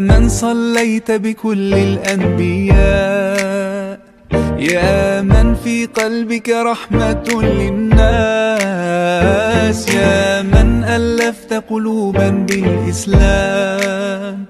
من 0.00 0.28
صليت 0.28 1.10
بكل 1.10 1.74
الأنبياء. 1.74 2.82
يا 4.58 5.20
من 5.20 5.54
في 5.54 5.86
قلبك 5.86 6.48
رحمة 6.48 7.42
للناس. 7.42 8.18
يا 9.88 10.42
من 10.42 10.84
ألفت 10.84 11.52
قلوبا 11.70 12.28
بالإسلام. 12.48 14.44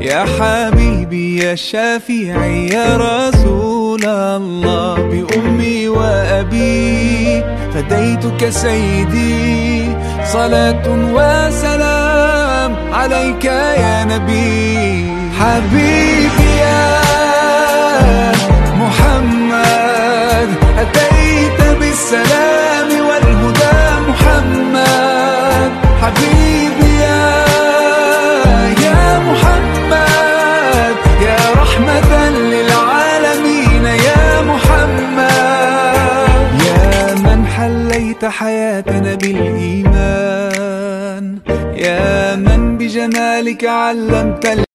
يا 0.00 0.24
حبيبي 0.24 1.38
يا 1.44 1.54
شافعي 1.54 2.68
يا 2.68 2.96
رسول 2.96 4.04
الله. 4.04 4.94
بأمي 4.94 5.88
وأبي 5.88 7.44
فديتك 7.74 8.48
سيدي. 8.48 9.96
صلاة 10.32 10.86
وسلام 10.88 12.09
عليك 13.00 13.44
يا 13.44 14.04
نبي. 14.04 15.06
حبيبي 15.40 16.50
يا 16.60 16.90
محمد 18.82 20.48
أتيت 20.78 21.60
بالسلام 21.80 22.88
والهدى 23.08 23.80
محمد. 24.08 25.70
حبيبي 26.02 26.90
يا 27.00 27.24
يا 28.84 29.02
محمد 29.28 30.96
يا 31.28 31.38
رحمة 31.62 32.12
للعالمين 32.28 33.84
يا 34.08 34.24
محمد. 34.50 35.30
يا 36.68 37.14
من 37.14 37.40
حليت 37.56 38.24
حياتنا 38.24 39.14
بالإيمان 39.14 39.89
بجمالك 42.79 43.63
علمت 43.65 44.45
ال- 44.45 44.65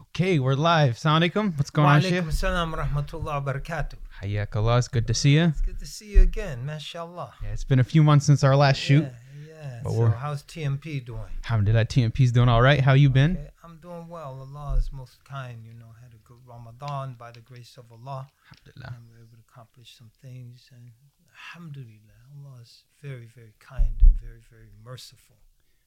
Okay, 0.00 0.38
we're 0.38 0.54
live. 0.54 0.94
Assalamu 0.94 1.20
alaikum. 1.30 1.56
What's 1.58 1.70
going 1.70 1.88
on, 1.88 2.00
Sheikh? 2.00 2.12
Walaikum 2.24 2.32
salam 2.32 2.74
rahmatullah 2.74 3.44
wa 3.44 3.52
barakatuh. 3.52 3.94
Hayak 4.22 4.56
Allah. 4.56 4.78
It's 4.78 4.88
good 4.88 5.06
to 5.06 5.14
see 5.14 5.34
you. 5.34 5.44
It's 5.44 5.60
good 5.60 5.78
to 5.78 5.86
see 5.86 6.12
you 6.14 6.22
again, 6.22 6.64
mashallah. 6.64 7.34
Yeah, 7.42 7.50
it's 7.50 7.64
been 7.64 7.78
a 7.78 7.84
few 7.84 8.02
months 8.02 8.24
since 8.26 8.42
our 8.42 8.56
last 8.56 8.78
shoot. 8.78 9.04
Yeah, 9.04 9.46
yeah. 9.48 9.80
But 9.84 9.92
so 9.92 9.98
we're- 9.98 10.12
how's 10.18 10.42
TMP 10.42 11.00
doing? 11.04 11.30
Alhamdulillah, 11.44 11.84
TMP's 11.84 12.32
doing 12.32 12.48
all 12.48 12.62
right. 12.62 12.80
How 12.80 12.94
you 12.94 13.10
been? 13.10 13.36
Okay, 13.36 13.50
I'm 13.62 13.76
doing 13.78 14.08
well. 14.08 14.32
Allah 14.46 14.76
is 14.78 14.90
most 14.92 15.22
kind, 15.24 15.64
you 15.64 15.74
know, 15.74 15.90
had 16.02 16.12
a 16.14 16.18
good 16.28 16.38
Ramadan 16.46 17.14
by 17.18 17.30
the 17.30 17.40
grace 17.40 17.76
of 17.76 17.92
Allah. 17.92 18.28
Alhamdulillah. 18.50 18.94
And 18.96 19.04
we 19.08 19.12
were 19.12 19.20
able 19.26 19.36
to 19.36 19.44
accomplish 19.50 19.94
some 19.98 20.10
things 20.22 20.70
and 20.72 20.92
alhamdulillah, 21.36 22.19
Allah 22.33 22.59
is 22.61 22.83
very, 23.01 23.27
very 23.35 23.53
kind 23.59 23.95
and 24.01 24.13
very, 24.19 24.41
very 24.49 24.69
merciful. 24.83 25.37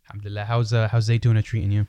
Alhamdulillah. 0.08 0.44
How's 0.44 0.72
uh, 0.72 0.88
how's 0.88 1.08
Zaytuna 1.08 1.42
treating 1.42 1.72
you? 1.72 1.86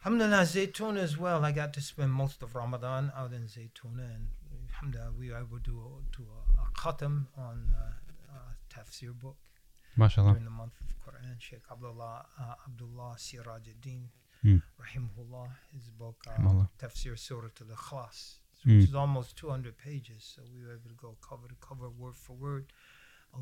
Alhamdulillah, 0.00 0.42
Zaytuna 0.42 0.98
as 0.98 1.16
well. 1.18 1.44
I 1.44 1.52
got 1.52 1.72
to 1.74 1.80
spend 1.80 2.12
most 2.12 2.42
of 2.42 2.54
Ramadan 2.54 3.12
out 3.16 3.32
in 3.32 3.42
Zaytuna, 3.46 4.04
and 4.14 4.28
Alhamdulillah, 4.72 5.12
we 5.18 5.30
were 5.30 5.38
able 5.38 5.58
to 5.58 5.70
do 5.70 5.78
a, 5.80 6.16
do 6.16 6.24
a, 6.38 6.62
a 6.62 6.66
khatam 6.80 7.26
on 7.38 7.74
uh, 7.74 8.34
uh, 8.34 8.38
tafsir 8.72 9.18
book 9.18 9.36
MashaAllah. 9.98 10.32
during 10.32 10.44
the 10.44 10.50
month 10.50 10.74
of 10.80 10.86
Quran. 11.04 11.36
Sheikh 11.38 11.62
Abdullah 11.70 12.26
uh, 12.40 12.54
Abdullah 12.66 13.14
Sirajuddin, 13.18 14.02
Hmm. 14.42 14.56
rahimahullah, 14.78 15.48
his 15.72 15.88
book 15.88 16.22
uh. 16.28 16.64
Tafsir 16.78 17.18
Surah 17.18 17.48
to 17.56 17.64
the 17.64 17.74
Ikhlas, 17.74 18.34
Hmm. 18.64 18.76
which 18.78 18.88
is 18.90 18.94
almost 18.94 19.36
200 19.38 19.76
pages. 19.78 20.34
So 20.36 20.42
we 20.54 20.62
were 20.64 20.74
able 20.74 20.90
to 20.90 20.94
go 21.00 21.16
cover 21.26 21.48
to 21.48 21.54
cover, 21.60 21.88
word 21.88 22.14
for 22.14 22.34
word. 22.34 22.66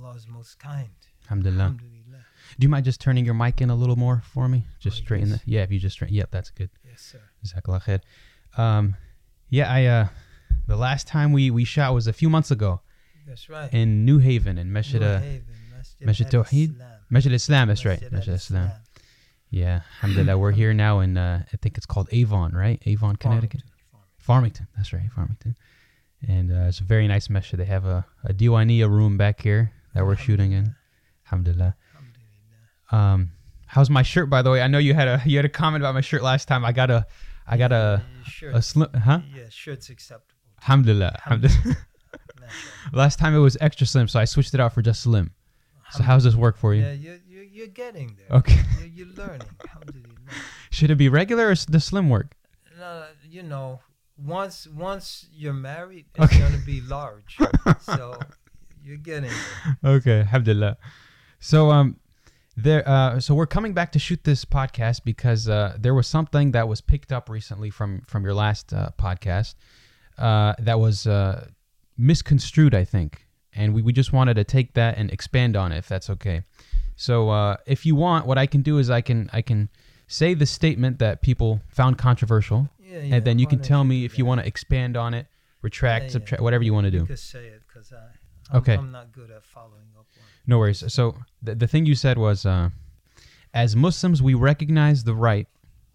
Allah 0.02 0.14
is 0.16 0.26
most 0.26 0.58
kind. 0.58 0.88
Alhamdulillah. 1.24 1.64
Alhamdulillah. 1.64 2.24
Do 2.58 2.64
you 2.64 2.68
mind 2.68 2.84
just 2.84 3.00
turning 3.00 3.24
your 3.24 3.34
mic 3.34 3.60
in 3.60 3.70
a 3.70 3.74
little 3.74 3.96
more 3.96 4.22
for 4.32 4.48
me? 4.48 4.66
Just 4.78 4.98
Like 4.98 5.04
straighten 5.04 5.30
the. 5.30 5.40
Yeah, 5.46 5.62
if 5.62 5.70
you 5.70 5.78
just 5.78 5.94
straighten. 5.94 6.16
Yep, 6.16 6.30
that's 6.30 6.50
good. 6.50 6.70
Yes, 6.84 7.00
sir. 7.12 7.20
Jazakallah 7.44 7.82
khair. 7.82 8.60
Um, 8.60 8.96
yeah, 9.50 9.70
I 9.72 9.86
uh, 9.86 10.08
the 10.66 10.76
last 10.76 11.06
time 11.06 11.32
we 11.32 11.50
we 11.50 11.64
shot 11.64 11.94
was 11.94 12.06
a 12.06 12.12
few 12.12 12.28
months 12.28 12.50
ago 12.50 12.80
That's 13.26 13.48
right. 13.48 13.72
in 13.72 14.04
New 14.04 14.18
Haven 14.18 14.58
in 14.58 14.72
New 14.72 14.78
uh, 14.78 15.20
Masjid 16.00 16.26
Tawheed? 16.26 16.76
Masjid 17.10 17.32
Islam. 17.32 17.68
That's 17.68 17.84
right. 17.84 18.00
Masjid 18.12 18.34
Islam. 18.34 18.70
Yeah, 19.50 19.80
Alhamdulillah. 20.02 20.38
We're 20.38 20.52
here 20.52 20.74
now 20.74 21.00
in 21.00 21.16
uh, 21.16 21.44
I 21.52 21.56
think 21.58 21.76
it's 21.76 21.86
called 21.86 22.08
Avon, 22.10 22.52
right? 22.52 22.82
Avon, 22.86 23.16
Connecticut. 23.16 23.62
Farmington, 24.18 24.66
Farmington. 24.66 24.68
That's 24.76 24.92
right, 24.92 25.10
Farmington. 25.14 25.56
And 26.26 26.50
uh, 26.50 26.68
it's 26.68 26.80
a 26.80 26.84
very 26.84 27.06
nice 27.06 27.28
masjid. 27.28 27.60
They 27.60 27.66
have 27.66 27.84
a, 27.84 28.04
a 28.24 28.32
Diwaniya 28.32 28.88
room 28.88 29.16
back 29.18 29.42
here 29.42 29.72
that 29.94 30.04
we're 30.04 30.16
shooting 30.16 30.52
in. 30.52 30.74
Alhamdulillah. 31.26 31.74
Alhamdulillah. 31.94 33.14
Um, 33.14 33.30
how's 33.66 33.90
my 33.90 34.02
shirt, 34.02 34.28
by 34.30 34.42
the 34.42 34.50
way? 34.50 34.60
I 34.62 34.66
know 34.68 34.78
you 34.78 34.94
had 34.94 35.08
a 35.08 35.22
you 35.24 35.36
had 35.38 35.44
a 35.44 35.48
comment 35.48 35.82
about 35.82 35.94
my 35.94 36.00
shirt 36.00 36.22
last 36.22 36.46
time. 36.48 36.64
I 36.64 36.72
got 36.72 36.90
a 36.90 37.06
I 37.46 37.56
got 37.56 37.72
a 37.72 38.02
shirt, 38.26 38.54
a 38.54 38.62
slim, 38.62 38.88
huh? 38.92 39.20
yeah, 39.34 39.44
shirt's 39.50 39.90
acceptable. 39.90 40.34
Alhamdulillah. 40.62 41.12
Alhamdulillah. 41.26 41.76
Last 42.92 43.18
time 43.18 43.34
it 43.34 43.38
was 43.38 43.56
extra 43.60 43.86
slim, 43.86 44.06
so 44.08 44.20
I 44.20 44.24
switched 44.26 44.54
it 44.54 44.60
out 44.60 44.72
for 44.74 44.82
just 44.82 45.02
slim. 45.02 45.32
So 45.92 46.02
how's 46.02 46.24
this 46.24 46.34
work 46.34 46.56
for 46.56 46.74
you? 46.74 46.82
Yeah, 46.82 46.92
you're, 46.92 47.18
you're, 47.26 47.44
you're 47.44 47.66
getting 47.68 48.16
there. 48.16 48.38
Okay. 48.38 48.60
You're, 48.78 48.88
you're 49.06 49.14
learning. 49.16 49.48
Should 50.70 50.90
it 50.90 50.96
be 50.96 51.08
regular 51.08 51.48
or 51.50 51.54
the 51.68 51.80
slim 51.80 52.08
work? 52.10 52.34
No, 52.78 53.04
you 53.28 53.42
know, 53.42 53.80
once 54.18 54.66
once 54.66 55.26
you're 55.32 55.52
married, 55.52 56.06
it's 56.14 56.24
Okay. 56.24 56.38
gonna 56.40 56.58
be 56.58 56.80
large. 56.80 57.38
so 57.80 58.18
you're 58.84 58.96
getting 58.98 59.30
there. 59.30 59.78
okay, 59.96 60.18
alhamdulillah. 60.20 60.76
So 61.40 61.70
um 61.70 61.96
there 62.56 62.88
uh 62.88 63.18
so 63.20 63.34
we're 63.34 63.46
coming 63.46 63.72
back 63.74 63.90
to 63.92 63.98
shoot 63.98 64.22
this 64.24 64.44
podcast 64.44 65.04
because 65.04 65.48
uh 65.48 65.76
there 65.78 65.94
was 65.94 66.06
something 66.06 66.52
that 66.52 66.68
was 66.68 66.80
picked 66.80 67.12
up 67.12 67.28
recently 67.28 67.70
from 67.70 68.02
from 68.06 68.22
your 68.24 68.34
last 68.34 68.72
uh, 68.72 68.90
podcast 68.98 69.54
uh 70.18 70.54
that 70.58 70.78
was 70.78 71.06
uh 71.06 71.48
misconstrued 71.98 72.74
I 72.74 72.84
think 72.84 73.26
and 73.52 73.74
we, 73.74 73.82
we 73.82 73.92
just 73.92 74.12
wanted 74.12 74.34
to 74.34 74.44
take 74.44 74.74
that 74.74 74.98
and 74.98 75.10
expand 75.10 75.56
on 75.56 75.72
it 75.72 75.78
if 75.78 75.88
that's 75.88 76.10
okay. 76.10 76.42
So 76.96 77.30
uh 77.30 77.56
if 77.66 77.84
you 77.86 77.94
want 77.96 78.26
what 78.26 78.38
I 78.38 78.46
can 78.46 78.62
do 78.62 78.78
is 78.78 78.90
I 78.90 79.00
can 79.00 79.28
I 79.32 79.42
can 79.42 79.68
say 80.06 80.34
the 80.34 80.46
statement 80.46 80.98
that 80.98 81.22
people 81.22 81.60
found 81.68 81.98
controversial 81.98 82.68
Yeah, 82.78 82.98
yeah. 83.00 83.14
and 83.16 83.24
then 83.24 83.38
you 83.38 83.46
can 83.46 83.60
tell 83.60 83.82
me 83.84 84.04
if 84.04 84.18
you 84.18 84.24
want 84.26 84.40
to 84.42 84.46
expand 84.46 84.96
on 84.96 85.14
it, 85.14 85.26
retract, 85.62 86.02
Yeah, 86.04 86.06
yeah. 86.08 86.12
subtract, 86.12 86.42
whatever 86.42 86.62
you 86.62 86.74
want 86.74 86.84
to 86.84 86.90
do. 86.90 86.98
You 86.98 87.06
could 87.06 87.18
say 87.18 87.46
it 87.46 87.62
because 87.66 87.92
I. 87.92 88.04
I'm, 88.50 88.58
Okay. 88.58 88.74
I'm 88.74 88.90
not 88.90 89.12
good 89.12 89.30
at 89.30 89.44
following 89.44 89.88
up 89.98 90.06
on. 90.16 90.22
No 90.46 90.58
worries. 90.58 90.92
So 90.92 91.16
the, 91.42 91.54
the 91.54 91.66
thing 91.66 91.86
you 91.86 91.94
said 91.94 92.18
was, 92.18 92.44
uh, 92.44 92.70
as 93.52 93.76
Muslims, 93.76 94.22
we 94.22 94.34
recognize 94.34 95.04
the 95.04 95.14
right 95.14 95.48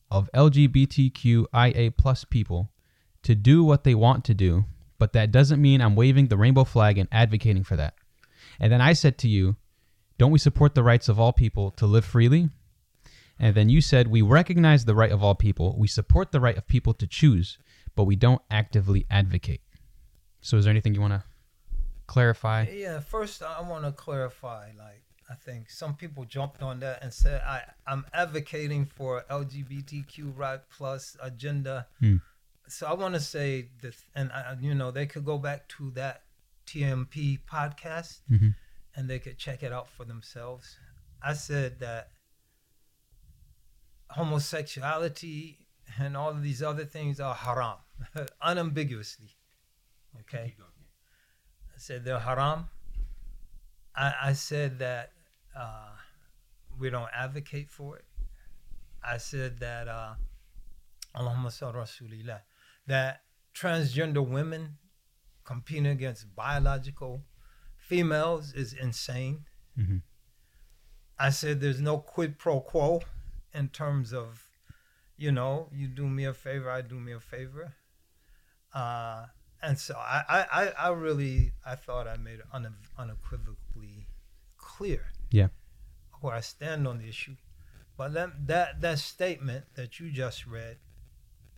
of 0.10 0.30
LGBTQIA 0.34 1.96
plus 1.98 2.24
people 2.24 2.72
to 3.24 3.36
do 3.36 3.64
what 3.64 3.84
they 3.84 3.94
want 3.94 4.24
to 4.26 4.34
do, 4.34 4.66
but 4.98 5.14
that 5.14 5.32
doesn't 5.32 5.62
mean 5.62 5.82
I'm 5.82 5.96
waving 5.96 6.28
the 6.28 6.38
rainbow 6.38 6.64
flag 6.64 6.98
and 6.98 7.08
advocating 7.12 7.64
for 7.64 7.76
that. 7.76 7.94
And 8.60 8.72
then 8.72 8.82
I 8.82 8.94
said 8.94 9.18
to 9.20 9.28
you, 9.28 9.56
don't 10.18 10.32
we 10.32 10.40
support 10.40 10.74
the 10.74 10.84
rights 10.84 11.10
of 11.10 11.20
all 11.20 11.34
people 11.34 11.72
to 11.72 11.86
live 11.86 12.06
freely? 12.06 12.50
And 13.38 13.56
then 13.56 13.70
you 13.70 13.80
said, 13.82 14.08
we 14.08 14.22
recognize 14.22 14.84
the 14.84 14.96
right 14.96 15.12
of 15.12 15.24
all 15.24 15.36
people, 15.36 15.76
we 15.78 15.88
support 15.88 16.32
the 16.32 16.42
right 16.42 16.58
of 16.58 16.68
people 16.68 16.94
to 16.96 17.08
choose, 17.08 17.58
but 17.96 18.04
we 18.04 18.16
don't 18.16 18.42
actively 18.50 19.06
advocate. 19.10 19.62
So 20.42 20.58
is 20.58 20.66
there 20.66 20.72
anything 20.72 20.94
you 20.94 21.02
want 21.02 21.14
to 21.14 21.24
clarify? 22.10 22.66
Yeah, 22.72 23.00
first 23.00 23.42
I 23.44 23.62
want 23.62 23.84
to 23.86 23.92
clarify. 23.92 24.64
Like, 24.78 25.04
I 25.30 25.36
think 25.36 25.70
some 25.70 25.94
people 25.96 26.26
jumped 26.26 26.62
on 26.64 26.80
that 26.80 27.04
and 27.04 27.14
said 27.14 27.42
I 27.42 27.58
I'm 27.92 28.06
advocating 28.14 28.86
for 28.98 29.24
LGBTQ 29.30 30.34
right 30.36 30.62
plus 30.78 31.16
agenda. 31.22 31.88
Hmm. 32.00 32.18
So 32.68 32.88
I 32.88 32.94
want 32.94 33.14
to 33.16 33.20
say 33.20 33.70
this, 33.82 33.98
and 34.16 34.32
I, 34.32 34.58
you 34.60 34.74
know 34.76 34.92
they 34.92 35.06
could 35.06 35.26
go 35.26 35.38
back 35.38 35.68
to 35.78 35.92
that 35.92 36.24
TMP 36.68 37.40
podcast 37.52 38.20
Mhm. 38.30 38.54
and 38.96 39.10
they 39.10 39.20
could 39.20 39.38
check 39.38 39.64
it 39.64 39.72
out 39.74 39.88
for 39.90 40.06
themselves. 40.06 40.78
I 41.22 41.34
said 41.34 41.80
that 41.80 42.12
homosexuality 44.12 45.58
and 45.98 46.16
all 46.18 46.30
of 46.30 46.44
these 46.44 46.62
other 46.62 46.86
things 46.86 47.20
are 47.20 47.36
haram, 47.36 47.78
unambiguously. 48.42 49.32
Okay. 50.22 50.56
I 51.80 51.82
said 51.82 52.04
they're 52.04 52.20
haram. 52.20 52.66
I, 53.96 54.14
I 54.24 54.34
said 54.34 54.80
that 54.80 55.14
uh, 55.58 55.92
we 56.78 56.90
don't 56.90 57.08
advocate 57.16 57.72
for 57.72 57.96
it. 57.96 58.04
I 59.02 59.16
said 59.16 59.62
that 59.62 59.88
uh, 59.88 60.16
Allahumma 61.16 61.48
Rasulillah, 61.74 62.42
that 62.88 63.22
transgender 63.56 64.28
women 64.28 64.78
competing 65.46 65.88
against 65.88 66.36
biological 66.36 67.24
females 67.78 68.52
is 68.52 68.74
insane. 68.74 69.46
Mhm. 69.78 70.02
I 71.18 71.30
said 71.30 71.62
there's 71.62 71.80
no 71.80 72.00
quid 72.00 72.38
pro 72.38 72.60
quo 72.60 73.00
in 73.54 73.70
terms 73.70 74.12
of, 74.12 74.50
you 75.16 75.32
know, 75.32 75.70
you 75.72 75.88
do 75.88 76.10
me 76.10 76.26
a 76.26 76.34
favor, 76.34 76.70
I 76.70 76.82
do 76.82 77.00
me 77.00 77.14
a 77.14 77.22
favor. 77.22 77.76
Uh, 78.74 79.28
and 79.62 79.78
so 79.78 79.96
I, 79.96 80.46
I, 80.52 80.74
I- 80.88 80.90
really 80.90 81.52
I 81.66 81.76
thought 81.76 82.08
I 82.08 82.18
made 82.18 82.40
it 82.40 82.46
une- 82.54 82.76
unequivocally 82.98 84.08
clear. 84.58 85.06
Yeah. 85.32 85.50
where 86.22 86.34
I 86.36 86.42
stand 86.42 86.88
on 86.88 86.98
the 87.00 87.08
issue. 87.08 87.36
But 87.98 88.14
that 88.14 88.48
that, 88.48 88.82
that 88.82 89.00
statement 89.00 89.66
that 89.76 90.00
you 90.00 90.12
just 90.12 90.46
read, 90.48 90.78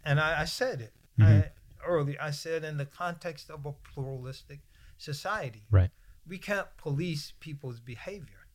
and 0.04 0.20
I, 0.20 0.42
I 0.42 0.46
said 0.46 0.82
it 0.82 0.94
Mhm. 1.20 1.44
I, 1.46 1.52
earlier. 1.86 2.18
I 2.22 2.32
said 2.32 2.64
in 2.64 2.78
the 2.78 2.86
context 2.86 3.50
of 3.50 3.66
a 3.66 3.74
pluralistic 3.74 4.60
society, 4.98 5.64
Right. 5.72 5.92
we 6.28 6.38
can't 6.38 6.68
police 6.78 7.34
people's 7.40 7.80
behavior. 7.80 8.46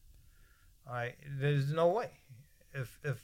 All 0.87 0.95
right, 0.95 1.17
there's 1.41 1.73
no 1.73 1.89
way. 1.89 2.11
If 2.75 2.99
if 3.05 3.19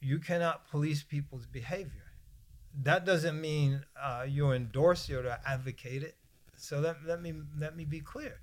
you 0.00 0.18
cannot 0.18 0.68
police 0.68 1.02
people's 1.04 1.46
behavior, 1.46 2.01
that 2.82 3.04
doesn't 3.04 3.40
mean 3.40 3.84
uh, 4.00 4.24
you 4.28 4.52
endorse 4.52 5.08
it 5.08 5.26
or 5.26 5.38
advocate 5.46 6.02
it. 6.02 6.16
So 6.56 6.80
let, 6.80 6.96
let 7.06 7.20
me 7.20 7.34
let 7.58 7.76
me 7.76 7.84
be 7.84 8.00
clear. 8.00 8.40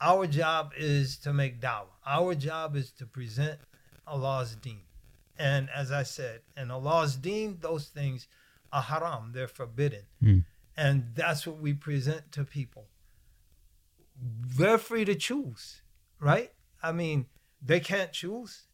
Our 0.00 0.26
job 0.26 0.72
is 0.76 1.18
to 1.18 1.32
make 1.32 1.60
dawah. 1.60 1.86
Our 2.06 2.34
job 2.34 2.76
is 2.76 2.90
to 2.92 3.06
present 3.06 3.58
Allah's 4.06 4.54
deen. 4.56 4.82
And 5.38 5.68
as 5.74 5.90
I 5.90 6.02
said, 6.02 6.40
in 6.56 6.70
Allah's 6.70 7.16
deen, 7.16 7.58
those 7.60 7.86
things 7.86 8.28
are 8.72 8.82
haram. 8.82 9.32
They're 9.32 9.48
forbidden. 9.48 10.02
Mm. 10.22 10.44
And 10.76 11.04
that's 11.14 11.46
what 11.46 11.58
we 11.58 11.72
present 11.72 12.32
to 12.32 12.44
people. 12.44 12.86
They're 14.56 14.78
free 14.78 15.04
to 15.06 15.14
choose, 15.14 15.82
right? 16.18 16.52
I 16.82 16.92
mean, 16.92 17.26
they 17.62 17.80
can't 17.80 18.12
choose. 18.12 18.66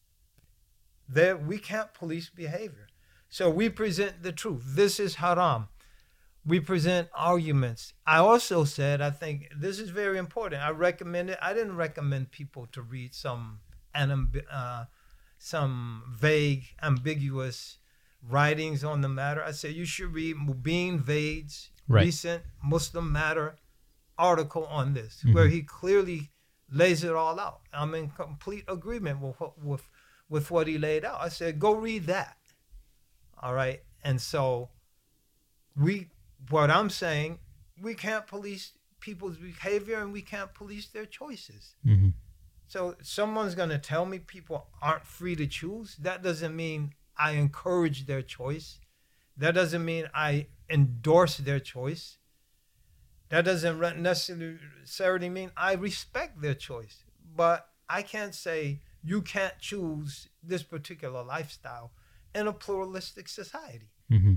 They 1.09 1.35
we 1.35 1.59
can't 1.59 1.95
police 1.95 2.31
behavior. 2.31 2.89
So 3.37 3.51
we 3.51 3.69
present 3.69 4.23
the 4.23 4.33
truth. 4.33 4.63
This 4.65 4.99
is 4.99 5.17
haram. 5.17 5.69
We 6.47 6.59
present 6.59 7.11
arguments. 7.15 7.93
I 8.07 8.17
also 8.17 8.65
said, 8.65 9.03
I 9.03 9.11
think 9.11 9.51
this 9.55 9.79
is 9.79 9.91
very 9.91 10.17
important. 10.17 10.63
I 10.63 10.71
recommend 10.71 11.29
it. 11.29 11.39
I 11.43 11.53
didn't 11.53 11.77
recommend 11.77 12.31
people 12.31 12.67
to 12.73 12.81
read 12.81 13.15
some 13.15 13.61
uh, 13.95 14.85
some 15.37 16.15
vague, 16.19 16.65
ambiguous 16.83 17.77
writings 18.27 18.83
on 18.83 19.03
the 19.03 19.11
matter. 19.11 19.45
I 19.45 19.51
said 19.51 19.75
you 19.75 19.85
should 19.85 20.15
read 20.15 20.37
Mobeen 20.37 20.99
Vaid's 20.99 21.69
Right. 21.89 22.07
recent 22.07 22.43
Muslim 22.65 23.13
Matter 23.13 23.59
article 24.17 24.65
on 24.65 24.95
this, 24.95 25.23
where 25.33 25.49
he 25.49 25.61
clearly 25.63 26.31
lays 26.73 27.05
it 27.05 27.13
all 27.13 27.39
out. 27.39 27.61
I'm 27.71 27.95
in 27.95 28.09
complete 28.09 28.65
agreement 28.67 29.21
with 29.21 29.37
with 29.63 29.85
with 30.31 30.51
what 30.51 30.69
he 30.69 30.79
laid 30.79 31.05
out. 31.05 31.21
I 31.21 31.29
said, 31.29 31.59
go 31.59 31.75
read 31.75 32.07
that. 32.07 32.39
All 33.43 33.55
right, 33.55 33.83
and 34.03 34.21
so 34.21 34.71
we, 35.77 36.09
what 36.49 36.71
I'm 36.71 36.91
saying, 36.91 37.39
we 37.81 37.95
can't 37.95 38.27
police 38.27 38.73
people's 39.01 39.37
behavior 39.37 40.01
and 40.01 40.13
we 40.13 40.23
can't 40.23 40.53
police 40.55 40.87
their 40.89 41.07
choices. 41.07 41.75
hmm 41.85 42.09
So 42.69 42.97
someone's 43.03 43.55
going 43.55 43.69
to 43.69 43.79
tell 43.79 44.07
me 44.07 44.19
people 44.19 44.69
aren't 44.83 45.07
free 45.07 45.37
to 45.37 45.47
choose. 45.47 45.97
That 45.97 46.23
doesn't 46.23 46.57
mean 46.57 46.95
I 47.17 47.33
encourage 47.33 48.07
their 48.07 48.23
choice. 48.23 48.81
That 49.37 49.55
doesn't 49.55 49.85
mean 49.85 50.09
I 50.15 50.47
endorse 50.71 51.37
their 51.37 51.61
choice. 51.61 52.19
That 53.29 53.45
doesn't 53.45 54.03
necessarily 54.03 55.29
mean 55.29 55.51
I 55.57 55.75
respect 55.75 56.41
their 56.41 56.55
choice. 56.55 57.05
But 57.35 57.69
I 57.89 58.03
can't 58.03 58.35
say 58.35 58.81
you 59.03 59.23
can't 59.23 59.59
choose 59.59 60.29
this 60.43 60.63
particular 60.63 61.23
lifestyle 61.23 61.93
in 62.37 62.47
a 62.47 62.53
pluralistic 62.53 63.29
society. 63.29 63.91
hmm 64.09 64.35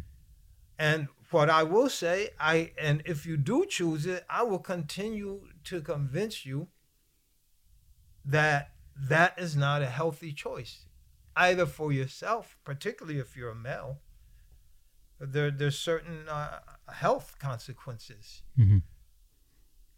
And 0.77 1.07
what 1.31 1.49
I 1.49 1.63
will 1.63 1.89
say, 1.89 2.29
I 2.39 2.71
and 2.87 3.01
if 3.05 3.25
you 3.25 3.35
do 3.37 3.65
choose 3.65 4.05
it, 4.05 4.25
I 4.29 4.43
will 4.43 4.63
continue 4.75 5.33
to 5.65 5.81
convince 5.81 6.45
you 6.45 6.69
that 8.25 8.71
that 9.11 9.37
is 9.37 9.55
not 9.55 9.81
a 9.81 9.89
healthy 9.99 10.31
choice, 10.33 10.87
either 11.35 11.65
for 11.65 11.91
yourself, 11.91 12.57
particularly 12.63 13.19
if 13.19 13.35
you're 13.35 13.51
a 13.51 13.55
male. 13.55 13.99
There, 15.19 15.51
there's 15.51 15.77
certain 15.77 16.29
uh, 16.29 16.59
health 16.87 17.35
consequences, 17.39 18.43
hmm 18.55 18.79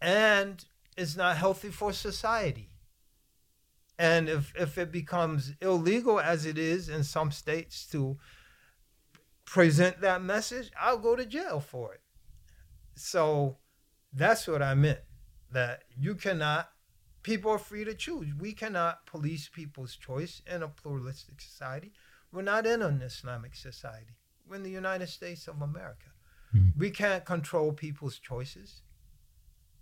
and 0.00 0.64
it's 0.96 1.16
not 1.16 1.36
healthy 1.36 1.70
for 1.70 1.92
society. 1.92 2.71
And 3.98 4.28
if 4.28 4.52
if 4.56 4.78
it 4.78 4.90
becomes 4.90 5.52
illegal, 5.60 6.18
as 6.18 6.46
it 6.46 6.58
is 6.58 6.88
in 6.88 7.04
some 7.04 7.30
states, 7.30 7.86
to 7.88 8.18
present 9.44 10.00
that 10.00 10.22
message, 10.22 10.70
I'll 10.80 10.98
go 10.98 11.14
to 11.16 11.26
jail 11.26 11.60
for 11.60 11.94
it. 11.94 12.00
So 12.94 13.58
that's 14.12 14.46
what 14.46 14.62
I 14.62 14.74
meant. 14.74 15.00
That 15.50 15.84
you 15.96 16.14
cannot, 16.14 16.70
people 17.22 17.50
are 17.50 17.58
free 17.58 17.84
to 17.84 17.94
choose. 17.94 18.34
We 18.34 18.52
cannot 18.52 19.04
police 19.06 19.48
people's 19.48 19.96
choice 19.96 20.40
in 20.46 20.62
a 20.62 20.68
pluralistic 20.68 21.40
society. 21.40 21.92
We're 22.32 22.42
not 22.42 22.66
in 22.66 22.80
an 22.80 23.02
Islamic 23.02 23.54
society. 23.54 24.16
We're 24.46 24.56
in 24.56 24.62
the 24.62 24.70
United 24.70 25.08
States 25.08 25.46
of 25.48 25.60
America. 25.60 26.12
Mhm. 26.54 26.76
We 26.76 26.90
can't 26.90 27.24
control 27.24 27.72
people's 27.72 28.18
choices. 28.18 28.82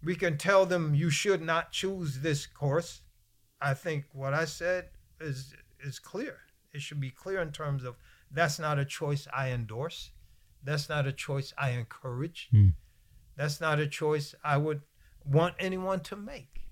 We 0.02 0.16
can 0.16 0.36
tell 0.38 0.66
them 0.66 0.94
you 0.94 1.10
should 1.10 1.42
not 1.42 1.72
choose 1.72 2.20
this 2.20 2.46
course. 2.46 3.02
I 3.60 3.74
think 3.74 4.04
what 4.12 4.34
I 4.34 4.44
said 4.46 4.90
is 5.20 5.54
is 5.80 5.98
clear. 5.98 6.38
It 6.72 6.82
should 6.82 7.00
be 7.00 7.10
clear 7.10 7.40
in 7.40 7.52
terms 7.52 7.84
of 7.84 7.96
that's 8.30 8.58
not 8.58 8.78
a 8.78 8.84
choice 8.84 9.26
I 9.32 9.50
endorse. 9.50 10.12
That's 10.62 10.88
not 10.88 11.06
a 11.06 11.12
choice 11.12 11.52
I 11.58 11.70
encourage. 11.70 12.48
Mm. 12.52 12.74
That's 13.36 13.60
not 13.60 13.78
a 13.80 13.86
choice 13.86 14.34
I 14.44 14.56
would 14.58 14.82
want 15.24 15.54
anyone 15.58 16.00
to 16.00 16.16
make. 16.16 16.66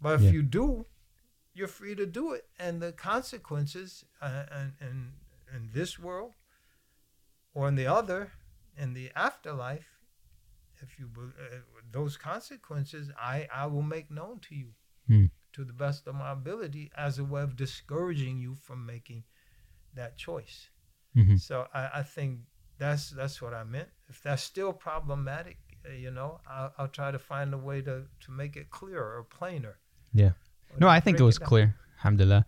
But 0.00 0.14
if 0.16 0.22
Yeah. 0.22 0.30
you 0.32 0.42
do, 0.42 0.86
you're 1.54 1.68
free 1.68 1.94
to 1.94 2.06
do 2.06 2.32
it, 2.32 2.48
and 2.58 2.80
the 2.80 2.92
consequences, 2.92 4.04
uh, 4.20 4.44
in, 4.80 4.86
in 4.88 5.12
in 5.54 5.70
this 5.72 5.98
world 5.98 6.34
or 7.54 7.66
in 7.68 7.74
the 7.74 7.86
other, 7.86 8.32
in 8.76 8.94
the 8.94 9.10
afterlife, 9.16 9.88
if 10.80 10.98
you 10.98 11.10
uh, 11.18 11.56
those 11.90 12.16
consequences, 12.16 13.10
I 13.18 13.48
I 13.52 13.66
will 13.66 13.82
make 13.82 14.10
known 14.10 14.40
to 14.40 14.54
you 14.54 14.74
Hmm. 15.06 15.26
To 15.52 15.64
the 15.64 15.72
best 15.72 16.06
of 16.06 16.14
my 16.14 16.32
ability 16.32 16.90
as 16.96 17.18
a 17.18 17.24
way 17.24 17.42
of 17.42 17.56
discouraging 17.56 18.38
you 18.38 18.54
from 18.54 18.84
making 18.86 19.24
that 19.94 20.16
choice. 20.16 20.70
hmm 21.14 21.36
So 21.36 21.66
I, 21.74 21.90
I 22.00 22.02
think 22.02 22.40
that's 22.78 23.10
that's 23.10 23.40
what 23.42 23.54
I 23.54 23.64
meant. 23.64 23.88
If 24.08 24.22
that's 24.22 24.42
still 24.42 24.72
problematic, 24.72 25.58
uh, 25.88 25.92
you 25.92 26.10
know, 26.10 26.40
I'll, 26.48 26.72
I'll 26.78 26.88
try 26.88 27.10
to 27.10 27.18
find 27.18 27.52
a 27.54 27.58
way 27.58 27.82
to, 27.82 28.04
to 28.20 28.30
make 28.30 28.56
it 28.56 28.70
clearer 28.70 29.16
or 29.18 29.24
plainer. 29.24 29.78
Yeah. 30.12 30.32
Or 30.70 30.78
No, 30.80 30.88
I 30.88 31.00
think 31.00 31.18
it 31.20 31.24
was 31.24 31.38
down. 31.38 31.48
clear. 31.48 31.74
Alhamdulillah. 31.98 32.44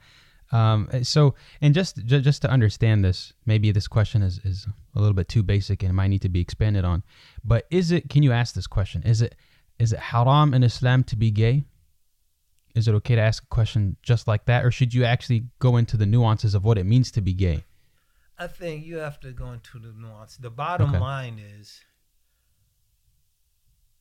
Um, 0.53 0.89
uh, 0.93 1.03
so, 1.05 1.35
and 1.61 1.75
just 1.75 2.05
ju- 2.05 2.21
just 2.21 2.43
to 2.43 2.51
understand 2.51 3.05
this, 3.05 3.33
maybe 3.47 3.71
this 3.73 3.87
question 3.89 4.23
is, 4.23 4.41
is 4.45 4.67
a 4.95 4.99
little 5.01 5.15
bit 5.15 5.29
too 5.29 5.43
basic 5.43 5.83
and 5.83 5.91
it 5.91 5.95
might 5.95 6.09
need 6.09 6.23
to 6.23 6.29
be 6.29 6.41
expanded 6.41 6.85
on. 6.85 7.03
But 7.45 7.67
is 7.71 7.91
it? 7.93 8.09
Can 8.11 8.23
you 8.25 8.33
ask 8.33 8.55
this 8.55 8.67
question? 8.67 9.03
Is 9.05 9.23
it 9.23 9.37
is 9.79 9.93
it 9.93 9.99
haram 9.99 10.53
in 10.55 10.63
Islam 10.63 11.05
to 11.05 11.17
be 11.17 11.31
gay? 11.31 11.65
Is 12.75 12.87
it 12.87 12.95
okay 12.95 13.17
to 13.17 13.21
ask 13.21 13.43
a 13.43 13.47
question 13.47 13.97
just 14.03 14.29
like 14.29 14.45
that, 14.47 14.65
or 14.65 14.71
should 14.71 14.95
you 14.95 15.05
actually 15.05 15.47
go 15.59 15.77
into 15.77 15.97
the 15.97 16.07
nuances 16.07 16.55
of 16.55 16.65
what 16.65 16.79
it 16.79 16.85
means 16.85 17.11
to 17.13 17.21
be 17.21 17.33
gay? 17.33 17.65
I 18.39 18.47
think 18.47 18.87
you 18.87 18.99
have 18.99 19.21
to 19.21 19.33
go 19.33 19.53
into 19.53 19.79
the 19.79 19.93
nuance. 19.93 20.37
The 20.37 20.51
bottom 20.51 20.91
Okay. 20.91 20.99
line 20.99 21.39
is 21.39 21.83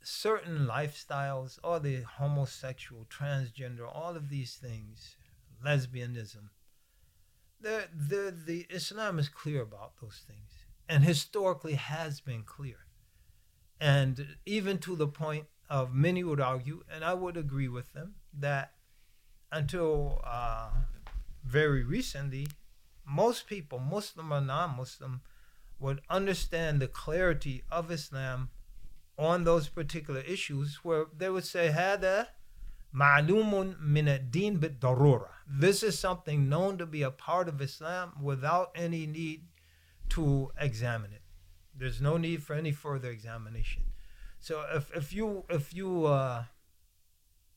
certain 0.01 0.65
lifestyles, 0.65 1.59
all 1.63 1.79
the 1.79 2.01
homosexual, 2.01 3.05
transgender, 3.05 3.87
all 3.91 4.15
of 4.15 4.29
these 4.29 4.55
things, 4.55 5.17
lesbianism, 5.65 6.49
the 7.59 7.89
the 7.93 8.33
the 8.45 8.65
Islam 8.69 9.19
is 9.19 9.27
clear 9.27 9.61
about 9.61 9.99
those 10.01 10.23
things, 10.25 10.51
and 10.87 11.03
historically 11.03 11.73
has 11.73 12.21
been 12.21 12.43
clear, 12.43 12.77
and 13.79 14.37
even 14.45 14.77
to 14.79 14.95
the 14.95 15.07
point 15.07 15.47
of 15.69 15.93
many 15.93 16.23
would 16.23 16.39
argue, 16.39 16.83
and 16.89 17.03
I 17.03 17.13
would 17.13 17.35
agree 17.35 17.67
with 17.67 17.91
them 17.91 18.15
that 18.33 18.73
until 19.51 20.21
uh, 20.23 20.69
very 21.43 21.83
recently, 21.83 22.47
most 23.05 23.47
people, 23.47 23.79
Muslim 23.79 24.31
or 24.31 24.41
non-Muslim, 24.41 25.21
would 25.79 26.01
understand 26.09 26.81
the 26.81 26.87
clarity 26.87 27.63
of 27.71 27.89
Islam 27.89 28.49
on 29.17 29.43
those 29.43 29.67
particular 29.69 30.21
issues, 30.21 30.79
where 30.83 31.05
they 31.15 31.29
would 31.29 31.45
say, 31.45 31.69
"Hada 31.69 32.27
ma'lumun 32.93 33.79
min 33.79 34.07
ad-din 34.07 34.57
bid-darura." 34.57 35.29
This 35.47 35.83
is 35.83 35.97
something 35.97 36.47
known 36.47 36.77
to 36.77 36.85
be 36.85 37.01
a 37.01 37.11
part 37.11 37.49
of 37.49 37.61
Islam 37.61 38.13
without 38.21 38.71
any 38.75 39.05
need 39.07 39.47
to 40.09 40.51
examine 40.59 41.13
it. 41.13 41.21
There's 41.75 42.01
no 42.01 42.17
need 42.17 42.43
for 42.43 42.53
any 42.53 42.71
further 42.71 43.09
examination. 43.09 43.83
So 44.39 44.65
if 44.73 44.95
if 44.95 45.13
you 45.13 45.45
if 45.49 45.73
you 45.73 46.05
uh, 46.05 46.43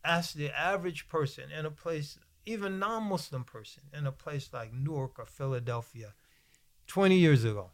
ask 0.04 0.34
the 0.34 0.50
average 0.50 1.08
person 1.08 1.44
in 1.50 1.66
a 1.66 1.70
place, 1.70 2.18
even 2.46 2.78
non-Muslim 2.78 3.44
person 3.44 3.84
in 3.96 4.06
a 4.06 4.12
place 4.12 4.50
like 4.52 4.72
Newark 4.72 5.18
or 5.18 5.26
Philadelphia, 5.26 6.14
20 6.86 7.16
years 7.16 7.44
ago, 7.44 7.70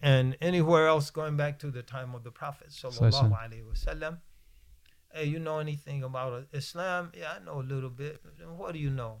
and 0.00 0.36
anywhere 0.40 0.86
else 0.86 1.10
going 1.10 1.36
back 1.36 1.58
to 1.60 1.70
the 1.70 1.82
time 1.82 2.14
of 2.14 2.24
the 2.24 2.30
Prophet 2.30 2.68
sallallahu 2.68 3.32
alaihi 3.32 3.62
wasallam, 3.64 4.18
hey, 5.12 5.24
you 5.24 5.38
know 5.38 5.58
anything 5.58 6.02
about 6.02 6.46
Islam? 6.52 7.12
Yeah, 7.16 7.34
I 7.40 7.44
know 7.44 7.60
a 7.60 7.62
little 7.62 7.90
bit. 7.90 8.20
What 8.56 8.72
do 8.72 8.78
you 8.78 8.90
know? 8.90 9.20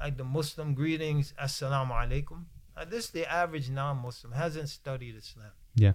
Like 0.00 0.16
the 0.16 0.24
Muslim 0.24 0.74
greetings, 0.74 1.32
Assalamu 1.42 1.90
alaikum. 1.90 2.44
Uh, 2.76 2.84
this 2.84 3.10
the 3.10 3.30
average 3.30 3.70
non-Muslim 3.70 4.32
hasn't 4.32 4.68
studied 4.68 5.16
Islam. 5.16 5.50
Yeah. 5.74 5.92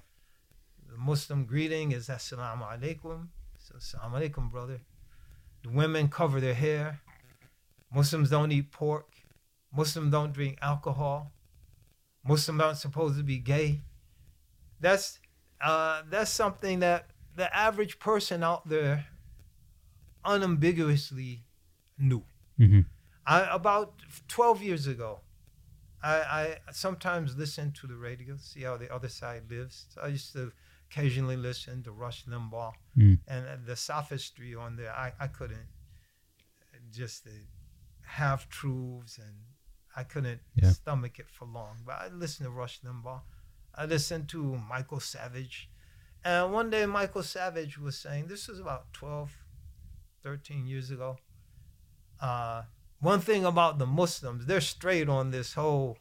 The 0.89 0.97
Muslim 0.97 1.45
greeting 1.45 1.91
is 1.91 2.07
Assalamu 2.07 2.63
alaikum. 2.63 3.27
So 3.79 3.97
Assalamu 3.97 4.29
alaikum, 4.29 4.51
brother. 4.51 4.81
The 5.63 5.69
women 5.69 6.07
cover 6.07 6.39
their 6.39 6.53
hair. 6.53 6.99
Muslims 7.93 8.29
don't 8.29 8.51
eat 8.51 8.71
pork. 8.71 9.07
Muslims 9.75 10.11
don't 10.11 10.31
drink 10.33 10.59
alcohol. 10.61 11.31
Muslims 12.23 12.61
aren't 12.61 12.77
supposed 12.77 13.17
to 13.17 13.23
be 13.23 13.37
gay. 13.37 13.81
That's 14.79 15.19
uh, 15.61 16.03
that's 16.09 16.29
something 16.29 16.79
that 16.79 17.09
the 17.35 17.55
average 17.55 17.99
person 17.99 18.43
out 18.43 18.67
there 18.67 19.07
unambiguously 20.23 21.43
knew. 21.97 22.23
Mm-hmm. 22.59 22.81
I, 23.25 23.55
about 23.55 23.93
12 24.27 24.61
years 24.61 24.87
ago, 24.87 25.21
I, 26.03 26.15
I 26.15 26.57
sometimes 26.71 27.37
listen 27.37 27.71
to 27.79 27.87
the 27.87 27.95
radio, 27.95 28.35
see 28.37 28.63
how 28.63 28.77
the 28.77 28.93
other 28.93 29.09
side 29.09 29.43
lives. 29.49 29.85
So 29.89 30.01
I 30.01 30.07
used 30.07 30.33
to 30.33 30.51
occasionally 30.97 31.35
listen 31.35 31.83
to 31.83 31.91
Rush 31.91 32.25
Limbaugh 32.25 32.73
Mm. 32.97 33.19
and 33.27 33.65
the 33.65 33.75
sophistry 33.75 34.53
on 34.53 34.75
there. 34.75 34.91
I, 34.93 35.12
I 35.19 35.27
couldn't 35.27 35.67
just 36.91 37.23
the 37.23 37.31
half 38.01 38.47
truths 38.50 39.17
and 39.17 39.35
I 39.95 40.03
couldn't 40.03 40.41
Yeah. 40.55 40.71
stomach 40.71 41.17
it 41.19 41.29
for 41.29 41.45
long. 41.45 41.81
But 41.85 41.95
I 42.01 42.07
listened 42.09 42.45
to 42.47 42.51
Rush 42.51 42.81
Limbaugh. 42.81 43.21
I 43.73 43.85
listened 43.85 44.29
to 44.29 44.57
Michael 44.57 45.00
Savage. 45.00 45.69
And 46.23 46.53
one 46.53 46.69
day 46.69 46.85
Michael 46.85 47.23
Savage 47.23 47.77
was 47.79 47.97
saying, 47.97 48.27
this 48.27 48.47
was 48.47 48.59
about 48.59 48.93
12, 48.93 49.31
13 50.21 50.67
years 50.67 50.91
ago. 50.91 51.17
Uh, 52.19 52.63
one 53.00 53.19
thing 53.19 53.43
about 53.45 53.79
the 53.79 53.85
Muslims, 53.88 54.45
they're 54.45 54.62
straight 54.62 55.09
on 55.09 55.31
this 55.31 55.53
whole 55.55 55.97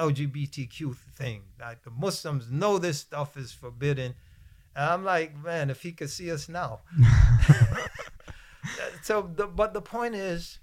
LGBTQ 0.00 0.96
thing. 0.96 1.42
Like 1.60 1.82
the 1.82 1.90
Muslims 1.90 2.50
know 2.50 2.78
this 2.78 2.98
stuff 2.98 3.36
is 3.36 3.52
forbidden. 3.52 4.14
And 4.74 4.90
I'm 4.90 5.04
like, 5.04 5.36
man, 5.36 5.70
if 5.70 5.82
he 5.82 5.92
could 5.92 6.10
see 6.10 6.30
us 6.30 6.48
now. 6.48 6.80
so, 9.02 9.30
the, 9.34 9.46
but 9.46 9.74
the 9.74 9.82
point 9.82 10.14
is, 10.14 10.58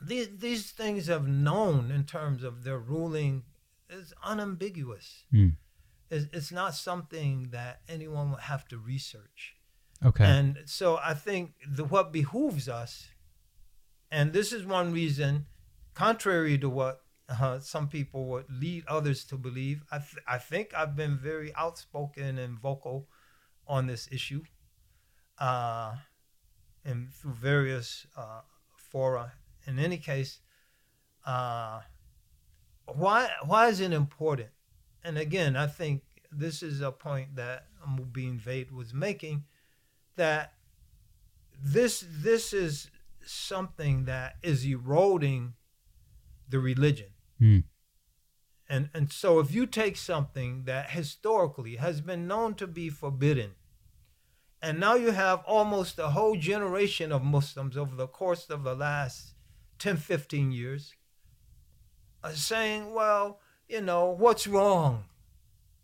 these 0.00 0.28
these 0.38 0.72
things 0.72 1.06
have 1.06 1.28
known 1.28 1.90
in 1.90 2.04
terms 2.04 2.42
of 2.42 2.64
their 2.64 2.78
ruling 2.78 3.44
is 3.88 4.12
unambiguous. 4.24 5.24
Mm. 5.32 5.56
It's, 6.10 6.26
it's 6.32 6.52
not 6.52 6.74
something 6.74 7.48
that 7.52 7.80
anyone 7.88 8.32
would 8.32 8.40
have 8.40 8.66
to 8.68 8.78
research. 8.78 9.54
Okay. 10.04 10.24
And 10.24 10.58
so 10.66 10.98
I 11.02 11.14
think 11.14 11.52
the, 11.66 11.84
what 11.84 12.12
behooves 12.12 12.68
us, 12.68 13.08
and 14.10 14.32
this 14.32 14.52
is 14.52 14.66
one 14.66 14.92
reason, 14.92 15.46
contrary 15.94 16.58
to 16.58 16.68
what 16.68 17.02
uh, 17.40 17.58
some 17.60 17.88
people 17.88 18.26
would 18.26 18.46
lead 18.50 18.84
others 18.86 19.24
to 19.24 19.36
believe, 19.36 19.82
I, 19.90 19.98
th- 19.98 20.24
I 20.26 20.38
think 20.38 20.74
I've 20.74 20.96
been 20.96 21.16
very 21.16 21.54
outspoken 21.54 22.38
and 22.38 22.58
vocal 22.58 23.08
on 23.66 23.86
this 23.86 24.08
issue 24.10 24.42
uh, 25.38 25.94
and 26.84 27.12
through 27.12 27.34
various 27.34 28.06
uh, 28.16 28.40
fora. 28.76 29.32
In 29.66 29.78
any 29.78 29.98
case, 29.98 30.40
uh, 31.24 31.80
why, 32.86 33.30
why 33.44 33.68
is 33.68 33.80
it 33.80 33.92
important? 33.92 34.50
And 35.04 35.16
again, 35.16 35.56
I 35.56 35.66
think 35.66 36.02
this 36.30 36.62
is 36.62 36.80
a 36.80 36.90
point 36.92 37.36
that 37.36 37.66
Mobeen 37.88 38.40
Vaid 38.40 38.72
was 38.72 38.92
making 38.92 39.44
that 40.16 40.54
this 41.62 42.04
this 42.08 42.52
is 42.52 42.90
something 43.24 44.04
that 44.04 44.36
is 44.42 44.64
eroding 44.64 45.54
the 46.48 46.58
religion. 46.58 47.11
Mm. 47.42 47.64
And 48.68 48.88
and 48.94 49.12
so 49.12 49.40
if 49.40 49.52
you 49.52 49.66
take 49.66 49.96
something 49.96 50.64
that 50.64 50.90
historically 50.90 51.76
has 51.76 52.00
been 52.00 52.28
known 52.28 52.54
to 52.54 52.66
be 52.66 52.88
forbidden, 52.88 53.52
and 54.62 54.78
now 54.78 54.94
you 54.94 55.10
have 55.10 55.42
almost 55.44 55.98
a 55.98 56.10
whole 56.10 56.36
generation 56.36 57.10
of 57.10 57.24
Muslims 57.24 57.76
over 57.76 57.96
the 57.96 58.06
course 58.06 58.48
of 58.48 58.62
the 58.62 58.76
last 58.76 59.34
10, 59.80 59.96
15 59.96 60.52
years 60.52 60.94
are 62.22 62.32
saying, 62.32 62.94
well, 62.94 63.40
you 63.68 63.80
know, 63.80 64.06
what's 64.06 64.46
wrong 64.46 65.04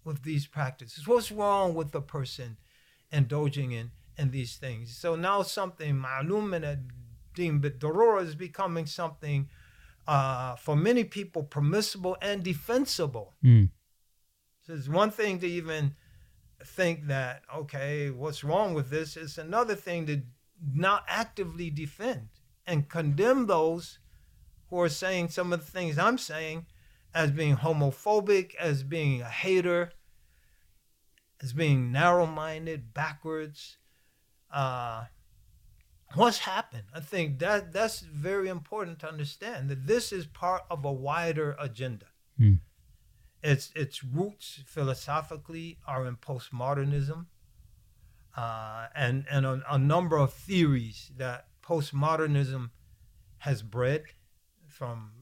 with 0.05 0.23
these 0.23 0.47
practices? 0.47 1.09
What's 1.09 1.33
wrong 1.33 1.75
with 1.75 1.91
the 1.91 2.01
person 2.01 2.57
indulging 3.11 3.73
in, 3.73 3.91
in 4.17 4.31
these 4.31 4.57
things? 4.57 4.97
So 4.97 5.17
now 5.17 5.43
something, 5.43 5.97
ma'lum 5.97 6.51
min 6.51 6.63
ad-din 6.63 7.61
is 7.65 8.35
becoming 8.37 8.87
something 8.87 9.49
uh, 10.09 10.57
for 10.57 10.75
many 10.75 11.05
people 11.05 11.43
permissible 11.43 12.17
and 12.23 12.43
defensible. 12.43 13.35
Mm. 13.45 13.69
So 14.63 14.73
it's 14.73 14.89
one 14.89 15.11
thing 15.11 15.39
to 15.41 15.47
even 15.47 15.95
think 16.65 17.07
that, 17.09 17.43
okay, 17.55 18.11
what's 18.11 18.43
wrong 18.43 18.73
with 18.73 18.89
this? 18.89 19.19
It's 19.19 19.37
another 19.37 19.75
thing 19.75 20.07
to 20.07 20.23
not 20.75 21.05
actively 21.07 21.69
defend 21.69 22.29
and 22.67 22.89
condemn 22.89 23.47
those 23.47 23.99
who 24.71 24.81
are 24.81 24.89
saying 24.89 25.29
some 25.29 25.53
of 25.53 25.61
the 25.65 25.71
things 25.71 25.99
I'm 25.99 26.19
saying 26.19 26.65
as 27.15 27.31
being 27.31 27.57
homophobic, 27.57 28.55
as 28.55 28.83
being 28.83 29.21
a 29.21 29.29
hater, 29.29 29.93
as 31.43 31.53
being 31.53 31.93
narrow 31.93 32.27
minded, 32.27 32.95
backwards. 32.95 33.77
Uh, 34.51 35.05
what's 36.15 36.39
happened? 36.39 36.85
I 36.95 37.01
think 37.01 37.39
that 37.41 37.73
that's 37.73 38.01
very 38.01 38.49
important 38.49 38.99
to 39.01 39.09
understand 39.09 39.69
that 39.71 39.87
this 39.87 40.13
is 40.13 40.27
part 40.27 40.63
of 40.71 40.85
a 40.85 40.93
wider 40.93 41.57
agenda. 41.59 42.07
Hmm. 42.39 42.55
Its 43.43 43.71
its 43.77 44.03
roots 44.03 44.61
philosophically 44.67 45.79
are 45.87 46.07
in 46.07 46.17
postmodernism, 46.17 47.27
uh, 48.37 48.87
and 48.95 49.27
and 49.31 49.47
a, 49.47 49.63
a 49.71 49.79
number 49.79 50.17
of 50.17 50.33
theories 50.33 51.13
that 51.17 51.47
postmodernism 51.63 52.71
has 53.39 53.63
bred, 53.63 54.03
from 54.67 55.13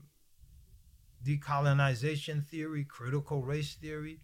decolonization 1.24 2.46
theory, 2.46 2.84
critical 2.84 3.42
race 3.42 3.74
theory, 3.74 4.20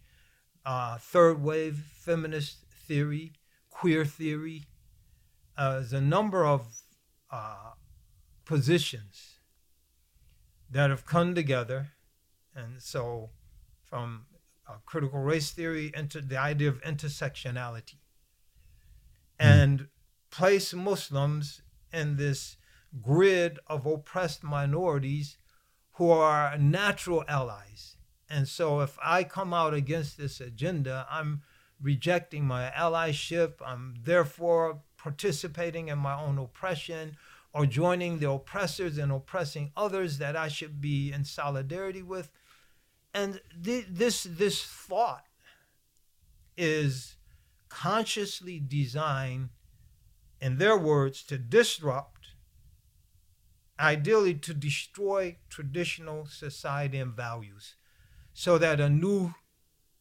uh, 0.65 0.97
third 0.97 1.41
wave 1.41 1.77
feminist 1.93 2.65
theory, 2.87 3.33
queer 3.69 4.05
theory. 4.05 4.63
Uh, 5.57 5.73
there's 5.73 5.93
a 5.93 6.01
number 6.01 6.45
of 6.45 6.67
uh, 7.31 7.71
positions 8.45 9.39
that 10.69 10.89
have 10.89 11.05
come 11.05 11.35
together, 11.35 11.89
and 12.55 12.81
so 12.81 13.29
from 13.83 14.25
uh, 14.67 14.73
critical 14.85 15.19
race 15.19 15.51
theory 15.51 15.91
into 15.95 16.21
the 16.21 16.37
idea 16.37 16.69
of 16.69 16.81
intersectionality, 16.81 17.97
and 19.39 19.87
place 20.31 20.73
Muslims 20.73 21.61
in 21.91 22.17
this 22.17 22.57
grid 23.01 23.59
of 23.67 23.85
oppressed 23.85 24.43
minorities 24.43 25.37
who 25.93 26.09
are 26.09 26.57
natural 26.57 27.23
allies. 27.27 27.97
And 28.29 28.47
so 28.47 28.81
if 28.81 28.97
I 29.03 29.23
come 29.23 29.53
out 29.53 29.75
against 29.75 30.17
this 30.17 30.41
agenda, 30.41 31.05
I'm 31.09 31.43
rejecting 31.79 32.45
my 32.45 32.71
allyship. 32.75 33.55
I'm 33.63 33.95
therefore 34.01 34.81
participating 35.03 35.89
in 35.89 35.97
my 35.99 36.17
own 36.17 36.37
oppression 36.37 37.17
or 37.53 37.65
joining 37.65 38.19
the 38.19 38.29
oppressors 38.31 38.97
and 38.97 39.11
oppressing 39.11 39.69
others 39.75 40.17
that 40.17 40.37
I 40.37 40.47
should 40.47 40.79
be 40.79 41.11
in 41.11 41.25
solidarity 41.25 42.01
with. 42.01 42.31
And 43.13 43.41
th- 43.61 43.87
this 43.89 44.23
this 44.23 44.63
thought 44.63 45.25
is 46.55 47.17
consciously 47.67 48.63
designed, 48.65 49.49
in 50.39 50.57
their 50.57 50.77
words, 50.77 51.21
to 51.23 51.37
disrupt 51.37 52.29
ideally 53.79 54.35
to 54.35 54.53
destroy 54.53 55.35
traditional 55.49 56.25
society 56.25 56.97
and 56.99 57.13
values 57.13 57.75
so 58.31 58.57
that 58.57 58.79
a 58.79 58.89
new 58.89 59.33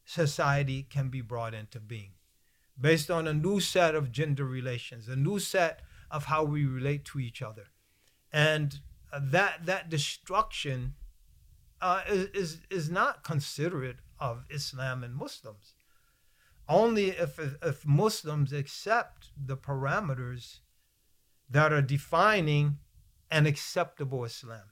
society 0.04 0.86
can 0.88 1.08
be 1.08 1.20
brought 1.20 1.54
into 1.54 1.80
being 1.80 2.12
based 2.80 3.10
on 3.10 3.26
a 3.26 3.34
new 3.34 3.60
set 3.60 3.94
of 3.94 4.12
gender 4.12 4.44
relations 4.44 5.08
a 5.08 5.16
new 5.16 5.38
set 5.38 5.80
of 6.10 6.26
how 6.26 6.44
we 6.44 6.64
relate 6.64 7.04
to 7.04 7.18
each 7.18 7.42
other 7.42 7.66
and 8.32 8.80
uh, 9.12 9.20
that 9.22 9.64
that 9.66 9.88
destruction 9.88 10.94
uh, 11.80 12.02
is, 12.08 12.26
is 12.28 12.60
is 12.70 12.90
not 12.90 13.24
considerate 13.24 13.98
of 14.18 14.44
Islam 14.50 15.02
and 15.02 15.14
Muslims 15.14 15.74
only 16.68 17.10
if 17.10 17.38
if 17.62 17.86
Muslims 17.86 18.52
accept 18.52 19.30
the 19.36 19.56
parameters 19.56 20.60
that 21.50 21.72
are 21.72 21.82
defining 21.82 22.78
an 23.30 23.46
acceptable 23.46 24.24
Islam. 24.24 24.70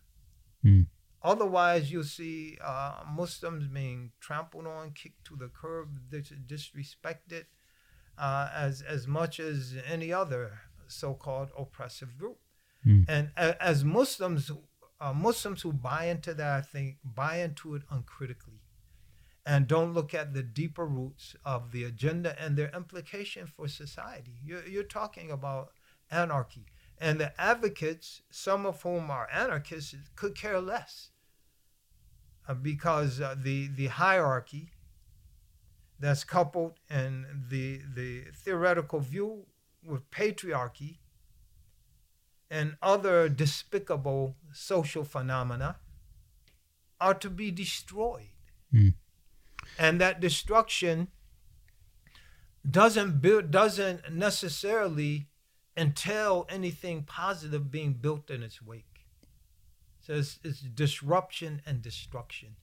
Mm. 0.65 0.87
Otherwise, 1.23 1.93
you'll 1.93 2.05
see 2.05 2.57
uh, 2.65 3.03
Muslims 3.15 3.67
being 3.67 4.13
trampled 4.21 4.67
on, 4.67 4.93
kicked 4.93 5.25
to 5.27 5.37
the 5.37 5.49
curb, 5.49 5.89
dis- 6.09 6.33
disrespected, 6.47 7.45
uh, 8.21 8.49
as 8.55 8.83
as 8.83 9.07
much 9.07 9.41
as 9.41 9.75
any 9.91 10.13
other 10.13 10.61
so-called 10.87 11.49
oppressive 11.57 12.19
group. 12.19 12.39
Hmm. 12.85 13.03
And 13.09 13.31
a, 13.37 13.63
as 13.63 13.85
Muslims, 13.85 14.51
uh, 15.01 15.13
Muslims 15.13 15.63
who 15.63 15.73
buy 15.73 16.05
into 16.05 16.35
that, 16.35 16.59
I 16.59 16.61
think, 16.61 16.99
buy 17.05 17.35
into 17.47 17.75
it 17.77 17.83
uncritically, 17.91 18.61
and 19.45 19.67
don't 19.67 19.95
look 19.95 20.15
at 20.15 20.35
the 20.35 20.43
deeper 20.43 20.87
roots 20.87 21.37
of 21.45 21.73
the 21.73 21.85
agenda 21.85 22.37
and 22.43 22.57
their 22.57 22.71
implication 22.75 23.47
for 23.47 23.69
society. 23.69 24.35
You're, 24.45 24.67
you're 24.67 24.83
talking 25.01 25.31
about 25.31 25.71
anarchy, 26.11 26.67
and 26.99 27.19
the 27.21 27.33
advocates, 27.41 28.23
some 28.31 28.67
of 28.67 28.83
whom 28.83 29.11
are 29.11 29.29
anarchists, 29.33 29.95
could 30.17 30.35
care 30.35 30.61
less, 30.61 31.11
uh, 32.49 32.55
because 32.55 33.21
uh, 33.21 33.35
the 33.43 33.69
the 33.69 33.87
hierarchy 33.87 34.73
that's 36.01 36.25
coupled 36.25 36.81
in 36.89 37.27
the 37.51 37.83
the 37.95 38.25
theoretical 38.35 39.01
view 39.01 39.47
with 39.85 40.11
patriarchy 40.11 40.99
and 42.51 42.77
other 42.83 43.29
despicable 43.29 44.35
social 44.53 45.05
phenomena 45.05 45.77
are 47.01 47.15
to 47.15 47.31
be 47.31 47.51
destroyed. 47.51 48.35
Mm. 48.75 48.95
And 49.79 50.01
that 50.01 50.21
destruction 50.21 51.09
doesn't 52.69 53.21
build 53.23 53.51
doesn't 53.51 54.13
necessarily 54.13 55.29
entail 55.77 56.47
anything 56.49 57.05
positive 57.05 57.71
being 57.71 57.93
built 57.93 58.31
in 58.31 58.43
its 58.43 58.61
wake. 58.61 59.07
So 60.01 60.15
it's, 60.15 60.39
it's 60.43 60.61
disruption 60.61 61.63
and 61.65 61.81
destruction. 61.81 62.57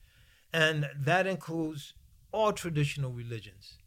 And 0.51 0.89
that 0.96 1.25
includes 1.27 1.94
all 2.32 2.54
traditional 2.54 3.12
religions. 3.12 3.78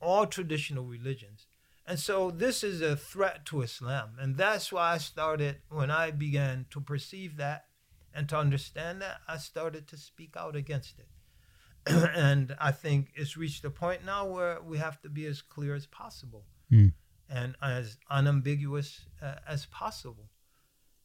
All 0.00 0.26
traditional 0.26 0.84
religions. 0.84 1.46
And 1.86 1.98
so 1.98 2.30
this 2.30 2.62
is 2.62 2.80
a 2.82 2.96
threat 2.96 3.46
to 3.46 3.62
Islam. 3.62 4.10
And 4.20 4.36
that's 4.36 4.70
why 4.70 4.92
I 4.92 4.98
started, 4.98 5.56
when 5.70 5.90
I 5.90 6.10
began 6.10 6.66
to 6.70 6.80
perceive 6.80 7.36
that 7.38 7.64
and 8.12 8.28
to 8.28 8.36
understand 8.36 9.00
that, 9.02 9.18
I 9.26 9.38
started 9.38 9.88
to 9.88 9.96
speak 9.96 10.36
out 10.36 10.54
against 10.54 10.98
it. 10.98 11.08
and 12.14 12.54
I 12.60 12.72
think 12.72 13.08
it's 13.14 13.36
reached 13.36 13.64
a 13.64 13.70
point 13.70 14.04
now 14.04 14.26
where 14.26 14.60
we 14.62 14.76
have 14.78 15.00
to 15.02 15.08
be 15.08 15.24
as 15.26 15.40
clear 15.42 15.74
as 15.74 15.86
possible 15.86 16.44
Mm. 16.70 16.92
and 17.30 17.56
as 17.62 17.96
unambiguous 18.10 19.06
uh, 19.22 19.36
as 19.48 19.64
possible. 19.64 20.28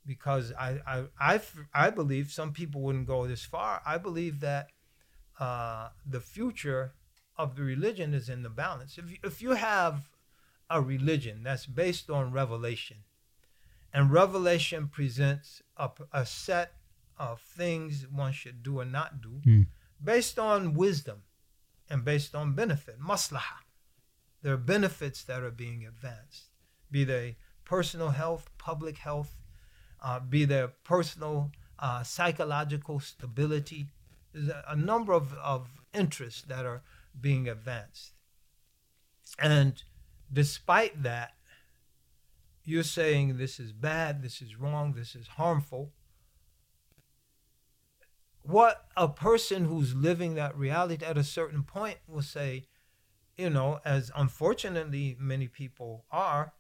Because 0.06 0.52
I, 0.60 0.80
I, 0.86 1.04
I, 1.18 1.42
I 1.74 1.90
believe 1.90 2.30
some 2.34 2.52
people 2.52 2.82
wouldn't 2.82 3.08
go 3.08 3.26
this 3.28 3.46
far. 3.46 3.82
I 3.86 3.98
believe 3.98 4.42
that 4.42 4.68
uh, 5.40 5.90
the 6.06 6.20
future 6.20 6.94
of 7.38 7.56
the 7.56 7.64
religion 7.64 8.14
is 8.14 8.30
in 8.30 8.44
the 8.44 8.50
balance. 8.50 8.98
If 8.98 9.10
you, 9.10 9.18
if 9.24 9.42
you 9.42 9.52
have 9.52 10.10
a 10.70 10.82
religion 10.82 11.44
that's 11.44 11.66
based 11.66 12.10
on 12.10 12.32
revelation, 12.32 12.98
and 13.94 14.12
revelation 14.12 14.88
presents 14.88 15.62
a, 15.78 15.90
a 16.12 16.26
set 16.26 16.74
of 17.18 17.42
things 17.42 18.08
one 18.08 18.34
should 18.34 18.64
do 18.64 18.80
and 18.80 18.92
not 18.92 19.22
do 19.22 19.42
Mm. 19.46 19.68
based 20.04 20.40
on 20.40 20.74
wisdom 20.74 21.24
and 21.90 22.04
based 22.04 22.34
on 22.34 22.54
benefit, 22.56 23.00
maslaha. 23.00 23.60
There 24.42 24.54
are 24.54 24.58
benefits 24.58 25.24
that 25.24 25.44
are 25.44 25.52
being 25.52 25.86
advanced, 25.86 26.50
be 26.92 27.04
they 27.04 27.38
personal 27.66 28.10
health, 28.10 28.50
public 28.58 28.98
health, 28.98 29.38
uh, 30.02 30.20
be 30.20 30.46
they 30.46 30.68
personal 30.84 31.52
uh, 31.80 32.04
psychological 32.04 33.00
stability. 33.00 33.88
There's 34.34 34.50
a, 34.68 34.76
number 34.76 35.14
of, 35.14 35.34
of 35.34 35.70
interests 35.94 36.42
that 36.44 36.66
are 36.66 36.82
being 37.20 37.48
advanced. 37.48 38.14
And 39.40 39.82
despite 40.32 41.04
that, 41.04 41.34
you're 42.66 42.84
saying 42.84 43.38
this 43.38 43.60
is 43.60 43.74
bad, 43.74 44.22
this 44.22 44.42
is 44.42 44.56
wrong, 44.56 44.94
this 44.94 45.16
is 45.16 45.28
harmful. 45.28 45.92
What 48.42 48.86
a 48.98 49.08
person 49.08 49.66
who's 49.66 49.96
living 49.96 50.36
that 50.36 50.58
reality 50.58 51.06
at 51.06 51.18
a 51.18 51.24
certain 51.24 51.64
point 51.64 51.98
will 52.08 52.22
say, 52.22 52.66
you 53.38 53.50
know, 53.50 53.80
as 53.86 54.12
unfortunately 54.16 55.16
many 55.20 55.48
people 55.48 56.06
are, 56.12 56.54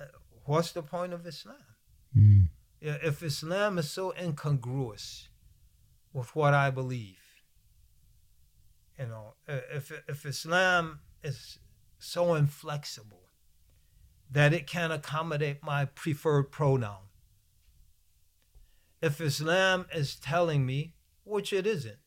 uh, 0.00 0.06
what's 0.44 0.72
the 0.72 0.82
point 0.82 1.12
of 1.12 1.26
Islam? 1.26 1.56
Mm. 2.16 2.48
Yeah, 2.80 2.98
if 3.02 3.22
Islam 3.22 3.78
is 3.78 3.90
so 3.90 4.12
incongruous 4.20 5.28
with 6.14 6.34
what 6.34 6.54
I 6.54 6.70
believe, 6.70 7.18
you 8.98 9.06
know, 9.06 9.34
if 9.46 9.92
if 10.08 10.24
Islam 10.24 11.00
is 11.22 11.58
so 11.98 12.34
inflexible 12.34 13.28
that 14.30 14.54
it 14.54 14.66
can 14.66 14.92
accommodate 14.92 15.62
my 15.62 15.84
preferred 15.84 16.52
pronoun, 16.52 17.08
if 19.02 19.20
Islam 19.20 19.86
is 19.92 20.14
telling 20.14 20.64
me, 20.64 20.94
which 21.24 21.52
it 21.52 21.66
isn't, 21.66 21.98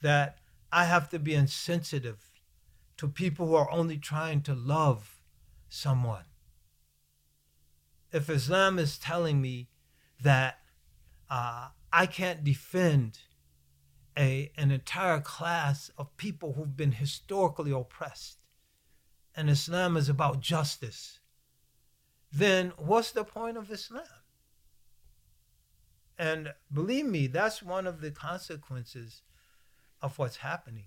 that 0.00 0.38
I 0.72 0.84
have 0.84 1.08
to 1.10 1.18
be 1.18 1.34
insensitive 1.34 2.30
to 2.98 3.08
people 3.08 3.48
who 3.48 3.56
are 3.56 3.70
only 3.70 3.98
trying 3.98 4.42
to 4.42 4.54
love 4.54 5.22
someone, 5.68 6.24
if 8.12 8.30
Islam 8.30 8.78
is 8.78 8.96
telling 8.96 9.42
me 9.42 9.68
that 10.22 10.60
uh, 11.28 11.68
I 11.92 12.06
can't 12.06 12.44
defend 12.44 13.18
a, 14.16 14.50
an 14.56 14.70
entire 14.70 15.20
class 15.20 15.90
of 15.96 16.16
people 16.16 16.54
who've 16.54 16.76
been 16.76 16.92
historically 16.92 17.70
oppressed, 17.70 18.38
and 19.34 19.48
Islam 19.48 19.96
is 19.96 20.08
about 20.08 20.40
justice, 20.40 21.20
then 22.32 22.72
what's 22.76 23.12
the 23.12 23.24
point 23.24 23.56
of 23.56 23.70
Islam? 23.70 24.02
And 26.18 26.52
believe 26.72 27.06
me, 27.06 27.28
that's 27.28 27.62
one 27.62 27.86
of 27.86 28.00
the 28.00 28.10
consequences 28.10 29.22
of 30.02 30.18
what's 30.18 30.38
happening. 30.38 30.86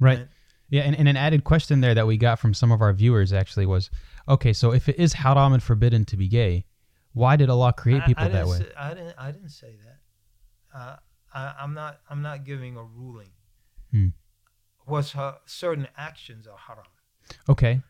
Right. 0.00 0.18
And- 0.18 0.28
Yeah, 0.70 0.82
and, 0.82 0.96
and 0.96 1.08
an 1.08 1.16
added 1.16 1.44
question 1.44 1.80
there 1.80 1.94
that 1.94 2.06
we 2.06 2.16
got 2.18 2.38
from 2.38 2.52
some 2.52 2.72
of 2.72 2.82
our 2.82 2.92
viewers 2.92 3.32
actually 3.32 3.64
was, 3.66 3.90
okay, 4.28 4.52
so 4.52 4.72
if 4.72 4.88
it 4.88 4.96
is 4.98 5.14
haram 5.14 5.52
and 5.52 5.62
forbidden 5.62 6.04
to 6.06 6.16
be 6.16 6.28
gay, 6.28 6.66
why 7.18 7.36
did 7.36 7.50
Allah 7.50 7.72
create 7.72 8.02
I- 8.02 8.06
people 8.06 8.24
I 8.24 8.28
that 8.28 8.46
way? 8.46 8.58
Say, 8.58 8.72
I 8.76 8.94
didn't. 8.94 9.14
I 9.18 9.30
didn't 9.32 9.50
say 9.62 9.72
that. 9.84 9.98
Uh, 10.78 10.96
I, 11.34 11.54
I'm 11.62 11.74
not. 11.74 12.00
I'm 12.10 12.22
not 12.22 12.44
giving 12.44 12.76
a 12.76 12.84
ruling. 12.84 13.32
Hmm. 13.90 14.08
What's 14.86 15.12
ha- 15.12 15.38
certain 15.46 15.88
actions 15.96 16.46
are 16.46 16.56
haram. 16.66 16.92
Okay, 17.48 17.82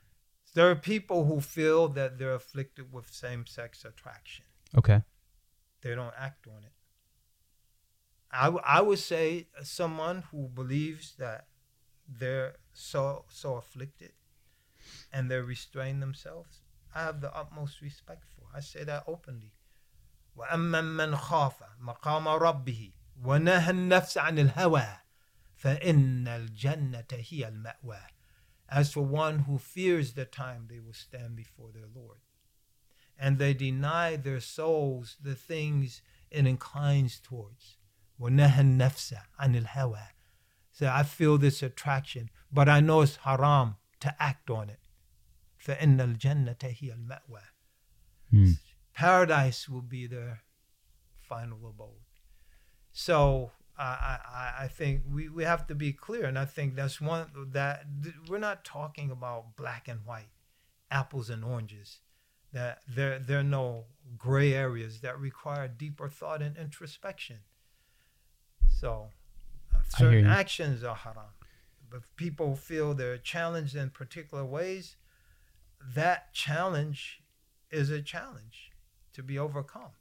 There 0.55 0.69
are 0.71 0.75
people 0.75 1.27
who 1.27 1.41
feel 1.41 1.89
that 1.99 2.19
they're 2.19 2.35
afflicted 2.35 2.93
with 2.93 3.07
same-sex 3.09 3.85
attraction. 3.85 4.45
okay, 4.77 5.03
They 5.83 5.95
don't 5.95 6.15
act 6.19 6.47
on 6.49 6.65
it. 6.65 6.73
I, 8.33 8.45
w- 8.47 8.65
I 8.67 8.81
would 8.83 8.99
say 8.99 9.47
someone 9.63 10.25
who 10.33 10.49
believes 10.49 11.15
that 11.19 11.47
they're 12.21 12.55
so 12.73 13.25
so 13.29 13.55
afflicted 13.63 14.13
and 15.13 15.31
they 15.31 15.39
restrain 15.41 16.01
themselves. 16.01 16.63
I 16.96 17.02
have 17.04 17.22
the 17.22 17.36
utmost 17.36 17.82
respect 17.82 18.24
for. 18.36 18.46
I 18.56 18.60
say 18.60 18.84
that 18.84 19.04
openly. 19.08 19.54
وأما 20.38 20.82
من 20.82 21.16
خاف 21.16 21.64
مقام 21.80 22.28
ربه 22.28 22.94
ونهى 23.24 23.70
النفس 23.70 24.18
عن 24.18 24.40
الهوى 24.40 24.88
فإن 25.56 26.28
الجنة 26.28 27.08
هي 27.12 27.48
المأوى. 27.48 28.02
As 28.70 28.92
for 28.92 29.02
one 29.02 29.40
who 29.40 29.58
fears 29.58 30.14
the 30.14 30.26
time 30.26 30.68
they 30.70 30.80
will 30.80 30.94
stand 30.94 31.36
before 31.36 31.72
their 31.72 31.88
Lord, 31.94 32.18
and 33.18 33.38
they 33.38 33.54
deny 33.54 34.16
their 34.16 34.40
souls 34.40 35.18
the 35.22 35.36
things 35.36 36.02
it 36.32 36.48
inclines 36.48 37.20
towards. 37.20 37.78
ونهى 38.20 38.60
النفس 38.60 39.16
عن 39.40 39.56
الهوى. 39.56 40.08
So 40.72 40.90
I 40.90 41.04
feel 41.04 41.38
this 41.38 41.62
attraction, 41.62 42.32
but 42.52 42.68
I 42.68 42.80
know 42.80 43.02
it's 43.02 43.18
haram 43.18 43.76
to 44.00 44.16
act 44.20 44.50
on 44.50 44.70
it. 44.70 44.80
فإن 45.58 46.02
الجنة 46.02 46.58
هي 46.64 46.94
المأوى. 46.94 47.42
Hmm. 48.32 48.52
Paradise 48.94 49.70
will 49.70 49.82
be 49.82 50.08
their 50.08 50.44
final 51.22 51.68
abode. 51.68 52.04
So 52.92 53.52
I, 53.78 54.20
I, 54.26 54.54
I 54.66 54.68
think 54.68 55.02
we, 55.12 55.30
we 55.30 55.44
have 55.44 55.66
to 55.68 55.76
be 55.76 55.94
clear, 55.94 56.26
and 56.26 56.38
I 56.38 56.46
think 56.46 56.76
that's 56.76 57.02
one 57.02 57.28
that 57.52 57.86
th- 58.04 58.16
we're 58.28 58.38
not 58.38 58.64
talking 58.64 59.10
about 59.10 59.56
black 59.56 59.88
and 59.88 60.06
white, 60.06 60.30
apples 60.92 61.30
and 61.30 61.44
oranges. 61.44 62.00
That 62.52 62.82
there 62.88 63.18
there 63.18 63.40
are 63.40 63.44
no 63.44 63.86
gray 64.16 64.54
areas 64.54 65.02
that 65.02 65.20
require 65.20 65.68
deeper 65.68 66.08
thought 66.08 66.44
and 66.44 66.56
introspection. 66.56 67.40
So 68.70 69.10
uh, 69.74 69.78
I 69.78 69.98
hear 69.98 70.08
certain 70.12 70.26
you. 70.26 70.32
actions 70.32 70.84
are 70.84 70.96
haram. 70.96 71.34
But 71.90 71.98
if 71.98 72.16
people 72.16 72.56
feel 72.56 72.94
they're 72.94 73.18
challenged 73.18 73.76
in 73.76 73.90
particular 73.90 74.46
ways, 74.46 74.98
that 75.95 76.33
challenge 76.33 77.23
is 77.71 77.91
a 77.91 78.03
challenge 78.03 78.73
to 79.13 79.23
be 79.23 79.39
overcome. 79.39 79.93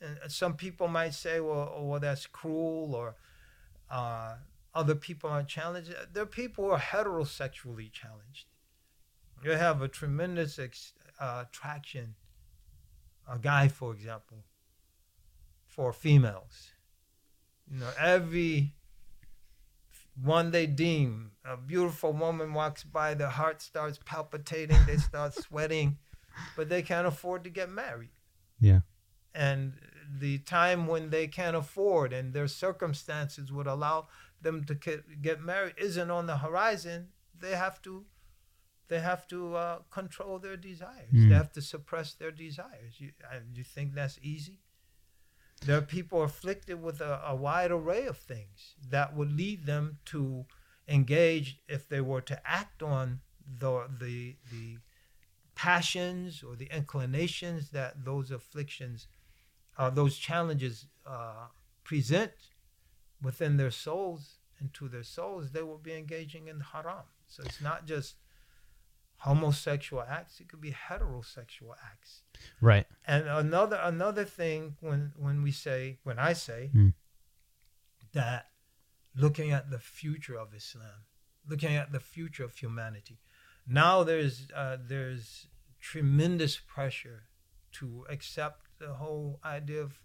And 0.00 0.18
some 0.28 0.54
people 0.54 0.88
might 0.88 1.14
say, 1.14 1.40
well, 1.40 1.72
oh, 1.74 1.84
well 1.84 2.00
that's 2.00 2.26
cruel, 2.26 2.94
or 2.94 3.16
uh, 3.90 4.36
other 4.74 4.94
people 4.94 5.30
are 5.30 5.42
challenged. 5.42 5.94
There 6.12 6.22
are 6.22 6.26
people 6.26 6.64
who 6.64 6.70
are 6.72 6.78
heterosexually 6.78 7.90
challenged. 7.90 8.46
You 9.42 9.52
have 9.52 9.82
a 9.82 9.88
tremendous 9.88 10.58
ex- 10.58 10.94
uh, 11.20 11.44
attraction. 11.48 12.14
A 13.28 13.38
guy, 13.38 13.68
for 13.68 13.92
example, 13.92 14.44
for 15.66 15.92
females. 15.92 16.72
You 17.70 17.80
know, 17.80 17.90
every 17.98 18.74
one 20.20 20.50
they 20.50 20.66
deem 20.66 21.32
a 21.44 21.56
beautiful 21.56 22.12
woman 22.12 22.54
walks 22.54 22.84
by, 22.84 23.14
their 23.14 23.28
heart 23.28 23.60
starts 23.60 23.98
palpitating, 24.04 24.78
they 24.86 24.96
start 24.96 25.34
sweating, 25.42 25.98
but 26.56 26.68
they 26.68 26.82
can't 26.82 27.06
afford 27.06 27.44
to 27.44 27.50
get 27.50 27.70
married. 27.70 28.10
Yeah. 28.60 28.80
And 29.34 29.74
the 30.18 30.38
time 30.38 30.86
when 30.86 31.10
they 31.10 31.26
can't 31.26 31.56
afford 31.56 32.12
and 32.12 32.32
their 32.32 32.48
circumstances 32.48 33.52
would 33.52 33.66
allow 33.66 34.08
them 34.40 34.64
to 34.64 34.74
get, 34.74 35.22
get 35.22 35.42
married 35.42 35.74
isn't 35.76 36.10
on 36.10 36.26
the 36.26 36.38
horizon. 36.38 37.08
They 37.38 37.56
have 37.56 37.82
to 37.82 38.04
they 38.88 39.00
have 39.00 39.26
to 39.28 39.56
uh, 39.56 39.78
control 39.90 40.38
their 40.38 40.58
desires. 40.58 41.10
Mm. 41.12 41.30
They 41.30 41.34
have 41.34 41.52
to 41.52 41.62
suppress 41.62 42.12
their 42.12 42.30
desires. 42.30 42.98
You, 42.98 43.12
uh, 43.24 43.38
you 43.54 43.64
think 43.64 43.94
that's 43.94 44.18
easy? 44.22 44.60
There 45.64 45.78
are 45.78 45.82
people 45.82 46.22
afflicted 46.22 46.82
with 46.82 47.00
a, 47.00 47.22
a 47.26 47.34
wide 47.34 47.70
array 47.70 48.06
of 48.06 48.18
things 48.18 48.74
that 48.90 49.16
would 49.16 49.32
lead 49.32 49.64
them 49.64 49.98
to 50.06 50.44
engage 50.86 51.58
if 51.68 51.88
they 51.88 52.02
were 52.02 52.20
to 52.20 52.40
act 52.44 52.82
on 52.82 53.20
the 53.46 53.88
the 54.00 54.36
the 54.50 54.76
passions 55.54 56.42
or 56.42 56.56
the 56.56 56.68
inclinations 56.70 57.70
that 57.70 58.04
those 58.04 58.30
afflictions, 58.30 59.06
uh, 59.78 59.88
those 59.88 60.18
challenges 60.18 60.86
uh, 61.06 61.46
present 61.82 62.32
within 63.22 63.56
their 63.56 63.70
souls 63.70 64.38
and 64.58 64.74
to 64.74 64.88
their 64.88 65.02
souls, 65.02 65.52
they 65.52 65.62
will 65.62 65.78
be 65.78 65.94
engaging 65.94 66.48
in 66.48 66.60
haram. 66.60 67.04
So 67.26 67.42
it's 67.42 67.60
not 67.60 67.86
just 67.86 68.16
homosexual 69.18 70.02
acts; 70.02 70.40
it 70.40 70.48
could 70.48 70.60
be 70.60 70.72
heterosexual 70.72 71.74
acts. 71.82 72.23
Right. 72.60 72.86
And 73.06 73.26
another 73.28 73.78
another 73.82 74.24
thing 74.24 74.76
when 74.80 75.12
when 75.16 75.42
we 75.42 75.52
say 75.52 75.98
when 76.02 76.18
I 76.18 76.32
say 76.32 76.70
Mm. 76.74 76.94
that 78.12 78.50
looking 79.14 79.52
at 79.52 79.70
the 79.70 79.78
future 79.78 80.36
of 80.36 80.54
Islam, 80.54 81.04
looking 81.46 81.74
at 81.76 81.92
the 81.92 82.00
future 82.00 82.44
of 82.44 82.56
humanity, 82.56 83.20
now 83.66 84.02
there's 84.04 84.48
uh, 84.54 84.76
there's 84.80 85.48
tremendous 85.80 86.58
pressure 86.58 87.24
to 87.72 88.06
accept 88.08 88.66
the 88.78 88.94
whole 88.94 89.40
idea 89.44 89.82
of 89.82 90.02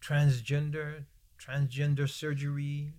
transgender, 0.00 1.04
transgender 1.38 2.08
surgery, 2.08 2.94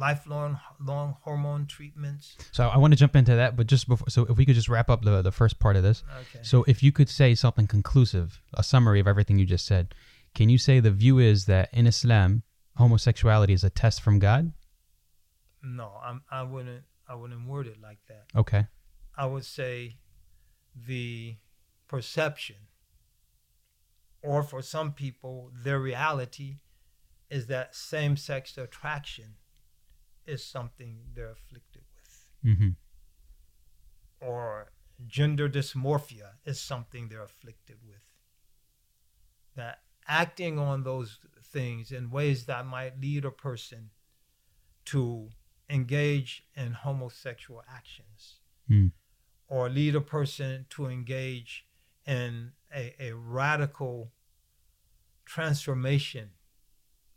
lifelong 0.00 0.58
long 0.80 1.16
hormone 1.22 1.66
treatments. 1.66 2.36
So 2.50 2.66
I 2.68 2.78
want 2.78 2.92
to 2.92 2.96
jump 2.96 3.14
into 3.14 3.36
that, 3.36 3.56
but 3.56 3.66
just 3.68 3.86
before, 3.86 4.08
so 4.08 4.26
if 4.28 4.36
we 4.36 4.44
could 4.44 4.56
just 4.56 4.68
wrap 4.68 4.90
up 4.90 5.02
the 5.02 5.22
the 5.22 5.30
first 5.30 5.60
part 5.60 5.76
of 5.76 5.82
this. 5.82 6.02
Okay. 6.20 6.42
So 6.42 6.64
if 6.66 6.82
you 6.82 6.90
could 6.90 7.08
say 7.08 7.34
something 7.34 7.66
conclusive, 7.66 8.40
a 8.54 8.62
summary 8.62 8.98
of 8.98 9.06
everything 9.06 9.38
you 9.38 9.46
just 9.46 9.66
said, 9.66 9.94
can 10.34 10.48
you 10.48 10.58
say 10.58 10.80
the 10.80 10.90
view 10.90 11.18
is 11.18 11.44
that 11.44 11.68
in 11.72 11.86
Islam, 11.86 12.42
homosexuality 12.76 13.52
is 13.52 13.62
a 13.62 13.70
test 13.70 14.00
from 14.00 14.18
God? 14.18 14.52
no, 15.62 15.92
I'm, 16.02 16.22
I 16.30 16.42
wouldn't 16.42 16.84
I 17.08 17.14
wouldn't 17.14 17.46
word 17.46 17.66
it 17.66 17.80
like 17.82 17.98
that. 18.08 18.24
Okay. 18.36 18.66
I 19.16 19.26
would 19.26 19.44
say 19.44 19.96
the 20.74 21.36
perception, 21.88 22.56
or 24.22 24.42
for 24.42 24.62
some 24.62 24.92
people, 24.92 25.50
their 25.52 25.80
reality 25.80 26.58
is 27.28 27.46
that 27.46 27.74
same 27.74 28.16
sex 28.16 28.56
attraction 28.56 29.34
is 30.30 30.44
something 30.44 30.92
they're 31.14 31.32
afflicted 31.32 31.82
with, 31.94 32.26
Mm-hmm. 32.44 32.70
or 34.20 34.72
gender 35.06 35.48
dysmorphia 35.48 36.32
is 36.44 36.60
something 36.60 37.08
they're 37.08 37.22
afflicted 37.22 37.76
with. 37.86 38.04
That 39.56 39.82
acting 40.06 40.58
on 40.58 40.82
those 40.84 41.18
things 41.44 41.90
in 41.92 42.10
ways 42.10 42.46
that 42.46 42.66
might 42.66 43.00
lead 43.00 43.24
a 43.24 43.30
person 43.30 43.90
to 44.86 45.28
engage 45.68 46.44
in 46.54 46.72
homosexual 46.72 47.62
actions 47.68 48.36
Mm. 48.70 48.92
or 49.48 49.68
lead 49.68 49.94
a 49.96 50.00
person 50.00 50.66
to 50.70 50.86
engage 50.86 51.66
in 52.06 52.52
a, 52.74 52.94
a 53.00 53.12
radical 53.14 54.12
transformation 55.24 56.30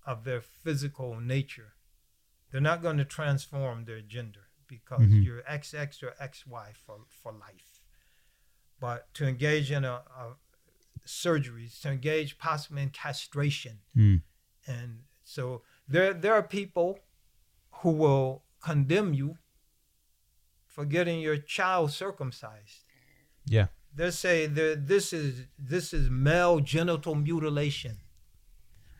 of 0.05 0.23
their 0.23 0.41
physical 0.41 1.19
nature. 1.19 1.72
They're 2.53 2.61
not 2.61 2.83
going 2.83 2.97
to 2.97 3.05
transform 3.05 3.85
their 3.85 3.99
gender 3.99 4.47
because 4.67 5.01
Mhm. 5.01 5.23
you're 5.25 5.41
XX 5.43 6.03
or 6.03 6.13
XY 6.21 6.71
for, 6.75 6.99
for 7.09 7.31
life. 7.33 7.81
But 8.79 9.11
to 9.15 9.25
engage 9.27 9.71
in 9.71 9.83
a, 9.83 10.03
a 10.15 10.35
surgeries, 11.05 11.81
to 11.81 11.89
engage 11.91 12.37
possibly 12.37 12.83
in 12.83 12.89
castration, 12.91 13.79
Mm. 13.95 14.21
and 14.67 15.03
so 15.23 15.63
there 15.87 16.13
there 16.13 16.33
are 16.33 16.43
people 16.43 16.99
who 17.81 17.89
will 17.91 18.43
condemn 18.59 19.13
you 19.15 19.37
for 20.67 20.85
getting 20.85 21.19
your 21.21 21.37
child 21.37 21.91
circumcised. 21.91 22.83
Yeah. 23.45 23.67
They 23.95 24.11
say 24.11 24.45
that 24.47 24.87
this 24.87 25.11
is 25.11 25.47
this 25.57 25.91
is 25.93 26.09
male 26.09 26.59
genital 26.59 27.15
mutilation. 27.15 27.99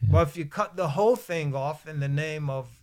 Yeah. 0.02 0.10
But 0.12 0.28
if 0.30 0.38
you 0.38 0.46
cut 0.46 0.76
the 0.76 0.89
whole 0.89 1.16
thing 1.16 1.54
off 1.56 1.88
in 1.88 2.00
the 2.00 2.10
name 2.10 2.50
of 2.50 2.80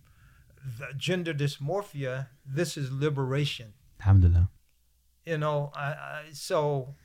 gender 0.97 1.33
dysmorphia, 1.33 2.27
this 2.45 2.77
is 2.77 2.91
liberation. 2.91 3.73
Alhamdulillah. 3.99 4.49
You 5.25 5.37
know, 5.37 5.71
I, 5.75 5.81
I 5.81 6.23
so 6.33 6.95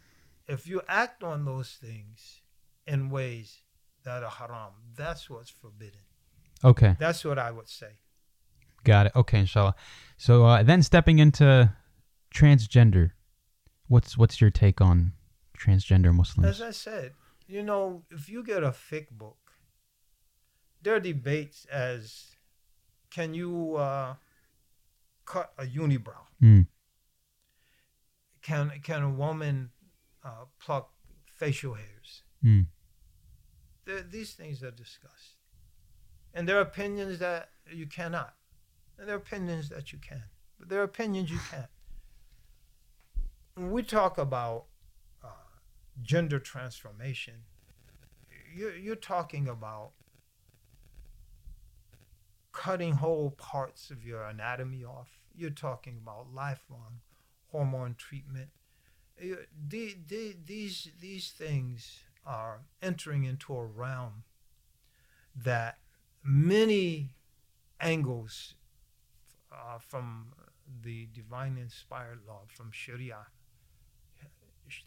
if 0.49 0.67
you 0.67 0.83
act 0.89 1.23
on 1.23 1.45
those 1.45 1.79
things 1.81 2.41
in 2.87 3.11
ways 3.11 3.63
that 4.05 4.23
are 4.23 4.31
haram, 4.31 4.73
that's 4.97 5.29
what's 5.29 5.51
forbidden. 5.51 6.01
Okay. 6.65 6.97
That's 6.99 7.25
what 7.25 7.39
I 7.39 7.51
would 7.51 7.69
say. 7.69 7.99
Got 8.85 9.07
it. 9.07 9.13
Okay, 9.17 9.41
inshallah. 9.41 9.75
So 10.17 10.47
uh, 10.47 10.63
then 10.63 10.83
stepping 10.83 11.19
into 11.19 11.73
transgender, 12.35 13.11
what's 13.89 14.17
what's 14.17 14.41
your 14.41 14.51
take 14.51 14.81
on 14.81 15.13
transgender 15.59 16.15
Muslims? 16.15 16.49
As 16.49 16.63
I 16.63 16.71
said, 16.71 17.13
you 17.49 17.63
know, 17.63 18.05
if 18.11 18.29
you 18.29 18.45
get 18.45 18.63
a 18.63 18.71
fiqh 18.71 19.11
book, 19.11 19.53
there 20.83 20.95
are 20.95 21.01
debates 21.01 21.67
as 21.67 22.36
can 23.17 23.33
you 23.33 23.77
uh, 23.77 24.15
cut 25.25 25.51
a 25.57 25.65
unibrow? 25.65 26.25
Mm. 26.43 26.67
Can 28.43 28.71
can 28.83 29.03
a 29.03 29.11
woman 29.11 29.71
uh, 30.23 30.45
pluck 30.61 30.91
facial 31.35 31.73
hairs? 31.73 32.23
Mm. 32.45 32.67
There, 33.87 34.03
these 34.03 34.35
things 34.35 34.63
are 34.63 34.71
discussed, 34.71 35.37
and 36.35 36.47
there 36.47 36.59
are 36.59 36.67
opinions 36.73 37.19
that 37.21 37.49
you 37.73 37.87
cannot, 37.87 38.35
and 38.99 39.09
there 39.09 39.15
are 39.15 39.19
opinions 39.19 39.71
that 39.71 39.95
you 39.95 39.99
can, 39.99 40.25
but 40.59 40.69
there 40.69 40.81
are 40.81 40.91
opinions 40.95 41.31
you 41.31 41.41
can't. 41.51 41.73
When 43.55 43.73
we 43.73 43.83
talk 43.83 44.19
about 44.19 44.67
uh, 45.25 45.29
gender 46.03 46.39
transformation, 46.39 47.37
you're, 48.55 48.77
you're 48.77 48.95
talking 48.95 49.49
about 49.49 49.93
cutting 52.57 52.95
whole 52.95 53.31
parts 53.33 53.91
of 53.91 54.03
your 54.03 54.23
anatomy 54.25 54.83
off. 54.83 55.21
You're 55.35 55.51
talking 55.51 55.99
about 56.03 56.33
lifelong 56.33 57.01
hormone 57.53 57.95
treatment. 57.97 58.51
You- 59.21 59.47
the- 59.73 59.99
the- 60.09 60.37
These 60.45 60.91
these 60.99 61.31
things 61.33 62.05
are 62.25 62.65
entering 62.81 63.25
into 63.25 63.55
a 63.55 63.65
realm 63.67 64.25
that 65.35 65.79
many 66.23 67.15
angles 67.79 68.55
uh, 69.53 69.79
from 69.79 70.33
the 70.83 71.07
divine 71.13 71.57
inspired 71.59 72.21
law, 72.27 72.43
from 72.47 72.71
Sharia, 72.73 73.27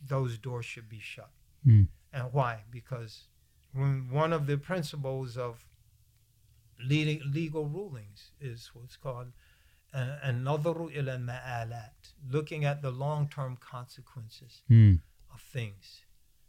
those 0.05 0.37
doors 0.37 0.65
should 0.65 0.89
be 0.89 0.99
shut. 0.99 1.31
Mm. 1.65 1.87
And 2.11 2.33
why? 2.33 2.63
Because 2.69 3.27
when 3.73 4.09
one 4.09 4.33
of 4.33 4.47
the 4.47 4.57
principles 4.57 5.37
of 5.37 5.68
legal 6.87 7.65
rulings 7.67 8.31
is 8.39 8.69
what's 8.73 8.95
called 8.97 9.27
uh, 9.93 10.17
an-nadharu 10.23 10.95
ila 10.95 11.17
ma'alat, 11.17 12.13
looking 12.29 12.63
at 12.65 12.81
the 12.81 12.91
long-term 12.91 13.57
consequences 13.57 14.61
Mm. 14.69 15.01
of 15.33 15.41
things. 15.41 16.01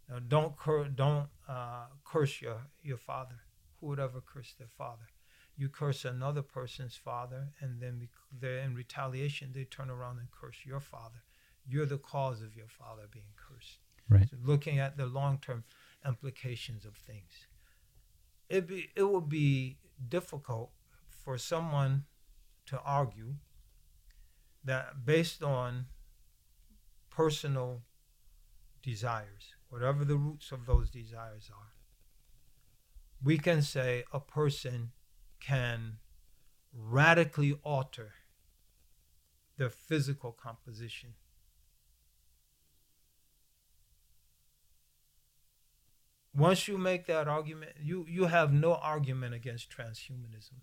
Now, 0.09 0.19
don't 0.19 0.57
cur- 0.57 0.89
don't 0.89 1.29
uh, 1.49 1.87
curse 2.05 2.43
your, 2.43 2.61
your 2.83 2.99
father. 2.99 3.37
Who 3.81 3.87
would 3.89 4.01
ever 4.01 4.21
curse 4.21 4.55
their 4.59 4.69
father? 4.77 5.09
You 5.57 5.69
curse 5.69 6.05
another 6.05 6.43
person's 6.43 6.97
father, 6.97 7.49
and 7.61 7.81
then 7.81 8.09
they're 8.41 8.59
in 8.59 8.75
retaliation, 8.75 9.53
they 9.53 9.65
turn 9.65 9.91
around 9.91 10.19
and 10.19 10.29
curse 10.31 10.59
your 10.65 10.81
father. 10.81 11.23
You're 11.67 11.87
the 11.87 11.99
cause 11.99 12.41
of 12.43 12.57
your 12.57 12.69
father 12.69 13.03
being 13.11 13.33
cursed. 13.37 13.79
Right. 14.09 14.29
So 14.29 14.37
looking 14.43 14.79
at 14.79 14.97
the 14.97 15.07
long-term 15.07 15.65
implications 16.07 16.85
of 16.85 16.95
things, 16.97 17.47
it 18.49 18.67
be 18.67 18.91
it 18.97 19.09
would 19.09 19.29
be 19.29 19.77
difficult 20.09 20.71
for 21.09 21.37
someone 21.39 22.05
to 22.67 22.81
argue 22.81 23.35
that 24.65 25.05
based 25.05 25.43
on 25.43 25.87
personal 27.11 27.83
desires, 28.83 29.55
whatever 29.69 30.05
the 30.05 30.17
roots 30.17 30.53
of 30.53 30.67
those 30.67 30.91
desires 30.91 31.51
are, 31.51 31.73
we 33.23 33.39
can 33.39 33.63
say 33.63 34.05
a 34.13 34.21
person 34.21 34.93
can 35.41 35.99
radically 36.73 37.59
alter 37.65 38.13
their 39.57 39.71
physical 39.71 40.33
composition. 40.33 41.15
Once 46.41 46.67
you 46.67 46.79
make 46.79 47.07
that 47.07 47.29
argument, 47.29 47.73
you, 47.81 48.07
you 48.09 48.27
have 48.27 48.53
no 48.53 48.75
argument 48.75 49.35
against 49.35 49.71
transhumanism 49.71 50.61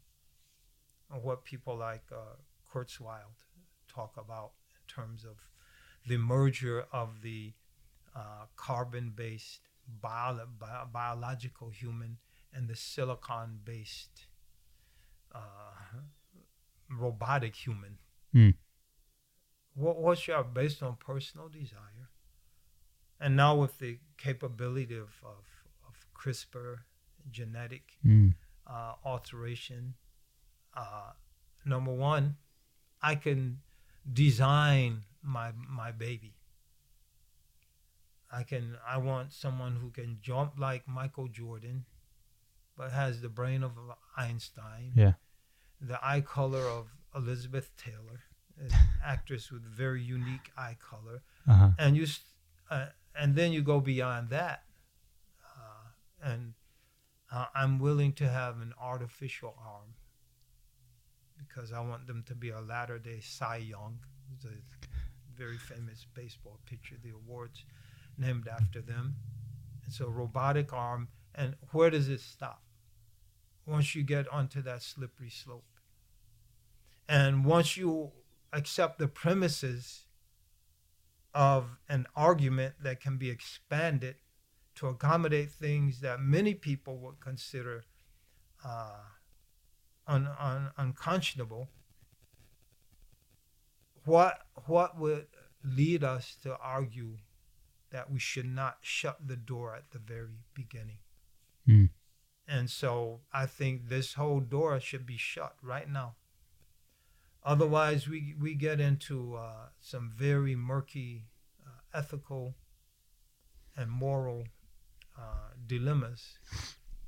or 1.14 1.20
what 1.20 1.44
people 1.44 1.76
like 1.76 2.04
uh, 2.12 2.36
Kurzweil 2.72 3.36
talk 3.88 4.16
about 4.18 4.52
in 4.72 4.94
terms 4.94 5.24
of 5.24 5.38
the 6.08 6.18
merger 6.18 6.86
of 6.92 7.22
the 7.22 7.54
uh, 8.16 8.46
carbon-based 8.56 9.60
bio- 10.02 10.48
bio- 10.60 10.88
biological 10.92 11.70
human 11.70 12.18
and 12.54 12.68
the 12.68 12.76
silicon-based 12.76 14.28
uh, 15.34 15.40
robotic 16.90 17.56
human. 17.56 17.98
Hmm. 18.34 18.50
What, 19.76 19.98
what's 19.98 20.28
your 20.28 20.44
based 20.44 20.82
on 20.82 20.96
personal 20.96 21.50
desire, 21.50 22.10
and 23.20 23.36
now 23.36 23.56
with 23.56 23.78
the 23.78 24.00
capability 24.18 24.96
of, 24.96 25.22
of 25.24 25.46
CRISPR, 26.28 26.80
genetic 27.32 27.98
Mm. 28.06 28.36
uh, 28.66 28.94
alteration. 29.06 29.96
Uh, 30.74 31.12
number 31.66 31.94
one, 31.94 32.36
I 33.02 33.16
can 33.16 33.62
design 34.12 35.04
my 35.24 35.52
my 35.54 35.92
baby. 35.92 36.36
I 38.32 38.44
can. 38.44 38.78
I 38.86 38.98
want 38.98 39.32
someone 39.32 39.78
who 39.78 39.90
can 39.90 40.20
jump 40.22 40.54
like 40.60 40.86
Michael 40.88 41.28
Jordan, 41.30 41.86
but 42.76 42.92
has 42.92 43.22
the 43.22 43.30
brain 43.30 43.64
of 43.64 43.72
Einstein. 44.18 44.92
Yeah. 44.96 45.14
The 45.80 45.98
eye 46.06 46.22
color 46.22 46.64
of 46.68 46.88
Elizabeth 47.16 47.72
Taylor, 47.78 48.24
an 48.60 48.70
actress 49.04 49.50
with 49.52 49.64
very 49.64 50.02
unique 50.04 50.52
eye 50.58 50.76
color 50.80 51.22
Uh 51.48 51.54
huh. 51.54 51.72
and 51.80 51.96
you 51.96 52.06
uh, 52.70 52.88
and 53.16 53.36
then 53.36 53.54
you 53.54 53.62
go 53.62 53.80
beyond 53.80 54.30
that 54.30 54.64
and 56.24 56.54
uh, 57.32 57.46
i'm 57.56 57.80
willing 57.80 58.14
to 58.14 58.28
have 58.28 58.62
an 58.62 58.74
artificial 58.82 59.56
arm 59.60 59.94
because 61.38 61.72
i 61.72 61.80
want 61.80 62.08
them 62.08 62.24
to 62.26 62.36
be 62.36 62.50
a 62.50 62.62
latter 62.62 63.00
day 63.00 63.20
cy 63.22 63.58
young 63.58 64.00
a 64.46 64.78
very 65.38 65.58
famous 65.58 66.06
baseball 66.14 66.60
pitcher 66.66 66.96
the 67.04 67.12
awards 67.12 67.64
named 68.18 68.48
after 68.48 68.82
them. 68.82 69.16
And 69.86 69.94
so 69.94 70.08
robotic 70.08 70.74
arm 70.74 71.10
and 71.36 71.56
where 71.72 71.90
does 71.90 72.10
it 72.10 72.22
stop? 72.22 72.64
Once 73.66 73.94
you 73.94 74.04
get 74.04 74.28
onto 74.30 74.62
that 74.64 74.82
slippery 74.82 75.30
slope. 75.30 75.66
And 77.08 77.46
once 77.46 77.78
you 77.78 78.12
accept 78.52 78.98
the 78.98 79.08
premises 79.08 80.06
of 81.34 81.78
an 81.88 82.08
argument 82.16 82.76
that 82.82 83.00
can 83.00 83.18
be 83.18 83.30
expanded 83.30 84.16
to 84.78 84.88
accommodate 84.88 85.52
things 85.52 86.00
that 86.02 86.20
many 86.20 86.54
people 86.54 86.98
would 86.98 87.20
consider 87.20 87.84
uh, 88.66 89.02
un, 90.08 90.28
un, 90.40 90.72
unconscionable, 90.78 91.70
what 94.06 94.40
what 94.66 94.98
would 94.98 95.28
lead 95.64 96.04
us 96.04 96.38
to 96.44 96.58
argue 96.58 97.18
that 97.92 98.10
we 98.12 98.20
should 98.20 98.46
not 98.46 98.78
shut 98.82 99.18
the 99.26 99.36
door 99.36 99.76
at 99.76 99.92
the 99.92 100.00
very 100.00 100.40
beginning? 100.54 101.00
Mm. 101.68 101.90
And 102.48 102.70
so 102.70 103.22
I 103.34 103.46
think 103.46 103.90
this 103.90 104.14
whole 104.14 104.40
door 104.40 104.80
should 104.80 105.06
be 105.06 105.18
shut 105.18 105.56
right 105.62 105.90
now. 105.90 106.16
Otherwise, 107.44 108.08
we, 108.08 108.36
we 108.40 108.56
get 108.56 108.80
into 108.80 109.36
uh, 109.36 109.68
some 109.80 110.12
very 110.16 110.56
murky 110.56 111.28
uh, 111.66 111.98
ethical 111.98 112.56
and 113.76 113.90
moral 113.90 114.44
uh, 115.18 115.50
dilemmas 115.66 116.38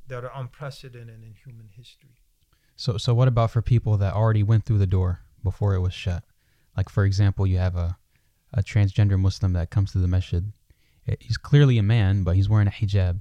that 0.08 0.24
are 0.24 0.32
unprecedented 0.36 1.24
in 1.24 1.36
human 1.46 1.70
history. 1.76 2.18
So, 2.76 2.98
so 2.98 3.14
what 3.14 3.28
about 3.28 3.52
for 3.52 3.62
people 3.62 3.98
that 3.98 4.14
already 4.14 4.44
went 4.44 4.66
through 4.66 4.80
the 4.80 4.88
door 4.88 5.22
before 5.44 5.76
it 5.76 5.80
was 5.80 5.94
shut? 5.94 6.24
Like, 6.76 6.90
for 6.90 7.04
example, 7.04 7.46
you 7.46 7.58
have 7.58 7.76
a, 7.76 7.98
a 8.54 8.64
transgender 8.64 9.20
Muslim 9.20 9.54
that 9.54 9.70
comes 9.70 9.92
to 9.92 9.98
the 9.98 10.08
masjid. 10.08 10.52
Eh, 11.08 11.16
He's 11.20 11.38
clearly 11.38 11.78
a 11.78 11.84
man, 11.84 12.24
but 12.24 12.36
he's 12.36 12.50
wearing 12.50 12.68
a 12.68 12.72
hijab, 12.72 13.20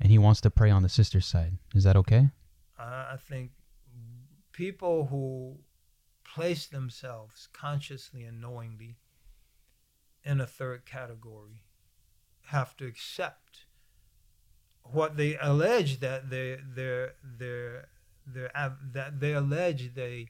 and 0.00 0.10
he 0.10 0.18
wants 0.18 0.40
to 0.42 0.50
pray 0.50 0.70
on 0.70 0.82
the 0.82 0.88
sister's 0.88 1.26
side. 1.26 1.58
Is 1.74 1.84
that 1.84 1.96
okay? 1.96 2.30
Uh, 2.78 2.82
I 3.12 3.16
think 3.16 3.52
people 4.52 5.06
who 5.06 5.58
place 6.24 6.66
themselves 6.66 7.48
consciously 7.52 8.24
and 8.24 8.40
knowingly 8.40 8.96
in 10.24 10.40
a 10.40 10.46
third 10.46 10.84
category 10.84 11.62
have 12.46 12.76
to 12.76 12.86
accept 12.86 13.63
what 14.94 15.16
they 15.16 15.36
allege 15.40 16.00
that 16.00 16.30
they 16.30 16.58
they 16.74 17.08
they 17.38 17.80
they 18.26 18.48
that 18.92 19.20
they 19.20 19.32
allege 19.34 19.94
they 19.94 20.28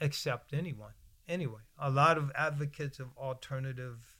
accept 0.00 0.52
anyone 0.52 0.92
anyway 1.28 1.60
a 1.78 1.90
lot 1.90 2.16
of 2.18 2.30
advocates 2.34 2.98
of 3.00 3.08
alternative 3.16 4.16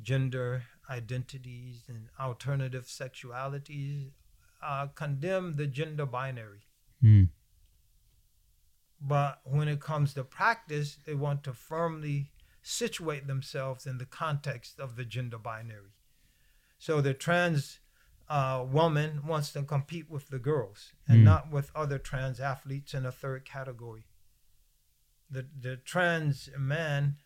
gender 0.00 0.62
identities 0.88 1.82
and 1.88 2.08
alternative 2.18 2.84
sexualities 2.84 4.10
uh, 4.62 4.86
condemn 4.94 5.56
the 5.56 5.66
gender 5.66 6.06
binary 6.06 6.62
Mm. 7.02 7.28
but 8.98 9.40
when 9.44 9.68
it 9.68 9.80
comes 9.80 10.14
to 10.14 10.24
practice, 10.24 10.96
they 11.04 11.14
want 11.14 11.44
to 11.44 11.52
firmly 11.52 12.30
situate 12.62 13.26
themselves 13.26 13.84
in 13.86 13.98
the 13.98 14.06
context 14.06 14.80
of 14.80 14.96
the 14.96 15.04
gender 15.04 15.36
binary. 15.36 15.92
So 16.78 17.02
the 17.02 17.12
trans 17.12 17.80
uh, 18.28 18.64
woman 18.68 19.20
wants 19.26 19.52
to 19.52 19.62
compete 19.62 20.08
with 20.10 20.28
the 20.28 20.38
girls 20.38 20.92
and 21.06 21.20
Mm. 21.20 21.24
not 21.24 21.50
with 21.50 21.70
other 21.74 21.98
trans 21.98 22.40
athletes 22.40 22.94
in 22.94 23.04
a 23.04 23.12
third 23.12 23.44
category. 23.44 24.06
The 25.30 25.46
the 25.60 25.76
trans 25.76 26.48
man, 26.58 27.16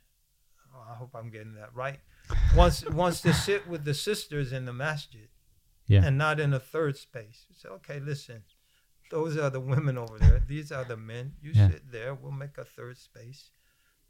oh, 0.75 0.85
I 0.91 0.95
hope 0.95 1.15
I'm 1.15 1.31
getting 1.31 1.55
that 1.55 1.75
right, 1.75 2.01
wants 2.55 2.85
wants 2.91 3.21
to 3.23 3.33
sit 3.33 3.67
with 3.69 3.85
the 3.85 3.95
sisters 3.95 4.53
in 4.53 4.65
the 4.65 4.73
masjid 4.73 5.29
Yeah. 5.87 6.05
and 6.05 6.19
not 6.19 6.41
in 6.41 6.53
a 6.53 6.61
third 6.61 6.97
space. 6.97 7.47
Say, 7.53 7.69
okay, 7.69 8.01
listen, 8.01 8.45
those 9.11 9.37
are 9.37 9.51
the 9.51 9.61
women 9.61 9.97
over 9.99 10.19
there. 10.19 10.41
These 10.41 10.73
are 10.73 10.85
the 10.85 10.97
men. 10.97 11.37
You 11.41 11.53
Yeah. 11.53 11.71
sit 11.71 11.91
there. 11.93 12.15
We'll 12.15 12.33
make 12.33 12.59
a 12.59 12.65
third 12.65 12.99
space 12.99 13.51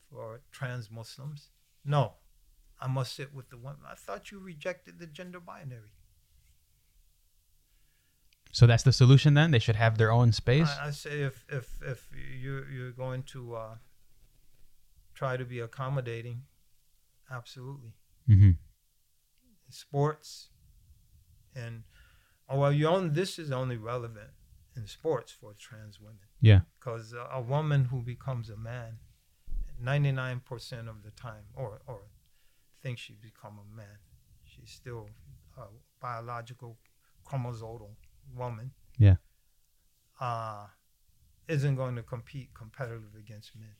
for 0.08 0.40
trans 0.50 0.90
Muslims. 0.90 1.50
No, 1.84 2.16
I 2.80 2.86
must 2.88 3.14
sit 3.14 3.32
with 3.34 3.50
the 3.50 3.58
women. 3.58 3.82
I 3.86 3.94
thought 3.94 4.30
you 4.30 4.38
rejected 4.38 4.98
the 4.98 5.06
gender 5.06 5.40
binary. 5.40 5.92
So 8.58 8.66
that's 8.66 8.82
the 8.82 8.92
solution 8.92 9.34
then? 9.34 9.52
They 9.52 9.60
should 9.60 9.76
have 9.76 9.98
their 9.98 10.10
own 10.10 10.32
space? 10.32 10.68
I, 10.80 10.88
I 10.88 10.90
say 10.90 11.20
if 11.22 11.44
if 11.48 11.68
if 11.80 12.08
you 12.42 12.64
you're 12.74 12.90
going 12.90 13.22
to 13.34 13.54
uh, 13.54 13.74
try 15.14 15.36
to 15.36 15.44
be 15.44 15.60
accommodating, 15.60 16.42
absolutely. 17.30 17.92
mm-hmm. 18.28 18.50
sports 19.70 20.48
and 21.54 21.84
oh 22.48 22.58
well 22.58 22.72
you 22.72 22.88
only 22.88 23.10
this 23.10 23.38
is 23.38 23.52
only 23.52 23.76
relevant 23.76 24.32
in 24.76 24.88
sports 24.88 25.30
for 25.30 25.50
trans 25.66 26.00
women 26.00 26.26
Yeah. 26.40 26.60
because 26.78 27.12
a, 27.12 27.24
a 27.40 27.40
woman 27.40 27.84
who 27.90 28.00
becomes 28.02 28.50
a 28.50 28.56
man 28.56 28.98
99% 29.80 30.88
of 30.88 30.98
the 31.04 31.12
time 31.12 31.46
or 31.54 31.80
or 31.86 32.00
thinks 32.82 33.00
she 33.02 33.14
become 33.30 33.56
a 33.66 33.76
man 33.76 33.98
she's 34.50 34.72
still 34.80 35.04
a 35.56 35.66
biological 36.00 36.72
chromosomal 37.26 37.94
woman 38.36 38.72
Yeah. 38.98 39.16
uh 40.20 40.66
isn't 41.48 41.76
going 41.76 41.96
to 41.96 42.02
compete 42.02 42.50
competitively 42.54 43.18
against 43.18 43.56
men 43.56 43.74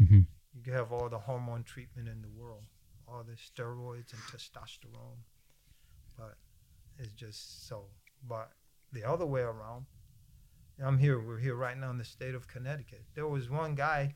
Mm-hmm. 0.00 0.20
you 0.54 0.62
can 0.62 0.72
have 0.72 0.92
all 0.92 1.08
the 1.08 1.18
hormone 1.18 1.62
treatment 1.62 2.08
in 2.08 2.22
the 2.22 2.28
world, 2.28 2.64
all 3.06 3.22
the 3.22 3.32
steroids 3.34 4.12
and 4.14 4.22
testosterone, 4.32 5.18
but 6.16 6.36
it's 6.98 7.10
just 7.12 7.68
so. 7.68 7.84
But 8.26 8.50
the 8.92 9.04
other 9.04 9.26
way 9.26 9.42
around, 9.42 9.84
I'm 10.82 10.96
here. 10.96 11.20
We're 11.20 11.36
here 11.38 11.54
right 11.54 11.76
now 11.76 11.90
in 11.90 11.98
the 11.98 12.04
state 12.04 12.34
of 12.34 12.48
Connecticut. 12.48 13.04
There 13.14 13.26
was 13.28 13.50
one 13.50 13.74
guy 13.74 14.14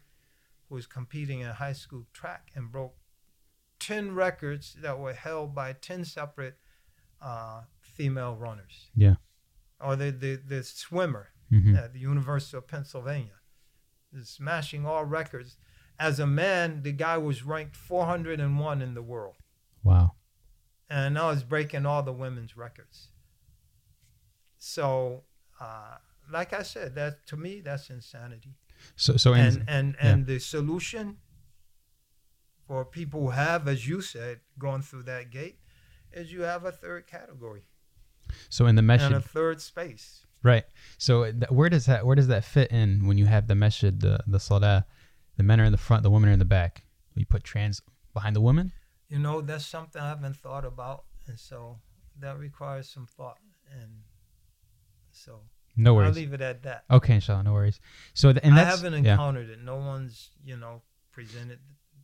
who 0.68 0.74
was 0.76 0.86
competing 0.86 1.40
in 1.40 1.48
high 1.48 1.74
school 1.74 2.06
track 2.14 2.50
and 2.54 2.72
broke 2.72 2.96
ten 3.78 4.14
records 4.14 4.74
that 4.80 4.98
were 4.98 5.12
held 5.12 5.54
by 5.54 5.74
ten 5.74 6.06
separate 6.06 6.56
uh, 7.20 7.62
female 7.82 8.36
runners. 8.36 8.88
Yeah. 8.96 9.16
Or 9.84 9.96
the 9.96 10.10
the, 10.10 10.36
the 10.36 10.62
swimmer 10.64 11.28
Mm-hmm. 11.52 11.76
at 11.76 11.92
the 11.92 12.00
University 12.00 12.56
of 12.56 12.66
Pennsylvania. 12.66 13.38
Is 14.12 14.28
smashing 14.30 14.86
all 14.86 15.04
records. 15.04 15.56
As 16.00 16.18
a 16.18 16.26
man, 16.26 16.82
the 16.82 16.90
guy 16.90 17.16
was 17.18 17.44
ranked 17.44 17.76
401 17.76 18.82
in 18.82 18.94
the 18.94 19.02
world. 19.02 19.36
Wow. 19.84 20.14
and 20.88 21.14
now 21.14 21.30
it's 21.30 21.42
breaking 21.44 21.84
all 21.86 22.02
the 22.02 22.12
women's 22.12 22.56
records. 22.56 23.08
So, 24.58 25.24
uh, 25.60 25.96
like 26.32 26.52
I 26.52 26.62
said, 26.62 26.94
that 26.94 27.26
to 27.26 27.36
me 27.36 27.60
that's 27.60 27.90
insanity. 27.90 28.54
So 28.96 29.16
so 29.16 29.34
in, 29.34 29.40
and 29.46 29.64
and 29.68 29.96
and 30.00 30.26
the 30.26 30.38
solution 30.40 31.18
for 32.66 32.84
people 32.84 33.20
who 33.20 33.30
have, 33.30 33.68
as 33.68 33.86
you 33.86 34.00
said, 34.00 34.40
gone 34.58 34.82
through 34.82 35.02
that 35.04 35.30
gate, 35.30 35.58
is 36.12 36.32
you 36.32 36.42
have 36.42 36.64
a 36.64 36.72
third 36.72 37.06
category 37.06 37.64
so 38.48 38.66
in 38.66 38.74
the 38.74 38.82
and 38.82 39.14
a 39.14 39.20
third 39.20 39.60
space. 39.60 40.26
right? 40.42 40.64
So 40.98 41.24
th- 41.30 41.50
where 41.50 41.68
does 41.68 41.86
that 41.86 42.06
where 42.06 42.16
does 42.16 42.28
that 42.28 42.44
fit 42.44 42.70
in 42.70 43.06
when 43.06 43.18
you 43.18 43.26
have 43.26 43.46
the 43.46 43.54
masjid, 43.54 43.98
the 43.98 44.20
the 44.26 44.40
salah, 44.40 44.86
the 45.36 45.42
men 45.42 45.60
are 45.60 45.64
in 45.64 45.72
the 45.72 45.78
front, 45.78 46.02
the 46.02 46.10
women 46.10 46.28
are 46.28 46.32
in 46.32 46.38
the 46.38 46.44
back. 46.44 46.84
You 47.14 47.26
put 47.26 47.44
trans 47.44 47.80
behind 48.12 48.34
the 48.34 48.40
women. 48.40 48.72
You 49.08 49.18
know, 49.18 49.40
that's 49.40 49.66
something 49.66 50.00
I 50.00 50.08
haven't 50.08 50.36
thought 50.36 50.64
about, 50.64 51.04
and 51.26 51.38
so 51.38 51.78
that 52.20 52.38
requires 52.38 52.88
some 52.88 53.06
thought. 53.06 53.38
And 53.70 54.02
so 55.12 55.40
No 55.76 55.94
worries. 55.94 56.08
I'll 56.08 56.14
leave 56.14 56.32
it 56.32 56.40
at 56.40 56.62
that. 56.62 56.84
Okay, 56.90 57.14
inshallah, 57.14 57.42
no 57.44 57.52
worries. 57.52 57.80
So 58.14 58.32
th- 58.32 58.44
and 58.44 58.54
I 58.54 58.64
haven't 58.64 58.92
yeah. 58.92 59.12
encountered 59.12 59.50
it. 59.50 59.60
No 59.62 59.76
one's, 59.76 60.30
you 60.44 60.56
know, 60.56 60.82
presented 61.12 61.58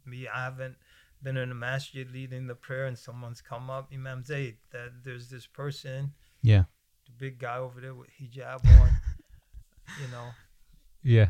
me. 0.07 0.29
I 0.29 0.45
haven't 0.45 0.77
been 1.23 1.37
in 1.37 1.51
a 1.51 1.55
masjid 1.55 2.11
leading 2.11 2.47
the 2.47 2.55
prayer 2.55 2.87
and 2.87 2.99
someone's 2.99 3.41
come 3.41 3.71
up, 3.71 3.91
Imam 3.93 4.23
Zaid, 4.25 4.57
that 4.73 5.05
there's 5.05 5.29
this 5.29 5.47
person, 5.47 6.13
Yeah. 6.43 6.65
the 7.07 7.13
big 7.19 7.39
guy 7.39 7.59
over 7.59 7.81
there 7.81 7.95
with 7.95 8.09
hijab 8.21 8.65
on, 8.81 8.91
you 10.01 10.09
know. 10.11 10.31
Yeah. 11.03 11.29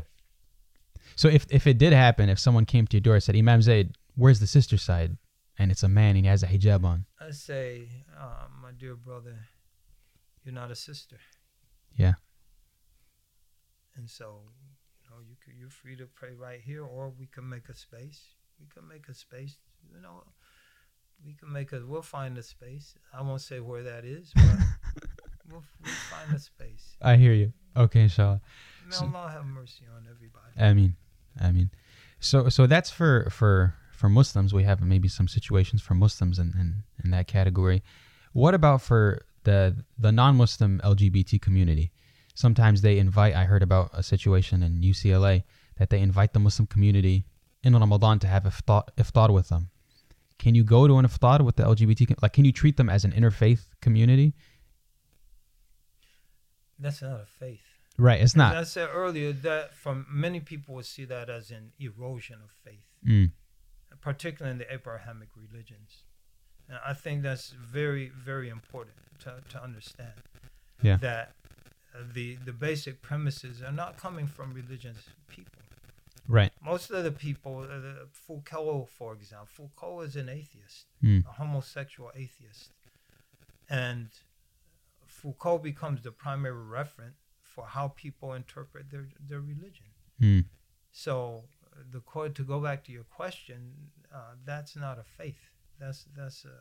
So 1.15 1.27
if 1.27 1.45
if 1.49 1.67
it 1.67 1.77
did 1.77 1.93
happen, 1.93 2.29
if 2.29 2.39
someone 2.39 2.65
came 2.65 2.87
to 2.87 2.97
your 2.97 3.01
door 3.01 3.15
and 3.15 3.23
said, 3.23 3.35
Imam 3.35 3.61
Zaid, 3.61 3.95
where's 4.15 4.39
the 4.39 4.47
sister 4.47 4.77
side? 4.77 5.17
And 5.57 5.71
it's 5.71 5.83
a 5.83 5.89
man 5.89 6.15
and 6.15 6.25
he 6.25 6.29
has 6.29 6.43
a 6.43 6.47
hijab 6.47 6.83
on. 6.85 7.05
I 7.19 7.31
say, 7.31 7.87
uh, 8.17 8.47
my 8.61 8.71
dear 8.71 8.95
brother, 8.95 9.37
you're 10.43 10.53
not 10.53 10.71
a 10.71 10.75
sister. 10.75 11.17
Yeah. 11.95 12.13
And 13.95 14.09
so, 14.09 14.41
you 15.03 15.09
know, 15.09 15.17
you 15.27 15.35
could, 15.43 15.53
you're 15.59 15.69
free 15.69 15.95
to 15.97 16.05
pray 16.07 16.33
right 16.33 16.61
here, 16.61 16.83
or 16.83 17.09
we 17.19 17.27
can 17.27 17.47
make 17.47 17.67
a 17.69 17.75
space. 17.75 18.21
We 18.59 18.67
can 18.73 18.87
make 18.87 19.07
a 19.09 19.13
space. 19.13 19.57
You 19.93 20.01
know, 20.01 20.23
we 21.25 21.33
can 21.33 21.51
make 21.51 21.71
a. 21.73 21.81
We'll 21.85 22.01
find 22.01 22.37
a 22.37 22.43
space. 22.43 22.95
I 23.13 23.21
won't 23.21 23.41
say 23.41 23.59
where 23.59 23.83
that 23.83 24.05
is, 24.05 24.31
but 24.35 24.43
we'll, 25.49 25.63
we'll 25.83 25.93
find 26.09 26.35
a 26.35 26.39
space. 26.39 26.95
I 27.01 27.15
hear 27.17 27.33
you. 27.33 27.53
Okay, 27.75 28.01
inshallah. 28.01 28.41
May 28.87 28.95
So- 28.95 29.05
Allah 29.05 29.29
have 29.31 29.45
mercy 29.45 29.85
on 29.95 30.07
everybody. 30.09 30.53
I 30.59 30.73
mean, 30.73 30.95
I 31.39 31.51
mean, 31.51 31.69
so 32.19 32.49
so 32.49 32.67
that's 32.67 32.89
for 32.89 33.29
for 33.29 33.75
for 33.93 34.09
Muslims. 34.09 34.53
We 34.53 34.63
have 34.63 34.81
maybe 34.81 35.07
some 35.07 35.27
situations 35.27 35.81
for 35.81 35.93
Muslims 35.93 36.39
in 36.39 36.53
in, 36.59 36.83
in 37.03 37.11
that 37.11 37.27
category. 37.27 37.83
What 38.33 38.53
about 38.53 38.81
for 38.81 39.25
the 39.43 39.83
the 39.97 40.11
non-Muslim 40.11 40.81
LGBT 40.83 41.41
community? 41.41 41.91
Sometimes 42.33 42.81
they 42.81 42.97
invite. 42.97 43.35
I 43.35 43.43
heard 43.45 43.61
about 43.63 43.91
a 43.93 44.01
situation 44.03 44.63
in 44.63 44.81
UCLA 44.81 45.43
that 45.77 45.89
they 45.89 45.99
invite 45.99 46.33
the 46.33 46.39
Muslim 46.39 46.65
community 46.67 47.25
in 47.63 47.73
Ramadan 47.73 48.19
to 48.19 48.27
have 48.27 48.43
iftar, 48.43 48.83
iftar 48.97 49.29
with 49.33 49.49
them. 49.49 49.69
Can 50.39 50.55
you 50.55 50.63
go 50.63 50.87
to 50.87 50.97
an 50.97 51.05
iftar 51.05 51.41
with 51.41 51.55
the 51.55 51.63
LGBT? 51.63 52.15
Like, 52.21 52.33
can 52.33 52.45
you 52.45 52.51
treat 52.51 52.77
them 52.77 52.89
as 52.89 53.05
an 53.05 53.11
interfaith 53.11 53.65
community? 53.81 54.33
That's 56.79 57.01
not 57.01 57.21
a 57.21 57.25
faith. 57.25 57.61
Right. 57.97 58.19
It's 58.19 58.31
As 58.31 58.35
not. 58.35 58.55
I 58.57 58.63
said 58.63 58.89
earlier, 58.91 59.31
that 59.33 59.75
from 59.75 60.07
many 60.09 60.39
people 60.39 60.73
would 60.75 60.85
see 60.85 61.05
that 61.05 61.29
as 61.29 61.51
an 61.51 61.73
erosion 61.79 62.39
of 62.43 62.49
faith. 62.65 62.87
Mm, 63.07 63.31
particularly 64.01 64.53
in 64.53 64.57
the 64.57 64.73
Abrahamic 64.73 65.29
religions. 65.35 66.03
And 66.67 66.79
I 66.85 66.93
think 66.93 67.21
that's 67.21 67.49
very, 67.49 68.09
very 68.09 68.49
important 68.49 68.95
to, 69.19 69.35
to 69.49 69.63
understand. 69.63 70.13
Yeah. 70.81 70.97
That 70.97 71.33
the 72.13 72.37
the 72.45 72.53
basic 72.53 73.01
premises 73.01 73.61
are 73.61 73.71
not 73.71 73.97
coming 73.97 74.25
from 74.25 74.53
religious 74.53 74.97
people. 75.27 75.60
Right. 76.27 76.51
Most 76.63 76.91
of 76.91 77.03
the 77.03 77.11
people, 77.11 77.59
uh, 77.59 77.79
the 77.79 78.07
Foucault, 78.11 78.87
for 78.97 79.13
example, 79.13 79.47
Foucault 79.47 80.01
is 80.01 80.15
an 80.15 80.29
atheist, 80.29 80.85
Mm, 81.03 81.25
a 81.25 81.31
homosexual 81.31 82.11
atheist, 82.15 82.71
and 83.69 84.09
Foucault 85.05 85.59
becomes 85.59 86.01
the 86.03 86.11
primary 86.11 86.63
reference 86.65 87.17
for 87.41 87.65
how 87.65 87.89
people 87.89 88.33
interpret 88.33 88.89
their 88.89 89.07
their 89.19 89.41
religion. 89.41 89.87
mm, 90.19 90.45
So 90.91 91.43
uh, 91.73 91.83
the 91.91 91.99
court 92.01 92.35
to 92.35 92.43
go 92.43 92.59
back 92.61 92.83
to 92.85 92.91
your 92.91 93.03
question, 93.03 93.73
uh, 94.13 94.35
that's 94.45 94.75
not 94.75 94.97
a 94.99 95.03
faith. 95.03 95.51
That's 95.79 96.05
that's 96.15 96.45
a 96.45 96.59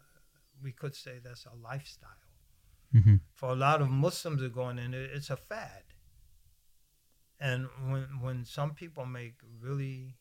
we 0.62 0.72
could 0.72 0.94
say 0.94 1.20
that's 1.22 1.46
a 1.46 1.54
lifestyle. 1.54 2.22
hmm 2.92 3.16
For 3.34 3.50
a 3.50 3.54
lot 3.56 3.80
of 3.80 3.88
Muslims 3.88 4.42
are 4.42 4.48
going 4.48 4.78
in, 4.78 4.94
it's 4.94 5.30
a 5.30 5.36
fad. 5.36 5.84
And 7.40 7.68
when 7.88 8.20
when 8.20 8.44
some 8.44 8.72
people 8.74 9.07
make 9.07 9.37
really 9.61 10.16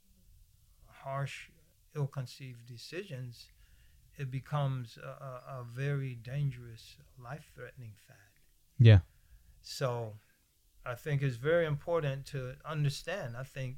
harsh, 1.03 1.49
ill-conceived 1.95 2.65
decisions, 2.65 3.47
it 4.17 4.31
becomes 4.31 4.97
a, 4.97 5.07
a, 5.07 5.59
a 5.59 5.63
very 5.63 6.15
dangerous, 6.15 6.97
life-threatening 7.21 7.93
fad. 8.07 8.33
Yeah. 8.77 8.99
So 9.61 10.13
I 10.85 10.95
think 10.95 11.21
it's 11.21 11.35
very 11.35 11.65
important 11.65 12.25
to 12.27 12.55
understand. 12.65 13.35
I 13.37 13.43
think 13.43 13.77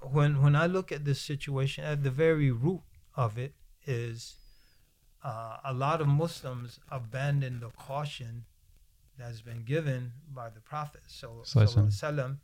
when 0.00 0.42
when 0.42 0.54
I 0.54 0.66
look 0.66 0.92
at 0.92 1.04
this 1.04 1.20
situation, 1.20 1.84
at 1.84 2.02
the 2.02 2.10
very 2.10 2.50
root 2.50 2.82
of 3.16 3.38
it 3.38 3.54
is 3.86 4.36
uh, 5.24 5.56
a 5.64 5.72
lot 5.72 6.00
of 6.00 6.06
Muslims 6.06 6.78
abandon 6.90 7.60
the 7.60 7.70
caution 7.70 8.44
that's 9.18 9.40
been 9.40 9.62
given 9.62 10.12
by 10.34 10.50
the 10.50 10.60
Prophet 10.60 11.02
so, 11.06 11.42
Sallallahu 11.44 11.88
sallam, 11.88 12.38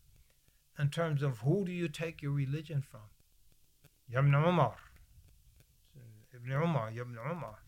in 0.79 0.89
terms 0.89 1.21
of 1.23 1.39
who 1.39 1.65
do 1.65 1.71
you 1.71 1.87
take 1.87 2.21
your 2.21 2.31
religion 2.33 2.81
from? 2.81 3.07
Ya 4.07 4.19
Ibn 4.19 4.35
Umar. 4.35 4.75
Ibn 6.33 6.51
Umar, 6.51 6.91
Ya 6.91 7.01
Ibn 7.01 7.17
Umar. 7.17 7.59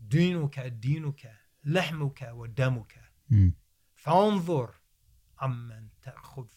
دينك 0.00 0.60
دينك 0.60 1.32
لحمك 1.64 2.22
ودمك 2.22 3.00
Mm. 3.30 3.52
فانظر 3.94 4.74
عمن 5.38 5.88
تأخذ 6.02 6.48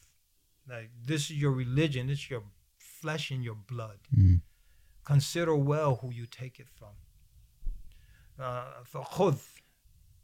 like 0.67 0.89
this 1.01 1.29
is 1.31 1.37
your 1.37 1.51
religion 1.53 2.09
it's 2.09 2.29
your 2.29 2.43
flesh 2.77 3.31
and 3.31 3.43
your 3.43 3.55
blood 3.55 3.99
Mm. 4.13 4.41
consider 5.05 5.55
well 5.55 5.95
who 5.95 6.11
you 6.11 6.25
take 6.25 6.59
it 6.59 6.69
from 6.69 6.95
uh, 8.39 8.83
فخذ 8.83 9.37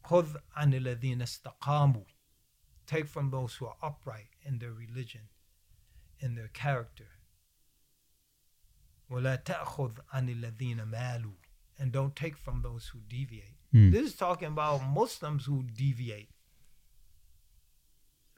خذ 0.03 0.37
عن 0.55 0.73
الذين 0.73 1.21
استقاموا 1.21 2.03
Take 2.88 3.06
from 3.06 3.30
those 3.30 3.54
who 3.54 3.66
are 3.66 3.76
upright 3.82 4.30
in 4.44 4.58
their 4.58 4.72
religion, 4.72 5.28
in 6.20 6.34
their 6.34 6.48
character. 6.48 7.04
And 11.78 11.92
don't 11.92 12.16
take 12.16 12.36
from 12.36 12.62
those 12.62 12.88
who 12.88 13.00
deviate. 13.08 13.56
Mm. 13.74 13.92
This 13.92 14.06
is 14.06 14.16
talking 14.16 14.48
about 14.48 14.82
Muslims 14.88 15.44
who 15.44 15.62
deviate. 15.62 16.30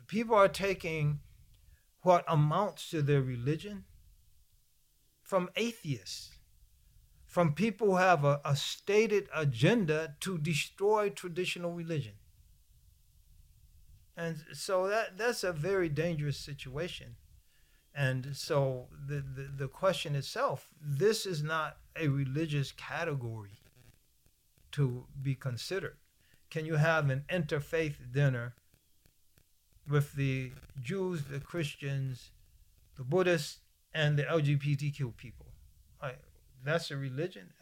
People 0.08 0.34
are 0.34 0.48
taking 0.48 1.20
what 2.02 2.24
amounts 2.26 2.90
to 2.90 3.02
their 3.02 3.22
religion 3.22 3.84
from 5.22 5.48
atheists, 5.54 6.30
from 7.24 7.54
people 7.54 7.86
who 7.86 7.96
have 7.96 8.24
a, 8.24 8.40
a 8.44 8.56
stated 8.56 9.28
agenda 9.32 10.16
to 10.18 10.38
destroy 10.38 11.08
traditional 11.08 11.72
religion. 11.72 12.14
And 14.20 14.44
so 14.52 14.86
that 14.88 15.16
that's 15.16 15.44
a 15.44 15.52
very 15.52 15.88
dangerous 15.88 16.36
situation. 16.36 17.16
And 17.94 18.36
so 18.36 18.88
the, 19.08 19.24
the, 19.36 19.48
the 19.56 19.68
question 19.68 20.14
itself, 20.14 20.68
this 20.78 21.24
is 21.24 21.42
not 21.42 21.78
a 21.96 22.08
religious 22.08 22.70
category 22.70 23.62
to 24.72 25.06
be 25.22 25.34
considered. 25.34 25.96
Can 26.50 26.66
you 26.66 26.76
have 26.76 27.08
an 27.08 27.24
interfaith 27.30 28.12
dinner 28.12 28.54
with 29.88 30.12
the 30.12 30.52
Jews, 30.78 31.24
the 31.24 31.40
Christians, 31.40 32.30
the 32.98 33.04
Buddhists, 33.04 33.60
and 33.94 34.18
the 34.18 34.24
LGBTQ 34.24 35.16
people? 35.16 35.46
That's 36.62 36.90
a 36.90 36.96
religion. 36.98 37.54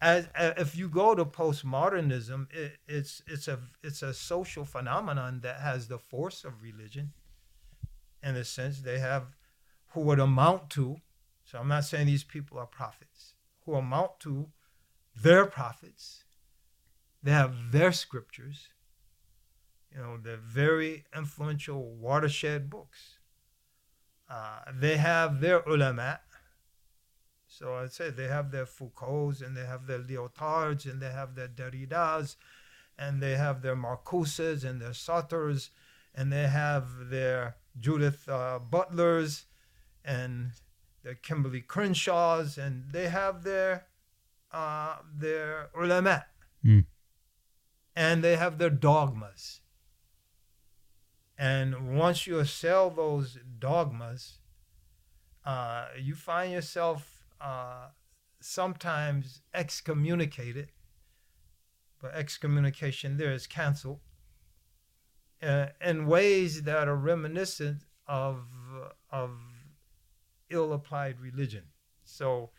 As, 0.00 0.28
uh, 0.34 0.52
if 0.58 0.76
you 0.76 0.88
go 0.88 1.14
to 1.14 1.24
postmodernism, 1.24 2.52
it, 2.52 2.78
it's 2.86 3.22
it's 3.26 3.48
a 3.48 3.60
it's 3.82 4.02
a 4.02 4.12
social 4.12 4.64
phenomenon 4.64 5.40
that 5.40 5.60
has 5.60 5.88
the 5.88 5.98
force 5.98 6.44
of 6.44 6.62
religion. 6.62 7.12
In 8.22 8.36
a 8.36 8.44
sense, 8.44 8.80
they 8.80 8.98
have 8.98 9.36
who 9.90 10.00
would 10.02 10.18
amount 10.18 10.68
to. 10.70 10.96
So 11.44 11.58
I'm 11.58 11.68
not 11.68 11.84
saying 11.84 12.06
these 12.06 12.24
people 12.24 12.58
are 12.58 12.66
prophets. 12.66 13.34
Who 13.64 13.74
amount 13.74 14.20
to 14.20 14.50
their 15.14 15.46
prophets. 15.46 16.24
They 17.22 17.30
have 17.30 17.72
their 17.72 17.92
scriptures. 17.92 18.68
You 19.92 19.98
know, 19.98 20.18
they're 20.22 20.36
very 20.36 21.04
influential 21.16 21.94
watershed 21.94 22.68
books. 22.68 23.18
Uh, 24.28 24.58
they 24.78 24.96
have 24.96 25.40
their 25.40 25.60
ulama. 25.66 26.20
So 27.58 27.74
I 27.74 27.86
said 27.86 28.16
they 28.16 28.28
have 28.28 28.50
their 28.50 28.66
Foucaults 28.66 29.40
and 29.40 29.56
they 29.56 29.64
have 29.64 29.86
their 29.86 30.00
Lyotards 30.00 30.84
and 30.84 31.00
they 31.00 31.10
have 31.10 31.34
their 31.34 31.48
Derridas 31.48 32.36
and 32.98 33.22
they 33.22 33.36
have 33.36 33.62
their 33.62 33.74
Marcuses 33.74 34.62
and 34.62 34.78
their 34.78 34.90
Sartres 34.90 35.70
and 36.14 36.30
they 36.30 36.48
have 36.48 37.08
their 37.08 37.56
Judith 37.78 38.28
uh, 38.28 38.58
Butlers 38.58 39.46
and 40.04 40.50
their 41.02 41.14
Kimberly 41.14 41.62
Crenshaws 41.62 42.58
and 42.58 42.92
they 42.92 43.08
have 43.08 43.42
their 43.42 43.86
uh, 44.52 44.96
their 45.14 45.70
ulama 45.74 46.26
Mm. 46.64 46.84
and 47.94 48.24
they 48.24 48.34
have 48.36 48.58
their 48.58 48.70
dogmas. 48.70 49.60
And 51.38 51.96
once 51.96 52.26
you 52.26 52.44
sell 52.44 52.90
those 52.90 53.38
dogmas, 53.58 54.40
uh, 55.44 55.88
you 56.00 56.16
find 56.16 56.50
yourself 56.50 57.15
uh, 57.40 57.88
sometimes 58.40 59.42
excommunicated, 59.54 60.72
but 62.00 62.14
excommunication 62.14 63.16
there 63.16 63.32
is 63.32 63.46
canceled 63.46 64.00
uh, 65.42 65.66
in 65.80 66.06
ways 66.06 66.62
that 66.62 66.88
are 66.88 66.96
reminiscent 66.96 67.84
of 68.06 68.46
of 69.10 69.30
ill 70.50 70.72
applied 70.72 71.20
religion. 71.20 71.64
So 72.04 72.50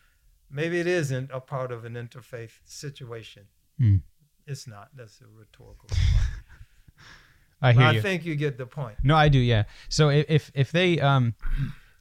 maybe 0.50 0.80
it 0.80 0.88
isn't 0.88 1.30
a 1.34 1.40
part 1.40 1.72
of 1.72 1.86
an 1.86 1.94
interfaith 1.94 2.60
situation. 2.66 3.48
Mm. 3.80 4.02
It's 4.46 4.68
not. 4.68 4.90
That's 4.96 5.22
a 5.22 5.26
rhetorical. 5.28 5.90
I 7.62 7.74
But 7.74 7.76
hear 7.76 7.86
I 7.88 7.92
you. 7.94 8.02
think 8.02 8.26
you 8.26 8.36
get 8.36 8.58
the 8.58 8.66
point. 8.68 8.98
No, 9.04 9.16
I 9.16 9.30
do. 9.30 9.40
Yeah. 9.40 9.64
So 9.90 10.10
if 10.10 10.52
if 10.54 10.72
they 10.72 11.00
um 11.00 11.34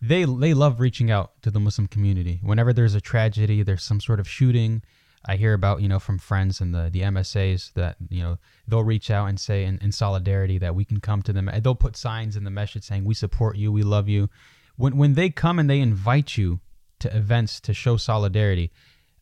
they 0.00 0.24
they 0.24 0.54
love 0.54 0.80
reaching 0.80 1.10
out 1.10 1.32
to 1.42 1.50
the 1.50 1.60
Muslim 1.60 1.86
community 1.88 2.40
whenever 2.42 2.72
there's 2.72 2.94
a 2.94 3.00
tragedy, 3.00 3.62
there's 3.62 3.82
some 3.82 4.00
sort 4.00 4.20
of 4.20 4.28
shooting. 4.28 4.82
I 5.28 5.36
hear 5.36 5.54
about 5.54 5.82
you 5.82 5.88
know 5.88 5.98
from 5.98 6.18
friends 6.18 6.60
and 6.60 6.74
the 6.74 6.88
the 6.92 7.00
MSAs 7.00 7.72
that 7.74 7.96
you 8.10 8.22
know 8.22 8.38
they'll 8.68 8.84
reach 8.84 9.10
out 9.10 9.26
and 9.26 9.40
say 9.40 9.64
in, 9.64 9.78
in 9.78 9.90
solidarity 9.92 10.58
that 10.58 10.74
we 10.74 10.84
can 10.84 11.00
come 11.00 11.22
to 11.22 11.32
them. 11.32 11.50
They'll 11.62 11.74
put 11.74 11.96
signs 11.96 12.36
in 12.36 12.44
the 12.44 12.50
message 12.50 12.84
saying 12.84 13.04
we 13.04 13.14
support 13.14 13.56
you, 13.56 13.72
we 13.72 13.82
love 13.82 14.08
you. 14.08 14.28
When 14.76 14.96
when 14.96 15.14
they 15.14 15.30
come 15.30 15.58
and 15.58 15.68
they 15.68 15.80
invite 15.80 16.36
you 16.36 16.60
to 17.00 17.14
events 17.16 17.60
to 17.62 17.74
show 17.74 17.96
solidarity. 17.96 18.70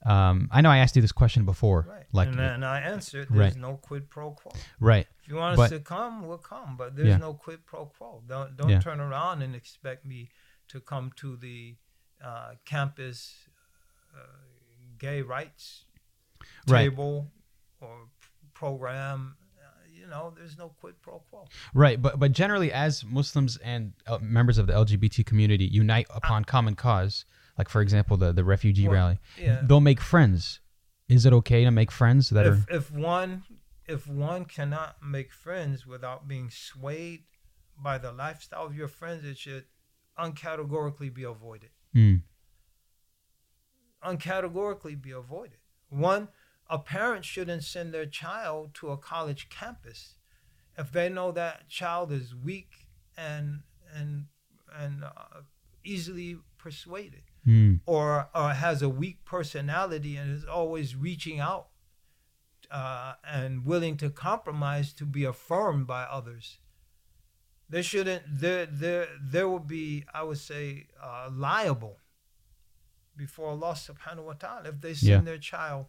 Um, 0.07 0.49
I 0.53 0.61
know 0.61 0.69
I 0.69 0.79
asked 0.79 0.97
you 0.97 1.01
this 1.03 1.13
question 1.13 1.47
before, 1.47 1.87
Right. 1.89 2.05
like 2.13 2.29
and, 2.29 2.39
then 2.39 2.63
I 2.63 2.81
answered, 2.83 3.31
Right. 3.31 3.39
there's 3.39 3.57
no 3.57 3.79
quid 3.79 4.11
pro 4.11 4.33
quo. 4.33 4.53
right, 4.79 5.07
If 5.23 5.29
you 5.31 5.37
want 5.37 5.55
us 5.59 5.71
But- 5.71 5.77
to 5.79 5.81
come, 5.83 6.27
we'll 6.27 6.37
come. 6.37 6.77
But 6.77 6.95
there's 6.95 7.09
Yeah. 7.09 7.17
no 7.17 7.33
quid 7.33 7.65
pro 7.65 7.87
quo. 7.87 8.23
Don't 8.29 8.55
don't 8.55 8.69
Yeah. 8.69 8.81
turn 8.81 9.01
around 9.01 9.41
and 9.41 9.55
expect 9.55 10.05
me 10.05 10.29
to 10.75 10.81
come 10.81 11.11
to 11.17 11.37
the 11.37 11.77
uh, 12.23 12.53
campus 12.67 13.35
uh, 14.15 14.19
gay 14.99 15.23
rights 15.23 15.85
Right. 16.69 16.83
table 16.91 17.31
or 17.81 18.09
program. 18.53 19.37
Uh, 19.59 19.67
you 19.91 20.07
know, 20.07 20.33
there's 20.37 20.59
no 20.59 20.69
quid 20.81 20.95
pro 21.01 21.21
quo. 21.31 21.47
Right, 21.73 22.01
but 22.01 22.19
but 22.19 22.33
generally, 22.33 22.71
as 22.73 23.05
Muslims 23.05 23.57
and 23.59 23.93
uh, 24.07 24.19
members 24.21 24.59
of 24.59 24.67
the 24.67 24.73
LGBT 24.75 25.25
community 25.25 25.65
unite 25.65 26.07
upon 26.11 26.45
common 26.45 26.75
cause, 26.75 27.25
like 27.59 27.69
for 27.71 27.81
example 27.81 28.17
the 28.19 28.33
the 28.33 28.45
refugee 28.45 28.89
Well, 28.89 28.95
rally, 28.97 29.19
yeah. 29.41 29.61
they'll 29.63 29.81
make 29.81 30.01
friends. 30.01 30.61
Is 31.09 31.25
it 31.27 31.33
okay 31.35 31.65
to 31.65 31.71
make 31.71 31.91
friends 31.91 32.31
that 32.31 32.47
are 32.47 32.55
if, 32.55 32.71
if 32.71 32.91
one 32.91 33.45
if 33.87 34.07
one 34.07 34.45
cannot 34.47 34.97
make 35.03 35.33
friends 35.33 35.87
without 35.87 36.27
being 36.29 36.51
swayed 36.51 37.25
by 37.83 37.99
the 37.99 38.13
lifestyle 38.13 38.67
of 38.67 38.75
your 38.75 38.89
friends, 38.89 39.25
it 39.25 39.37
should 39.39 39.65
uncategorically 40.19 41.13
be 41.13 41.25
avoided. 41.25 41.71
Mm, 41.95 42.23
Uncategorically 44.05 45.01
be 45.01 45.11
avoided. 45.13 45.59
One, 45.89 46.29
a 46.69 46.79
parent 46.79 47.25
shouldn't 47.25 47.65
send 47.65 47.93
their 47.95 48.07
child 48.07 48.75
to 48.75 48.91
a 48.91 48.99
college 48.99 49.49
campus 49.49 50.17
if 50.77 50.93
they 50.93 51.09
know 51.09 51.33
that 51.33 51.69
child 51.69 52.13
is 52.13 52.35
weak 52.35 52.89
and 53.17 53.61
and 53.95 54.27
and 54.75 55.05
uh, 55.05 55.43
easily 55.85 56.37
persuaded 56.59 57.23
mm, 57.47 57.81
or 57.87 58.29
or 58.35 58.51
has 58.51 58.83
a 58.83 58.89
weak 58.89 59.25
personality 59.25 60.17
and 60.17 60.31
is 60.35 60.45
always 60.45 60.97
reaching 60.97 61.39
out 61.39 61.69
uh, 62.71 63.15
and 63.25 63.65
willing 63.65 63.97
to 63.99 64.11
compromise 64.11 64.93
to 64.95 65.05
be 65.05 65.25
affirmed 65.25 65.87
by 65.87 66.03
others. 66.05 66.59
They 67.75 67.83
shouldn't. 67.83 68.23
There, 68.29 68.67
there, 68.67 69.09
there 69.21 69.49
will 69.49 69.59
be, 69.59 70.05
I 70.15 70.23
would 70.23 70.39
say, 70.39 70.87
uh, 71.03 71.29
liable 71.33 71.99
before 73.17 73.49
Allah 73.49 73.73
Subhanahu 73.75 74.27
wa 74.27 74.35
Taala 74.35 74.67
if 74.69 74.81
they 74.81 74.95
send 74.95 75.09
Yeah. 75.11 75.21
their 75.23 75.39
child 75.39 75.87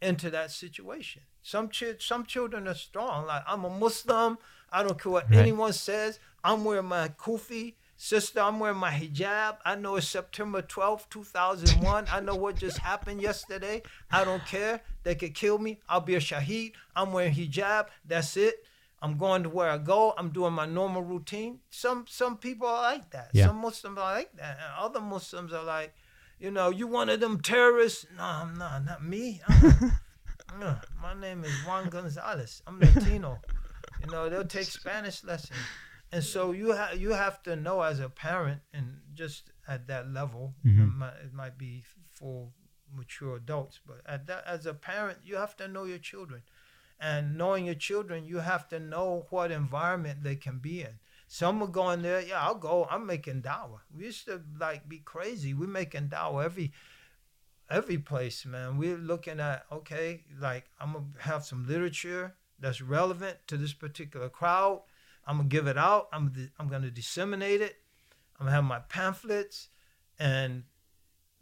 into 0.00 0.30
that 0.30 0.50
situation. 0.50 1.22
Some 1.40 1.68
chi- 1.68 1.94
some 2.00 2.26
children 2.26 2.66
are 2.66 2.74
strong. 2.74 3.26
Like 3.26 3.44
I'm 3.46 3.64
a 3.64 3.70
Muslim. 3.70 4.36
I 4.72 4.82
don't 4.82 5.00
care 5.00 5.12
what 5.12 5.30
Right. 5.30 5.38
anyone 5.38 5.72
says. 5.72 6.18
I'm 6.42 6.64
wearing 6.64 6.86
my 6.86 7.06
kufi. 7.10 7.76
Sister, 7.96 8.40
I'm 8.40 8.58
wearing 8.58 8.78
my 8.78 8.90
hijab. 8.90 9.58
I 9.64 9.76
know 9.76 9.94
it's 9.94 10.08
September 10.08 10.60
12th, 10.60 11.08
2001. 11.08 12.08
I 12.10 12.18
know 12.18 12.34
what 12.34 12.56
just 12.56 12.78
happened 12.78 13.22
yesterday. 13.22 13.82
I 14.10 14.24
don't 14.24 14.44
care. 14.44 14.80
They 15.04 15.14
could 15.14 15.36
kill 15.36 15.58
me. 15.58 15.78
I'll 15.88 16.00
be 16.00 16.16
a 16.16 16.20
shaheed. 16.20 16.72
I'm 16.96 17.12
wearing 17.12 17.32
hijab. 17.32 17.90
That's 18.04 18.36
it. 18.36 18.66
I'm 19.02 19.18
going 19.18 19.42
to 19.42 19.48
where 19.48 19.68
I 19.68 19.78
go. 19.78 20.14
I'm 20.16 20.30
doing 20.30 20.52
my 20.52 20.64
normal 20.66 21.02
routine. 21.02 21.58
Some 21.70 22.04
some 22.08 22.36
people 22.38 22.68
are 22.68 22.82
like 22.82 23.10
that. 23.10 23.30
Yeah. 23.32 23.46
Some 23.48 23.56
Muslims 23.56 23.98
are 23.98 24.14
like 24.16 24.30
that. 24.36 24.58
And 24.62 24.72
other 24.78 25.00
Muslims 25.00 25.52
are 25.52 25.64
like, 25.64 25.92
you 26.38 26.50
know, 26.52 26.70
you 26.70 26.86
one 26.86 27.08
of 27.08 27.18
them 27.20 27.40
terrorists. 27.40 28.06
No, 28.16 28.22
I'm 28.22 28.54
not. 28.56 28.84
Not 28.84 29.04
me. 29.04 29.40
No, 30.60 30.76
my 31.02 31.14
name 31.14 31.44
is 31.44 31.52
Juan 31.66 31.88
Gonzalez. 31.88 32.62
I'm 32.66 32.78
Latino. 32.78 33.38
You 34.04 34.12
know, 34.12 34.28
they'll 34.28 34.44
take 34.46 34.66
Spanish 34.66 35.24
lessons. 35.24 35.58
And 36.12 36.22
so 36.22 36.52
you 36.52 36.72
have 36.72 37.00
you 37.00 37.10
have 37.10 37.42
to 37.44 37.56
know 37.56 37.80
as 37.82 37.98
a 38.00 38.08
parent, 38.08 38.60
and 38.72 38.98
just 39.14 39.50
at 39.66 39.86
that 39.88 40.10
level, 40.12 40.54
Mhm. 40.64 40.82
it, 40.82 40.94
might, 40.94 41.14
it 41.24 41.32
might 41.32 41.56
be 41.58 41.82
for 42.14 42.48
mature 42.94 43.36
adults, 43.36 43.80
but 43.86 44.00
at 44.06 44.26
that 44.26 44.44
as 44.46 44.66
a 44.66 44.74
parent, 44.74 45.18
you 45.24 45.36
have 45.36 45.56
to 45.56 45.66
know 45.68 45.84
your 45.84 45.98
children, 45.98 46.42
and 47.02 47.36
knowing 47.36 47.66
your 47.66 47.74
children, 47.74 48.24
you 48.24 48.38
have 48.38 48.68
to 48.68 48.78
know 48.78 49.26
what 49.30 49.50
environment 49.50 50.22
they 50.22 50.36
can 50.36 50.58
be 50.58 50.82
in. 50.82 51.00
Some 51.26 51.60
are 51.62 51.66
going 51.66 52.02
there, 52.02 52.20
yeah, 52.20 52.40
I'll 52.40 52.54
go. 52.54 52.86
I'm 52.88 53.06
making 53.06 53.42
dawah. 53.42 53.80
We 53.94 54.04
used 54.04 54.26
to 54.26 54.40
like 54.60 54.88
be 54.88 54.98
crazy. 54.98 55.52
We're 55.52 55.66
making 55.66 56.10
dawah 56.10 56.44
every 56.44 56.72
every 57.68 57.98
place, 57.98 58.46
man. 58.46 58.76
We're 58.76 58.98
looking 58.98 59.40
at 59.40 59.64
okay, 59.72 60.24
like 60.38 60.66
I'm 60.78 60.92
gonna 60.92 61.06
have 61.18 61.44
some 61.44 61.66
literature 61.66 62.36
that's 62.60 62.80
relevant 62.80 63.38
to 63.48 63.56
this 63.56 63.72
particular 63.72 64.28
crowd. 64.28 64.82
I'm 65.26 65.38
gonna 65.38 65.48
give 65.48 65.66
it 65.66 65.78
out. 65.78 66.08
I'm 66.12 66.32
I'm 66.58 66.68
gonna 66.68 66.90
disseminate 66.90 67.62
it. 67.62 67.76
I'm 68.38 68.46
gonna 68.46 68.54
have 68.54 68.64
my 68.64 68.80
pamphlets 68.80 69.70
and 70.18 70.64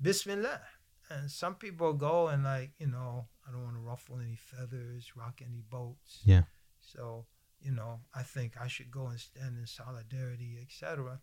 Bismillah. 0.00 0.62
And 1.10 1.30
some 1.30 1.56
people 1.56 1.92
go 1.92 2.28
and 2.28 2.44
like 2.44 2.70
you 2.78 2.86
know 2.86 3.26
I 3.50 3.52
don't 3.52 3.64
want 3.64 3.76
to 3.76 3.80
ruffle 3.82 4.18
any 4.24 4.36
feathers, 4.36 5.12
rock 5.16 5.40
any 5.44 5.62
boats. 5.68 6.20
Yeah. 6.24 6.42
So 6.80 7.26
you 7.60 7.72
know 7.72 8.00
I 8.14 8.22
think 8.22 8.54
I 8.60 8.68
should 8.68 8.90
go 8.90 9.06
and 9.06 9.18
stand 9.18 9.56
in 9.58 9.66
solidarity, 9.66 10.58
etc. 10.62 11.20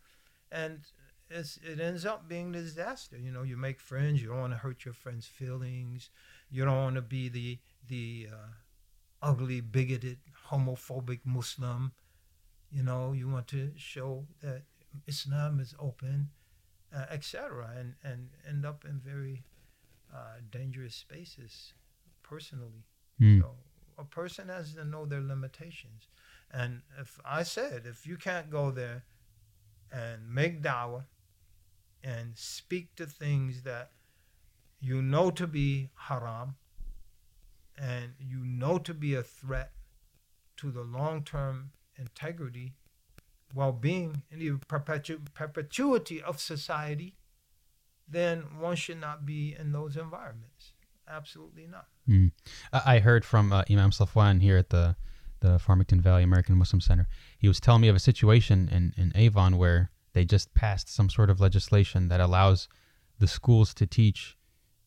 And 0.52 0.80
it's, 1.30 1.58
it 1.58 1.80
ends 1.80 2.06
up 2.06 2.28
being 2.28 2.54
a 2.54 2.60
disaster. 2.60 3.18
You 3.18 3.30
know, 3.30 3.42
you 3.42 3.56
make 3.56 3.80
friends. 3.80 4.22
You 4.22 4.28
don't 4.28 4.40
want 4.40 4.52
to 4.54 4.58
hurt 4.58 4.84
your 4.84 4.94
friends' 4.94 5.26
feelings. 5.26 6.10
You 6.50 6.64
don't 6.64 6.76
want 6.76 6.96
to 6.96 7.02
be 7.02 7.28
the 7.28 7.58
the 7.86 8.28
uh, 8.32 8.48
ugly, 9.22 9.60
bigoted, 9.60 10.18
homophobic 10.50 11.20
Muslim. 11.24 11.92
You 12.70 12.82
know, 12.82 13.12
you 13.12 13.28
want 13.28 13.46
to 13.48 13.72
show 13.76 14.26
that 14.42 14.62
Islam 15.06 15.60
is 15.60 15.74
open, 15.78 16.30
uh, 16.94 17.06
etc. 17.10 17.70
And 17.76 17.94
and 18.02 18.30
end 18.48 18.64
up 18.64 18.84
in 18.84 19.00
very 19.00 19.44
uh, 20.14 20.40
dangerous 20.50 20.94
spaces 20.94 21.74
personally. 22.28 22.84
mm. 23.20 23.40
So 23.40 23.50
a 23.98 24.04
person 24.04 24.48
has 24.48 24.74
to 24.74 24.84
know 24.84 25.06
their 25.06 25.20
limitations. 25.20 26.08
And 26.52 26.82
if 26.98 27.18
I 27.24 27.42
said, 27.42 27.82
if 27.86 28.06
you 28.06 28.16
can't 28.16 28.50
go 28.50 28.70
there 28.70 29.04
and 29.92 30.32
make 30.32 30.62
dawah 30.62 31.04
and 32.02 32.32
speak 32.36 32.94
to 32.96 33.06
things 33.06 33.62
that 33.62 33.90
you 34.80 35.02
know 35.02 35.30
to 35.30 35.46
be 35.46 35.90
haram 35.94 36.54
and 37.76 38.12
you 38.20 38.38
know 38.44 38.78
to 38.78 38.94
be 38.94 39.14
a 39.14 39.22
threat 39.22 39.72
to 40.56 40.70
the 40.70 40.82
long 40.82 41.22
term 41.22 41.70
integrity, 41.96 42.74
well 43.54 43.72
being, 43.72 44.22
and 44.30 44.40
the 44.40 44.50
perpetu- 44.50 45.20
perpetuity 45.34 46.22
of 46.22 46.40
society, 46.40 47.14
then 48.08 48.44
one 48.58 48.76
should 48.76 49.00
not 49.00 49.26
be 49.26 49.54
in 49.58 49.72
those 49.72 49.96
environments. 49.96 50.72
Absolutely 51.08 51.66
not. 51.66 51.86
Mm. 52.08 52.30
I 52.72 53.00
heard 53.00 53.24
from 53.24 53.52
uh, 53.52 53.64
Imam 53.70 53.90
Safwan 53.90 54.40
here 54.40 54.56
at 54.56 54.70
the 54.70 54.96
the 55.40 55.58
Farmington 55.58 56.00
Valley 56.00 56.24
American 56.24 56.56
Muslim 56.56 56.80
Center. 56.80 57.06
He 57.38 57.46
was 57.46 57.60
telling 57.60 57.82
me 57.82 57.88
of 57.88 57.94
a 57.94 58.00
situation 58.00 58.68
in, 58.72 58.92
in 58.96 59.12
Avon 59.14 59.56
where 59.56 59.90
they 60.12 60.24
just 60.24 60.52
passed 60.52 60.92
some 60.92 61.08
sort 61.08 61.30
of 61.30 61.38
legislation 61.40 62.08
that 62.08 62.20
allows 62.20 62.66
the 63.20 63.28
schools 63.28 63.72
to 63.74 63.86
teach 63.86 64.36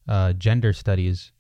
uh, 0.09 0.34
gender 0.34 0.74
studies 0.74 1.32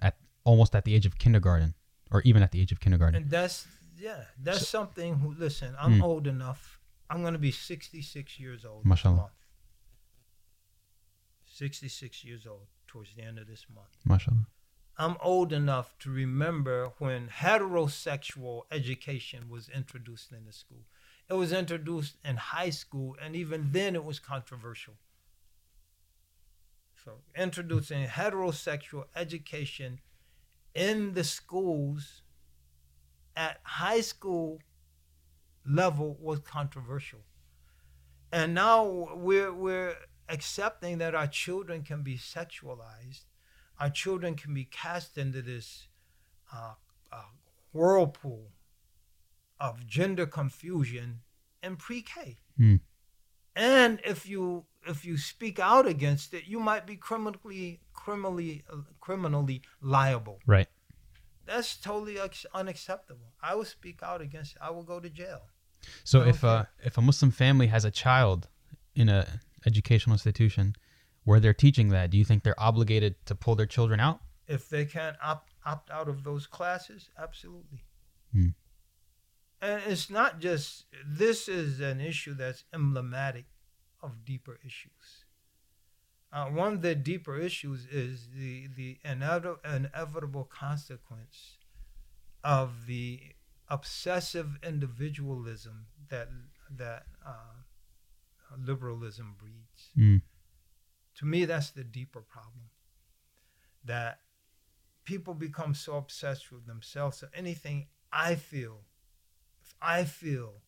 at 0.00 0.16
almost 0.44 0.76
at 0.76 0.84
the 0.84 0.94
age 0.94 1.04
of 1.04 1.18
kindergarten, 1.18 1.74
or 2.12 2.22
even 2.22 2.42
at 2.44 2.52
the 2.52 2.60
age 2.60 2.70
of 2.70 2.78
kindergarten. 2.78 3.22
And 3.22 3.30
that's 3.30 3.66
yeah, 3.98 4.22
that's 4.40 4.68
something. 4.68 5.14
Who 5.16 5.34
listen? 5.36 5.74
I'm 5.80 5.94
Hmm. 5.94 6.02
old 6.02 6.26
enough. 6.28 6.78
I'm 7.08 7.24
gonna 7.24 7.38
be 7.38 7.50
66 7.50 8.38
years 8.38 8.64
old 8.64 8.84
Mashallah. 8.86 9.14
this 9.16 9.20
month. 9.22 9.32
66 11.44 12.24
years 12.24 12.46
old 12.46 12.66
towards 12.86 13.14
the 13.14 13.22
end 13.22 13.38
of 13.38 13.46
this 13.48 13.66
month. 13.74 13.88
Mashallah. 14.04 14.46
I'm 15.00 15.16
old 15.22 15.50
enough 15.50 15.98
to 16.00 16.10
remember 16.10 16.92
when 16.98 17.28
heterosexual 17.28 18.64
education 18.70 19.48
was 19.48 19.70
introduced 19.70 20.30
in 20.30 20.44
the 20.44 20.52
school. 20.52 20.84
It 21.26 21.32
was 21.32 21.54
introduced 21.54 22.18
in 22.22 22.36
high 22.36 22.68
school, 22.68 23.16
and 23.18 23.34
even 23.34 23.70
then 23.72 23.94
it 23.94 24.04
was 24.04 24.18
controversial. 24.18 24.92
So, 27.02 27.12
introducing 27.34 28.04
heterosexual 28.08 29.04
education 29.16 30.00
in 30.74 31.14
the 31.14 31.24
schools 31.24 32.20
at 33.34 33.60
high 33.62 34.02
school 34.02 34.58
level 35.66 36.18
was 36.20 36.40
controversial. 36.40 37.20
And 38.30 38.52
now 38.52 39.08
we're, 39.14 39.54
we're 39.54 39.96
accepting 40.28 40.98
that 40.98 41.14
our 41.14 41.26
children 41.26 41.84
can 41.84 42.02
be 42.02 42.18
sexualized 42.18 43.29
our 43.80 43.90
children 43.90 44.34
can 44.34 44.52
be 44.54 44.64
cast 44.64 45.16
into 45.16 45.40
this 45.42 45.88
uh, 46.54 46.74
uh, 47.10 47.22
whirlpool 47.72 48.52
of 49.58 49.86
gender 49.86 50.26
confusion 50.26 51.20
in 51.62 51.76
pre-K. 51.76 52.38
Hmm. 52.56 52.76
And 53.56 54.00
if 54.04 54.28
you 54.28 54.64
if 54.86 55.04
you 55.04 55.18
speak 55.18 55.58
out 55.58 55.86
against 55.86 56.32
it, 56.34 56.44
you 56.46 56.60
might 56.60 56.86
be 56.86 56.96
criminally 56.96 57.80
criminally 57.92 58.62
uh, 58.72 58.76
criminally 59.00 59.62
liable. 59.82 60.38
Right. 60.46 60.68
That's 61.46 61.76
totally 61.76 62.16
unacceptable. 62.54 63.32
I 63.42 63.54
will 63.56 63.64
speak 63.64 64.02
out 64.02 64.20
against 64.20 64.56
it. 64.56 64.58
I 64.62 64.70
will 64.70 64.84
go 64.84 65.00
to 65.00 65.10
jail. 65.10 65.40
So 66.04 66.22
if 66.22 66.44
uh, 66.44 66.66
if 66.84 66.96
a 66.96 67.00
Muslim 67.00 67.30
family 67.32 67.66
has 67.66 67.84
a 67.84 67.90
child 67.90 68.48
in 68.94 69.08
a 69.08 69.40
educational 69.66 70.14
institution 70.14 70.74
where 71.30 71.38
they're 71.38 71.54
teaching 71.54 71.90
that, 71.90 72.10
do 72.10 72.18
you 72.18 72.24
think 72.24 72.42
they're 72.42 72.60
obligated 72.60 73.14
to 73.24 73.36
pull 73.36 73.54
their 73.54 73.64
children 73.64 74.00
out? 74.00 74.18
If 74.48 74.68
they 74.68 74.84
can't 74.84 75.16
opt 75.22 75.54
opt 75.64 75.88
out 75.88 76.08
of 76.08 76.24
those 76.24 76.48
classes, 76.48 77.08
absolutely. 77.16 77.84
Hmm. 78.32 78.48
And 79.62 79.80
it's 79.86 80.10
not 80.10 80.40
just 80.40 80.86
this 81.06 81.48
is 81.48 81.78
an 81.78 82.00
issue 82.00 82.34
that's 82.34 82.64
emblematic 82.74 83.44
of 84.02 84.24
deeper 84.24 84.58
issues. 84.66 85.24
Uh, 86.32 86.46
one 86.46 86.72
of 86.72 86.82
the 86.82 86.96
deeper 86.96 87.38
issues 87.38 87.86
is 87.86 88.30
the 88.36 88.66
the 88.66 88.98
inev- 89.04 89.64
inevitable 89.64 90.44
consequence 90.44 91.58
of 92.42 92.86
the 92.86 93.20
obsessive 93.68 94.58
individualism 94.64 95.86
that 96.08 96.28
that 96.76 97.04
uh, 97.24 97.62
liberalism 98.58 99.36
breeds 99.38 99.92
Mm. 99.96 100.22
To 101.20 101.26
me 101.26 101.44
that's 101.44 101.68
the 101.68 101.84
deeper 101.84 102.22
problem 102.22 102.70
that 103.84 104.20
people 105.04 105.34
become 105.34 105.74
so 105.74 105.96
obsessed 105.96 106.50
with 106.50 106.66
themselves. 106.66 107.18
So 107.18 107.26
anything 107.34 107.88
i 108.10 108.34
feel 108.34 108.78
if 109.62 109.74
i 109.82 110.02
feel 110.04 110.62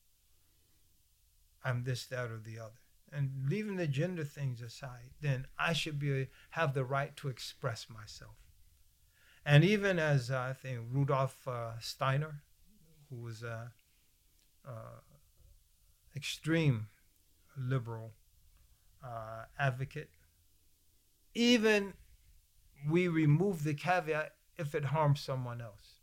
i'm 1.64 1.84
this 1.84 2.04
that 2.06 2.30
or 2.30 2.38
the 2.38 2.58
other 2.58 2.82
and 3.10 3.30
leaving 3.48 3.76
the 3.76 3.86
gender 3.86 4.24
things 4.24 4.60
aside 4.60 5.10
then 5.22 5.46
i 5.58 5.72
should 5.72 5.98
be 5.98 6.28
have 6.50 6.74
the 6.74 6.84
right 6.84 7.16
to 7.16 7.28
express 7.28 7.86
myself. 7.88 8.36
And 9.44 9.64
even 9.64 9.98
as 9.98 10.30
uh, 10.30 10.38
i 10.38 10.52
think 10.52 10.80
rudolf 10.92 11.48
uh, 11.48 11.78
steiner 11.80 12.42
who 13.08 13.16
was 13.16 13.42
a 13.42 13.72
uh, 14.68 15.00
extreme 16.14 16.88
liberal 17.56 18.12
uh, 19.02 19.44
advocate 19.58 20.10
even 21.34 21.94
we 22.88 23.08
remove 23.08 23.64
the 23.64 23.74
caveat 23.74 24.34
if 24.56 24.74
it 24.74 24.86
harms 24.86 25.20
someone 25.20 25.60
else. 25.60 26.00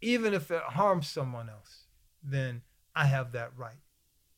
Even 0.00 0.34
if 0.34 0.50
it 0.50 0.62
harms 0.62 1.08
someone 1.08 1.48
else, 1.48 1.84
then 2.22 2.62
I 2.94 3.06
have 3.06 3.32
that 3.32 3.52
right. 3.56 3.80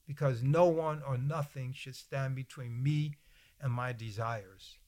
Because 0.07 0.43
no 0.43 0.67
one 0.67 1.03
or 1.07 1.17
nothing 1.17 1.73
should 1.73 1.95
stand 1.95 2.35
between 2.35 2.83
me 2.83 3.17
and 3.61 3.73
my 3.73 3.93
desires. 3.93 4.79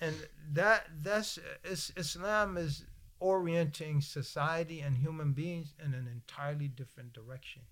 And 0.00 0.14
that 0.52 0.86
that's 1.02 1.38
is, 1.64 1.92
Islam 1.96 2.56
is 2.56 2.84
orienting 3.20 4.00
society 4.00 4.80
and 4.80 4.96
human 4.96 5.32
beings 5.32 5.74
in 5.84 5.92
an 5.92 6.06
entirely 6.06 6.68
different 6.68 7.12
direction. 7.12 7.62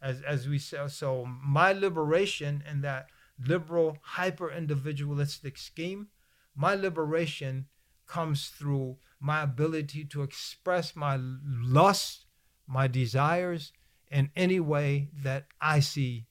As 0.00 0.22
as 0.22 0.48
we 0.48 0.58
say, 0.58 0.78
so 0.88 1.26
my 1.26 1.72
liberation 1.72 2.64
in 2.68 2.80
that 2.80 3.10
liberal 3.39 3.97
hyper 4.01 4.51
individualistic 4.51 5.57
scheme 5.57 6.07
my 6.55 6.73
liberation 6.73 7.65
comes 8.07 8.47
through 8.47 8.97
my 9.19 9.41
ability 9.41 10.05
to 10.05 10.23
express 10.23 10.95
my 10.95 11.17
lust, 11.19 12.25
my 12.67 12.87
desires 12.87 13.73
in 14.09 14.31
any 14.35 14.59
way 14.59 15.09
that 15.23 15.47
I 15.59 15.79
see 15.79 16.27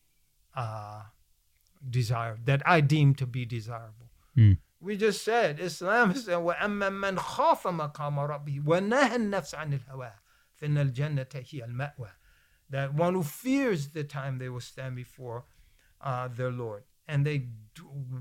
uh, 0.57 1.03
desire, 1.89 2.39
that 2.45 2.62
I 2.64 2.80
deem 2.80 3.14
to 3.16 3.26
be 3.26 3.45
desirable. 3.45 4.11
Hmm. 4.35 4.53
We 4.80 4.97
just 4.97 5.24
said 5.24 5.61
Islam 5.61 6.14
said 6.14 6.39
وَأَمَّا 6.39 6.91
مَنْ 6.91 7.16
خَافَ 7.16 7.62
مَقَامَ 7.62 8.28
رَبِّهِ 8.28 8.64
وَنَهَى 8.64 9.16
النَّفْسَ 9.16 9.55
عَنِ 9.55 9.78
الْهَوَىٰ 9.80 10.12
فِإِنَّ 10.61 10.93
الْجَنَّةَ 10.93 11.35
هِيَ 11.35 11.66
الْمَأْوَىٰ 11.66 12.11
That 12.70 12.95
one 12.95 13.14
who 13.14 13.22
fears 13.22 13.89
the 13.89 14.05
time 14.05 14.39
they 14.39 14.49
will 14.49 14.61
stand 14.61 14.97
before 14.97 15.47
uh, 16.01 16.28
their 16.28 16.51
Lord 16.51 16.85
and 17.10 17.26
they 17.26 17.47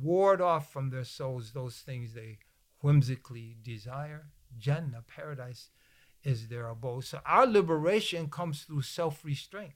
ward 0.02 0.40
off 0.40 0.72
from 0.72 0.88
their 0.88 1.04
souls 1.04 1.52
those 1.52 1.76
things 1.76 2.14
they 2.14 2.38
whimsically 2.80 3.56
desire. 3.62 4.30
Jannah, 4.58 5.04
paradise, 5.06 5.68
is 6.24 6.48
their 6.48 6.68
abode. 6.68 7.04
So 7.04 7.20
our 7.26 7.46
liberation 7.46 8.30
comes 8.30 8.62
through 8.62 8.82
self 8.82 9.24
restraint. 9.24 9.74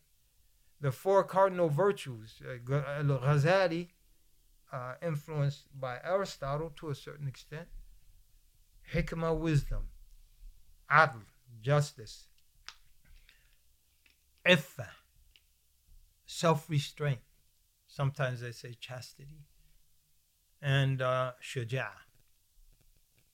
The 0.80 0.90
four 0.90 1.22
cardinal 1.24 1.68
virtues, 1.68 2.40
uh, 2.42 2.74
Al 2.74 3.18
Ghazali, 3.20 3.88
uh, 4.72 4.94
influenced 5.02 5.66
by 5.78 5.98
Aristotle 6.02 6.72
to 6.76 6.88
a 6.88 6.94
certain 6.94 7.28
extent, 7.28 7.68
hikmah, 8.92 9.38
wisdom, 9.38 9.88
adl, 10.90 11.26
justice, 11.60 12.26
iffa, 14.46 14.88
self 16.24 16.68
restraint. 16.70 17.20
Sometimes 17.94 18.40
they 18.40 18.52
say 18.52 18.74
chastity. 18.80 19.44
And 20.62 21.02
uh, 21.02 21.32
shaja, 21.42 21.88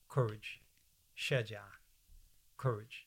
courage. 0.09 0.63
Shaja, 1.17 1.63
courage. 2.57 3.07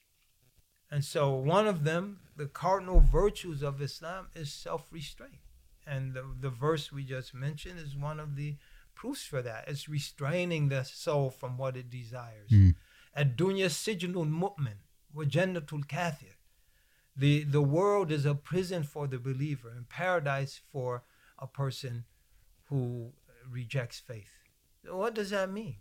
And 0.90 1.04
so 1.04 1.34
one 1.34 1.68
of 1.68 1.84
them, 1.84 2.22
the 2.38 2.46
cardinal 2.46 3.02
virtues 3.02 3.64
of 3.64 3.82
Islam, 3.82 4.28
is 4.34 4.54
self 4.54 4.88
restraint. 4.94 5.42
And 5.86 6.14
the, 6.14 6.24
the 6.40 6.50
verse 6.50 6.90
we 6.90 7.04
just 7.04 7.34
mentioned 7.34 7.80
is 7.80 7.98
one 7.98 8.22
of 8.22 8.38
the 8.38 8.56
proofs 8.96 9.26
for 9.26 9.42
that. 9.42 9.66
It's 9.68 9.90
restraining 9.90 10.70
the 10.70 10.84
soul 10.84 11.32
from 11.32 11.58
what 11.58 11.76
it 11.76 11.90
desires. 11.90 12.50
Mm. 12.50 12.76
Ad-dunya 13.14 13.68
sijnul 13.68 14.30
mu'min 14.30 14.78
wa 15.14 15.26
jannatul 15.26 15.86
kafir. 15.86 16.38
The, 17.14 17.44
the 17.44 17.62
world 17.62 18.10
is 18.10 18.26
a 18.26 18.36
prison 18.36 18.84
for 18.84 19.06
the 19.06 19.20
believer 19.20 19.70
and 19.76 19.90
paradise 19.90 20.62
for 20.72 21.04
a 21.42 21.48
person 21.48 22.06
who 22.70 23.12
rejects 23.50 24.00
faith. 24.00 24.32
What 24.86 25.16
does 25.16 25.32
that 25.32 25.52
mean? 25.52 25.78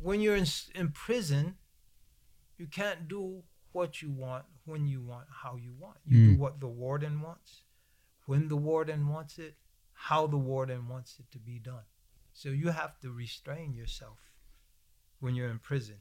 When 0.00 0.20
you're 0.20 0.36
in, 0.36 0.46
in 0.74 0.90
prison, 0.90 1.56
you 2.56 2.66
can't 2.66 3.08
do 3.08 3.42
what 3.72 4.02
you 4.02 4.10
want, 4.10 4.44
when 4.64 4.86
you 4.86 5.00
want, 5.00 5.26
how 5.42 5.56
you 5.56 5.72
want. 5.78 5.98
You 6.04 6.26
do 6.28 6.34
Mm. 6.36 6.38
what 6.38 6.60
the 6.60 6.68
warden 6.68 7.20
wants, 7.20 7.62
when 8.26 8.48
the 8.48 8.56
warden 8.56 9.08
wants 9.08 9.38
it, 9.38 9.56
how 9.92 10.26
the 10.26 10.38
warden 10.38 10.88
wants 10.88 11.18
it 11.18 11.30
to 11.32 11.38
be 11.38 11.58
done. 11.58 11.84
So 12.32 12.50
you 12.50 12.70
have 12.70 12.98
to 13.00 13.10
restrain 13.10 13.74
yourself 13.74 14.18
when 15.20 15.34
you're 15.34 15.50
in 15.50 15.58
prison. 15.58 16.00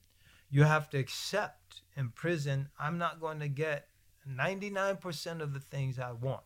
You 0.49 0.63
have 0.63 0.89
to 0.91 0.97
accept 0.97 1.81
in 1.95 2.09
prison, 2.11 2.69
I'm 2.79 2.97
not 2.97 3.19
going 3.19 3.39
to 3.39 3.47
get 3.49 3.89
99% 4.27 5.41
of 5.41 5.53
the 5.53 5.59
things 5.59 5.97
I 5.99 6.11
want. 6.11 6.43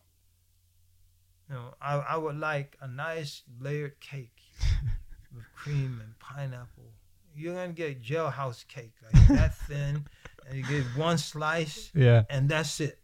You 1.52 1.58
know, 1.58 1.74
I, 1.82 1.96
I 1.96 2.16
would 2.16 2.36
like 2.38 2.78
a 2.80 2.88
nice 2.88 3.42
layered 3.60 4.00
cake 4.00 4.40
with 5.34 5.44
cream 5.54 6.00
and 6.02 6.18
pineapple. 6.18 6.94
You're 7.36 7.54
gonna 7.54 7.72
get 7.74 8.02
jailhouse 8.02 8.66
cake, 8.66 8.94
like 9.04 9.28
that 9.28 9.54
thin, 9.68 10.06
and 10.48 10.56
you 10.56 10.64
get 10.64 10.84
one 10.96 11.18
slice, 11.18 11.90
Yeah. 11.94 12.22
and 12.30 12.48
that's 12.48 12.80
it. 12.80 12.98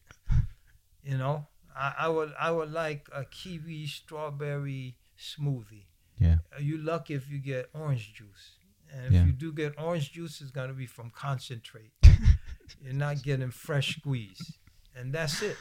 You 1.04 1.18
know, 1.18 1.46
I, 1.76 1.94
I 2.00 2.08
would 2.08 2.32
I 2.40 2.50
would 2.50 2.72
like 2.72 3.08
a 3.12 3.24
kiwi 3.26 3.86
strawberry 3.86 4.96
smoothie. 5.18 5.84
Yeah. 6.18 6.36
Uh, 6.56 6.60
You 6.60 6.78
lucky 6.78 7.14
if 7.14 7.30
you 7.30 7.38
get 7.40 7.68
orange 7.74 8.14
juice, 8.14 8.56
And 8.90 9.06
if 9.08 9.12
Yeah. 9.12 9.24
you 9.26 9.32
do 9.32 9.52
get 9.52 9.74
orange 9.78 10.12
juice, 10.12 10.40
it's 10.40 10.50
going 10.50 10.68
to 10.68 10.74
be 10.74 10.86
from 10.86 11.10
concentrate. 11.10 11.92
You're 12.82 12.94
not 12.94 13.22
getting 13.22 13.50
fresh 13.50 13.96
squeeze. 13.98 14.58
And 14.96 15.12
that's 15.12 15.42
it 15.42 15.56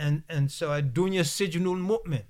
and 0.00 0.22
and 0.28 0.50
so 0.50 0.68
dunya 0.82 1.24
sijnul 1.24 1.80
mu'min. 1.92 2.24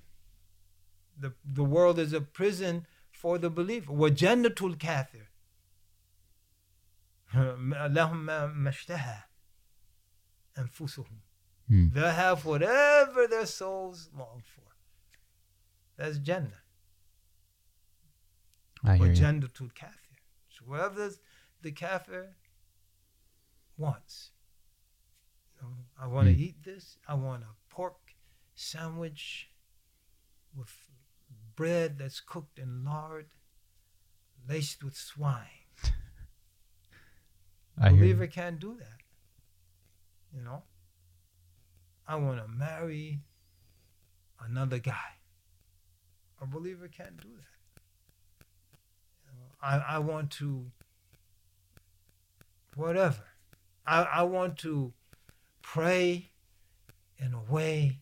The 1.17 1.33
the 1.45 1.63
world 1.63 1.97
is 1.99 2.13
a 2.13 2.21
prison 2.21 2.85
for 3.11 3.37
the 3.37 3.49
believer. 3.49 3.93
Wa 3.93 4.09
jannatul 4.09 4.77
kafir. 4.79 5.29
Lahum 7.35 8.25
mashtaha 8.65 9.23
anfusuhum. 10.57 11.21
They 11.69 12.11
have 12.13 12.43
whatever 12.45 13.27
their 13.27 13.45
souls 13.45 14.09
long 14.13 14.43
for. 14.45 14.69
That's 15.95 16.17
jannah. 16.17 16.63
Wa 18.83 19.07
jannatul 19.21 19.73
kafir. 19.73 20.17
So 20.49 20.65
wherever 20.65 21.09
the 21.61 21.71
kafir 21.71 22.35
wants. 23.77 24.31
I 26.01 26.07
want 26.07 26.27
to 26.27 26.33
mm. 26.33 26.39
eat 26.39 26.63
this. 26.63 26.97
I 27.07 27.13
want 27.13 27.43
to 27.43 27.47
pork 27.71 27.95
sandwich 28.53 29.49
with 30.55 30.75
bread 31.55 31.97
that's 31.97 32.19
cooked 32.19 32.59
in 32.59 32.83
lard, 32.83 33.27
laced 34.47 34.83
with 34.83 34.95
swine. 34.95 35.45
I 37.81 37.89
hear 37.89 37.99
believer 37.99 38.27
can't 38.27 38.59
do 38.59 38.75
that. 38.77 38.99
You 40.35 40.43
know? 40.43 40.63
I 42.07 42.15
want 42.15 42.39
to 42.39 42.47
marry 42.47 43.19
another 44.45 44.79
guy. 44.79 45.17
A 46.41 46.45
believer 46.45 46.89
can't 46.89 47.17
do 47.17 47.29
that. 47.29 48.45
You 49.25 49.39
know, 49.39 49.47
I, 49.61 49.95
I 49.95 49.99
want 49.99 50.31
to, 50.31 50.65
whatever. 52.75 53.23
I, 53.85 54.01
I 54.01 54.23
want 54.23 54.57
to 54.59 54.93
pray 55.61 56.30
in 57.21 57.33
a 57.33 57.41
way 57.51 57.99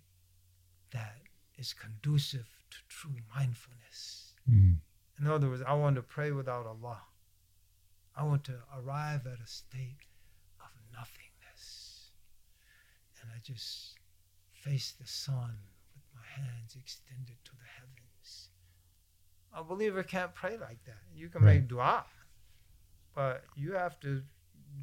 that 0.92 1.18
is 1.58 1.74
conducive 1.74 2.48
to 2.72 2.78
true 2.88 3.16
mindfulness. 3.36 4.34
Hmm. 4.50 4.74
In 5.20 5.28
other 5.28 5.50
words, 5.50 5.62
I 5.68 5.74
want 5.74 5.96
to 5.98 6.02
pray 6.02 6.32
without 6.32 6.66
Allah. 6.66 7.02
I 8.16 8.24
want 8.24 8.44
to 8.46 8.56
arrive 8.78 9.28
at 9.28 9.40
a 9.44 9.48
state 9.48 9.98
of 10.62 10.70
nothingness. 10.94 12.12
And 13.22 13.30
I 13.36 13.40
just 13.44 13.96
face 14.52 14.94
the 15.00 15.08
sun 15.08 15.58
with 15.94 16.04
my 16.16 16.22
hands 16.44 16.76
extended 16.80 17.36
to 17.44 17.52
the 17.52 17.66
heavens. 17.78 18.50
A 19.54 19.64
believer 19.64 20.04
can't 20.04 20.34
pray 20.34 20.58
like 20.58 20.84
that. 20.86 21.00
You 21.14 21.28
can 21.30 21.42
Right. 21.44 21.56
make 21.60 21.68
dua, 21.68 22.06
but 23.14 23.44
you 23.56 23.74
have 23.74 24.00
to 24.02 24.24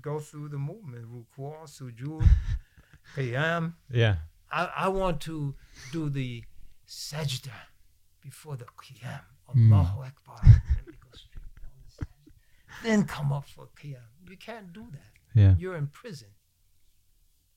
go 0.02 0.20
through 0.20 0.48
the 0.50 0.58
movement. 0.58 1.06
Ruku', 1.06 1.66
sujood, 1.66 2.28
qiyam. 3.14 3.74
Yeah. 3.90 4.16
I, 4.50 4.70
I 4.76 4.88
want 4.88 5.20
to 5.22 5.54
do 5.92 6.08
the 6.08 6.44
sajda 6.88 7.52
before 8.22 8.56
the 8.56 8.64
qiyam. 8.64 9.20
Hmm. 9.48 9.72
Allahu 9.72 10.02
Akbar. 10.02 10.40
Let 10.44 10.86
me 10.86 10.94
go 11.00 11.08
straight 11.12 11.54
down 11.56 12.06
the. 12.82 12.88
Then 12.88 13.04
come 13.04 13.32
up 13.32 13.46
for 13.48 13.68
qiyam. 13.80 14.08
You 14.28 14.36
can't 14.36 14.72
do 14.72 14.86
that. 14.92 15.40
Yeah. 15.40 15.54
You're 15.58 15.76
in 15.76 15.88
prison. 15.88 16.28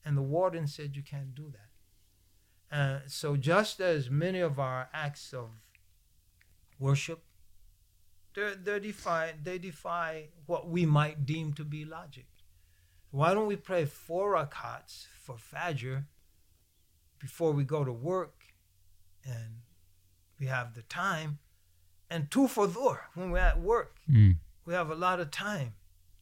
And 0.06 0.18
the 0.18 0.22
warden 0.22 0.68
said 0.68 0.96
you 0.96 1.04
can't 1.04 1.34
do 1.36 1.52
that. 1.52 2.78
Uh, 2.78 3.00
so 3.08 3.36
just 3.36 3.80
as 3.80 4.10
many 4.10 4.40
of 4.40 4.60
our 4.60 4.90
acts 4.94 5.34
of 5.34 5.50
worship, 6.78 7.24
they're, 8.36 8.56
they're 8.56 8.80
defy, 8.80 9.34
they 9.42 9.58
defy 9.58 10.28
what 10.46 10.70
we 10.70 10.86
might 10.86 11.26
deem 11.26 11.54
to 11.54 11.64
be 11.64 11.84
logic. 11.84 12.28
Why 13.12 13.34
don't 13.34 13.48
we 13.48 13.56
pray 13.56 13.86
four 13.86 14.36
rakats 14.36 15.08
for 15.20 15.36
Fajr 15.36 16.06
before 17.20 17.52
we 17.52 17.64
go 17.64 17.84
to 17.84 17.92
work 17.92 18.44
and 19.26 19.62
we 20.40 20.46
have 20.46 20.74
the 20.74 20.84
time, 20.84 21.40
and 22.10 22.32
two 22.32 22.48
for 22.48 22.68
Dhuhr 22.68 23.00
when 23.16 23.32
we're 23.32 23.40
at 23.40 23.60
work? 23.60 23.98
Hmm. 24.10 24.32
We 24.66 24.74
have 24.74 24.90
a 24.90 24.96
lot 24.96 25.20
of 25.20 25.32
time. 25.32 25.74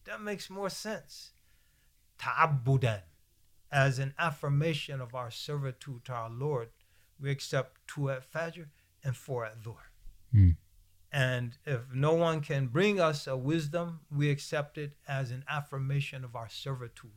That 0.05 0.21
makes 0.21 0.49
more 0.49 0.69
sense. 0.69 1.31
Ta'abbudan, 2.17 3.01
as 3.71 3.99
an 3.99 4.13
affirmation 4.17 5.01
of 5.01 5.13
our 5.13 5.29
servitude 5.29 6.05
to 6.05 6.13
our 6.13 6.29
Lord, 6.29 6.69
we 7.19 7.29
accept 7.29 7.81
two 7.87 8.09
at 8.09 8.31
Fajr 8.31 8.67
and 9.03 9.15
four 9.15 9.45
at 9.45 9.61
Dhuhr. 9.61 9.75
Hmm. 10.31 10.51
And 11.11 11.57
if 11.65 11.81
no 11.93 12.13
one 12.13 12.41
can 12.41 12.67
bring 12.67 12.99
us 12.99 13.27
a 13.27 13.37
wisdom, 13.37 14.01
we 14.11 14.29
accept 14.29 14.77
it 14.77 14.93
as 15.07 15.31
an 15.31 15.43
affirmation 15.49 16.23
of 16.23 16.35
our 16.35 16.49
servitude. 16.49 17.11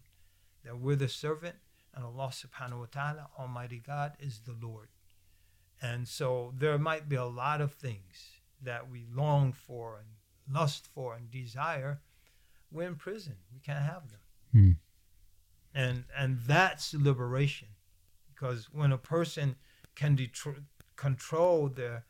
That 0.64 0.78
we're 0.78 0.96
the 0.96 1.08
servant 1.08 1.56
and 1.94 2.04
Allah 2.04 2.30
subhanahu 2.32 2.78
wa 2.78 2.86
ta'ala, 2.90 3.30
Almighty 3.38 3.82
God, 3.84 4.12
is 4.20 4.40
the 4.40 4.54
Lord. 4.60 4.88
And 5.82 6.06
so 6.06 6.52
there 6.56 6.78
might 6.78 7.08
be 7.08 7.16
a 7.16 7.24
lot 7.24 7.60
of 7.60 7.72
things 7.72 8.40
that 8.62 8.90
we 8.90 9.06
long 9.12 9.52
for 9.52 9.98
and 9.98 10.54
lust 10.54 10.86
for 10.86 11.14
and 11.14 11.30
desire. 11.30 12.00
We're 12.70 12.88
in 12.88 12.96
prison. 12.96 13.36
We 13.52 13.60
can't 13.60 13.84
have 13.84 14.10
them. 14.10 14.20
Hmm. 14.52 14.70
And 15.74 16.04
and 16.16 16.40
that's 16.40 16.94
liberation. 16.94 17.68
Because 18.32 18.68
when 18.72 18.92
a 18.92 18.98
person 18.98 19.56
can 19.94 20.16
detr- 20.16 20.64
control 20.96 21.68
their 21.68 22.04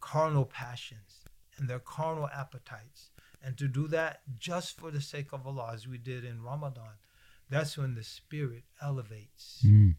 carnal 0.00 0.44
passions 0.44 1.21
and 1.62 1.70
their 1.70 1.78
carnal 1.78 2.28
appetites, 2.34 3.10
and 3.40 3.56
to 3.56 3.68
do 3.68 3.86
that 3.86 4.22
just 4.36 4.76
for 4.76 4.90
the 4.90 5.00
sake 5.00 5.32
of 5.32 5.46
Allah, 5.46 5.70
as 5.72 5.86
we 5.86 5.96
did 5.96 6.24
in 6.24 6.42
Ramadan, 6.42 6.98
that's 7.48 7.78
when 7.78 7.94
the 7.94 8.02
spirit 8.02 8.64
elevates. 8.82 9.60
Hmm. 9.62 9.90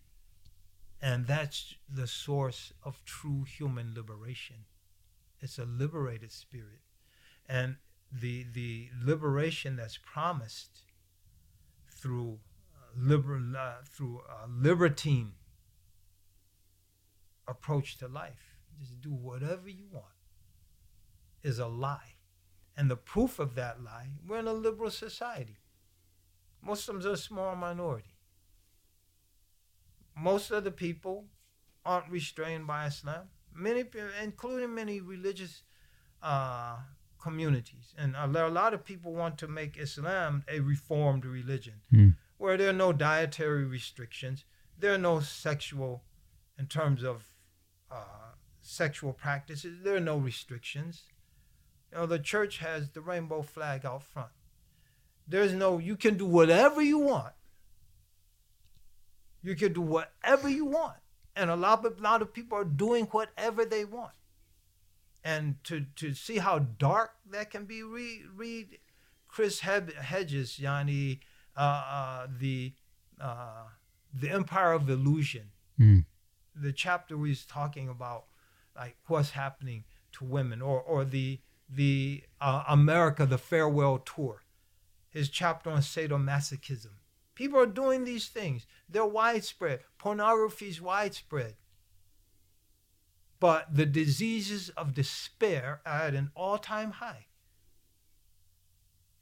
And 1.01 1.26
that's 1.26 1.76
the 1.88 2.05
source 2.05 2.74
of 2.84 2.99
true 3.05 3.45
human 3.45 3.93
liberation. 3.95 4.66
It's 5.39 5.57
a 5.57 5.64
liberated 5.64 6.34
spirit. 6.34 6.82
And 7.47 7.78
the, 8.11 8.45
the 8.51 8.89
liberation 9.01 9.78
that's 9.78 9.97
promised 9.97 10.84
through 11.89 12.39
uh, 12.76 12.88
liber, 12.97 13.41
uh, 13.57 13.86
through 13.89 14.20
a 14.20 14.49
libertine 14.49 15.32
approach 17.47 17.97
to 17.99 18.09
life, 18.09 18.57
just 18.82 18.99
do 18.99 19.11
whatever 19.11 19.70
you 19.70 19.86
want, 19.89 20.12
is 21.44 21.60
a 21.60 21.68
lie. 21.68 22.16
And 22.76 22.89
the 22.89 22.96
proof 22.96 23.38
of 23.39 23.56
that 23.56 23.84
lie, 23.84 24.10
we're 24.26 24.39
in 24.39 24.48
a 24.48 24.54
liberal 24.54 24.89
society. 24.89 25.58
Muslims 26.62 27.06
are 27.06 27.12
a 27.12 27.18
small 27.18 27.56
minority 27.56 28.14
most 30.16 30.52
of 30.52 30.64
the 30.64 30.72
people 30.72 31.26
aren't 31.86 32.10
restrained 32.10 32.68
by 32.68 32.86
Islam. 32.86 33.30
Many, 33.54 33.84
including 34.22 34.74
many 34.74 35.00
religious 35.00 35.64
uh, 36.22 36.78
communities, 37.22 37.94
and 37.98 38.16
a 38.16 38.28
lot 38.50 38.74
of 38.74 38.84
people 38.84 39.14
want 39.14 39.38
to 39.39 39.48
make 39.48 39.78
Islam 39.78 40.44
a 40.48 40.60
reformed 40.60 41.26
religion, 41.26 41.82
Hmm. 41.91 42.10
where 42.38 42.58
there 42.58 42.70
are 42.70 42.74
no 42.74 42.94
dietary 42.94 43.66
restrictions, 43.66 44.46
there 44.78 44.94
are 44.94 44.98
no 44.98 45.20
sexual, 45.20 46.04
in 46.58 46.66
terms 46.68 47.04
of 47.04 47.36
uh, 47.91 48.32
sexual 48.62 49.14
practices, 49.14 49.84
there 49.84 49.96
are 49.96 50.00
no 50.14 50.18
restrictions. 50.18 51.04
You 51.94 52.00
know, 52.00 52.06
the 52.08 52.18
church 52.20 52.58
has 52.58 52.89
the 52.89 53.02
rainbow 53.02 53.44
flag 53.44 53.86
out 53.86 54.02
front. 54.04 54.32
There's 55.28 55.54
no, 55.54 55.78
you 55.78 55.96
can 55.96 56.18
do 56.18 56.26
whatever 56.26 56.82
you 56.82 56.98
want. 56.98 57.34
You 59.44 59.56
can 59.56 59.74
do 59.74 59.82
whatever 59.82 60.50
you 60.50 60.66
want. 60.66 60.98
And 61.36 61.52
a 61.52 61.56
lot 61.56 61.86
of, 61.86 62.00
lot 62.02 62.22
of 62.24 62.34
people 62.34 62.58
are 62.58 62.64
doing 62.66 63.06
whatever 63.06 63.64
they 63.64 63.86
want. 63.86 64.14
And 65.24 65.64
to, 65.66 65.86
to 65.98 66.14
see 66.16 66.39
how 66.39 66.60
dark 66.60 67.12
that 67.30 67.52
can 67.52 67.66
be, 67.66 67.84
read, 67.84 68.24
read 68.36 68.80
Chris 69.28 69.60
Heb- 69.60 69.94
Hedges, 69.94 70.60
Yani, 70.60 71.20
uh, 71.56 71.60
uh, 71.60 72.28
the, 72.39 72.74
uh, 73.22 73.66
the 74.14 74.30
Empire 74.32 74.74
of 74.74 74.89
Illusion, 74.89 75.52
Hmm. 75.78 76.00
the 76.56 76.72
chapter 76.72 77.18
where 77.18 77.28
he's 77.28 77.46
talking 77.46 77.88
about 77.89 78.26
like 78.76 78.96
what's 79.08 79.32
happening 79.32 79.84
to 80.14 80.24
women, 80.24 80.62
or, 80.62 80.80
or 80.82 81.04
the, 81.06 81.39
the 81.70 82.24
uh, 82.41 82.64
America, 82.68 83.26
the 83.26 83.38
farewell 83.38 83.99
tour, 83.99 84.43
his 85.09 85.30
chapter 85.30 85.70
on 85.70 85.82
sadomasochism. 85.82 86.91
People 87.36 87.59
are 87.59 87.66
doing 87.66 88.03
these 88.03 88.28
things. 88.28 88.66
They're 88.88 89.05
widespread. 89.05 89.82
Pornography 89.97 90.70
is 90.70 90.82
widespread. 90.82 91.55
But 93.39 93.76
the 93.76 93.86
diseases 93.86 94.70
of 94.70 94.93
despair 94.93 95.82
are 95.86 96.03
at 96.03 96.16
an 96.16 96.32
all 96.36 96.57
time 96.57 96.91
high. 96.91 97.28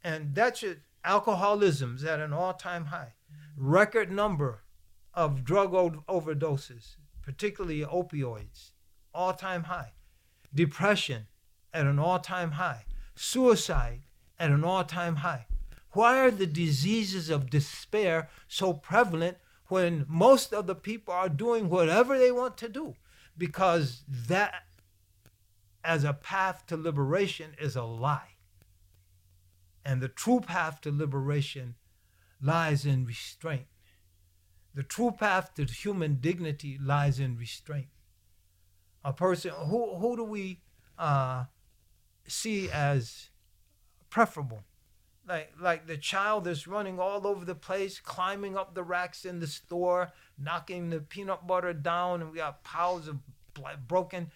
And 0.03 0.35
that's 0.35 0.61
it. 0.63 0.81
Alcoholism 1.03 1.95
is 1.95 2.03
at 2.03 2.19
an 2.19 2.33
all 2.33 2.53
time 2.53 2.85
high. 2.85 3.13
Record 3.57 4.11
number 4.11 4.63
of 5.13 5.43
drug 5.43 5.71
overdoses, 5.71 6.95
particularly 7.21 7.81
opioids, 7.81 8.71
all 9.13 9.33
time 9.33 9.63
high. 9.63 9.93
Depression 10.53 11.27
at 11.73 11.85
an 11.85 11.99
all 11.99 12.19
time 12.19 12.51
high. 12.51 12.85
Suicide 13.15 14.01
at 14.39 14.51
an 14.51 14.63
all 14.63 14.83
time 14.83 15.17
high? 15.17 15.45
Why 15.93 16.19
are 16.19 16.31
the 16.31 16.47
diseases 16.47 17.29
of 17.29 17.49
despair 17.49 18.29
so 18.47 18.73
prevalent 18.73 19.37
when 19.67 20.05
most 20.07 20.53
of 20.53 20.67
the 20.67 20.75
people 20.75 21.13
are 21.13 21.29
doing 21.29 21.69
whatever 21.69 22.17
they 22.17 22.31
want 22.31 22.57
to 22.57 22.69
do? 22.69 22.95
Because 23.37 24.03
that, 24.07 24.63
as 25.83 26.03
a 26.03 26.13
path 26.13 26.65
to 26.67 26.77
liberation, 26.77 27.55
is 27.59 27.75
a 27.75 27.83
lie. 27.83 28.35
And 29.83 30.01
the 30.01 30.07
true 30.07 30.39
path 30.39 30.81
to 30.81 30.91
liberation 30.91 31.75
lies 32.41 32.85
in 32.85 33.05
restraint. 33.05 33.67
The 34.73 34.83
true 34.83 35.11
path 35.11 35.53
to 35.55 35.65
human 35.65 36.19
dignity 36.21 36.77
lies 36.81 37.19
in 37.19 37.37
restraint. 37.37 37.89
A 39.03 39.11
person, 39.11 39.51
who, 39.51 39.95
who 39.95 40.15
do 40.15 40.23
we 40.23 40.61
uh, 40.97 41.45
see 42.27 42.69
as 42.69 43.29
preferable? 44.09 44.63
Like, 45.27 45.53
like 45.59 45.87
the 45.87 45.97
child 45.97 46.45
that's 46.45 46.67
running 46.67 46.99
all 46.99 47.27
over 47.27 47.45
the 47.45 47.55
place, 47.55 47.99
climbing 47.99 48.57
up 48.57 48.73
the 48.73 48.83
racks 48.83 49.23
in 49.23 49.39
the 49.39 49.47
store, 49.47 50.11
knocking 50.37 50.89
the 50.89 50.99
peanut 50.99 51.45
butter 51.45 51.73
down, 51.73 52.21
and 52.21 52.31
we 52.31 52.37
got 52.37 52.63
piles 52.63 53.07
of 53.07 53.19
broken, 53.87 54.31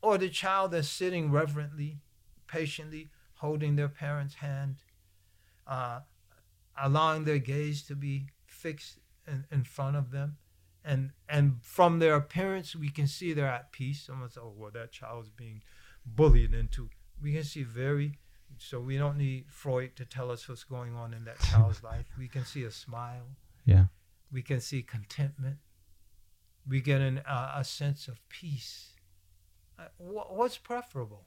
or 0.00 0.16
the 0.16 0.28
child 0.28 0.70
that's 0.70 0.88
sitting 0.88 1.30
reverently, 1.30 1.98
patiently, 2.46 3.08
holding 3.34 3.76
their 3.76 3.88
parent's 3.88 4.34
hand, 4.34 4.76
uh, 5.66 6.00
allowing 6.80 7.24
their 7.24 7.38
gaze 7.38 7.82
to 7.82 7.96
be 7.96 8.26
fixed 8.46 8.98
in, 9.26 9.44
in 9.50 9.64
front 9.64 9.96
of 9.96 10.10
them. 10.10 10.36
And 10.84 11.10
and 11.28 11.56
from 11.60 11.98
their 11.98 12.14
appearance, 12.14 12.74
we 12.74 12.88
can 12.88 13.06
see 13.06 13.32
they're 13.32 13.46
at 13.46 13.72
peace. 13.72 14.02
Someone 14.06 14.28
says, 14.28 14.38
"Oh, 14.40 14.54
well, 14.56 14.70
that 14.72 14.92
child's 14.92 15.30
being 15.30 15.62
bullied 16.06 16.54
into." 16.54 16.90
We 17.22 17.32
can 17.32 17.44
see 17.44 17.62
very. 17.62 18.18
So 18.58 18.80
we 18.80 18.96
don't 18.96 19.16
need 19.16 19.44
Freud 19.50 19.94
to 19.96 20.04
tell 20.04 20.30
us 20.30 20.48
what's 20.48 20.64
going 20.64 20.94
on 20.96 21.14
in 21.14 21.24
that 21.24 21.38
child's 21.40 21.82
life. 21.82 22.06
We 22.18 22.28
can 22.28 22.44
see 22.44 22.64
a 22.64 22.70
smile. 22.70 23.26
Yeah. 23.64 23.84
We 24.32 24.42
can 24.42 24.60
see 24.60 24.82
contentment. 24.82 25.58
We 26.66 26.80
get 26.80 27.00
an, 27.00 27.18
uh, 27.18 27.52
a 27.56 27.64
sense 27.64 28.08
of 28.08 28.20
peace. 28.28 28.96
Uh, 29.78 29.84
wh- 29.98 30.32
what's 30.36 30.58
preferable? 30.58 31.26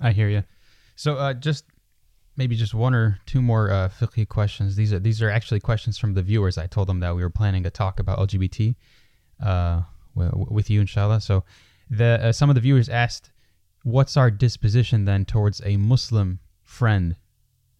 I 0.00 0.12
hear 0.12 0.28
you. 0.28 0.44
So 0.96 1.16
uh, 1.16 1.34
just 1.34 1.64
maybe 2.36 2.56
just 2.56 2.74
one 2.74 2.94
or 2.94 3.18
two 3.26 3.42
more 3.42 3.70
uh, 3.70 3.88
fiqh 3.88 4.28
questions. 4.28 4.76
These 4.76 4.92
are 4.92 4.98
these 4.98 5.20
are 5.22 5.30
actually 5.30 5.60
questions 5.60 5.98
from 5.98 6.14
the 6.14 6.22
viewers. 6.22 6.56
I 6.58 6.66
told 6.66 6.88
them 6.88 7.00
that 7.00 7.14
we 7.14 7.22
were 7.22 7.30
planning 7.30 7.62
to 7.64 7.70
talk 7.70 8.00
about 8.00 8.18
LGBT 8.18 8.74
uh, 9.44 9.82
w- 10.16 10.46
with 10.50 10.70
you, 10.70 10.80
inshallah. 10.80 11.20
So 11.20 11.44
the 11.90 12.18
uh, 12.22 12.32
some 12.32 12.48
of 12.48 12.54
the 12.54 12.60
viewers 12.60 12.88
asked, 12.88 13.30
"What's 13.82 14.16
our 14.16 14.30
disposition 14.30 15.04
then 15.04 15.24
towards 15.24 15.60
a 15.64 15.76
Muslim 15.76 16.40
friend 16.62 17.16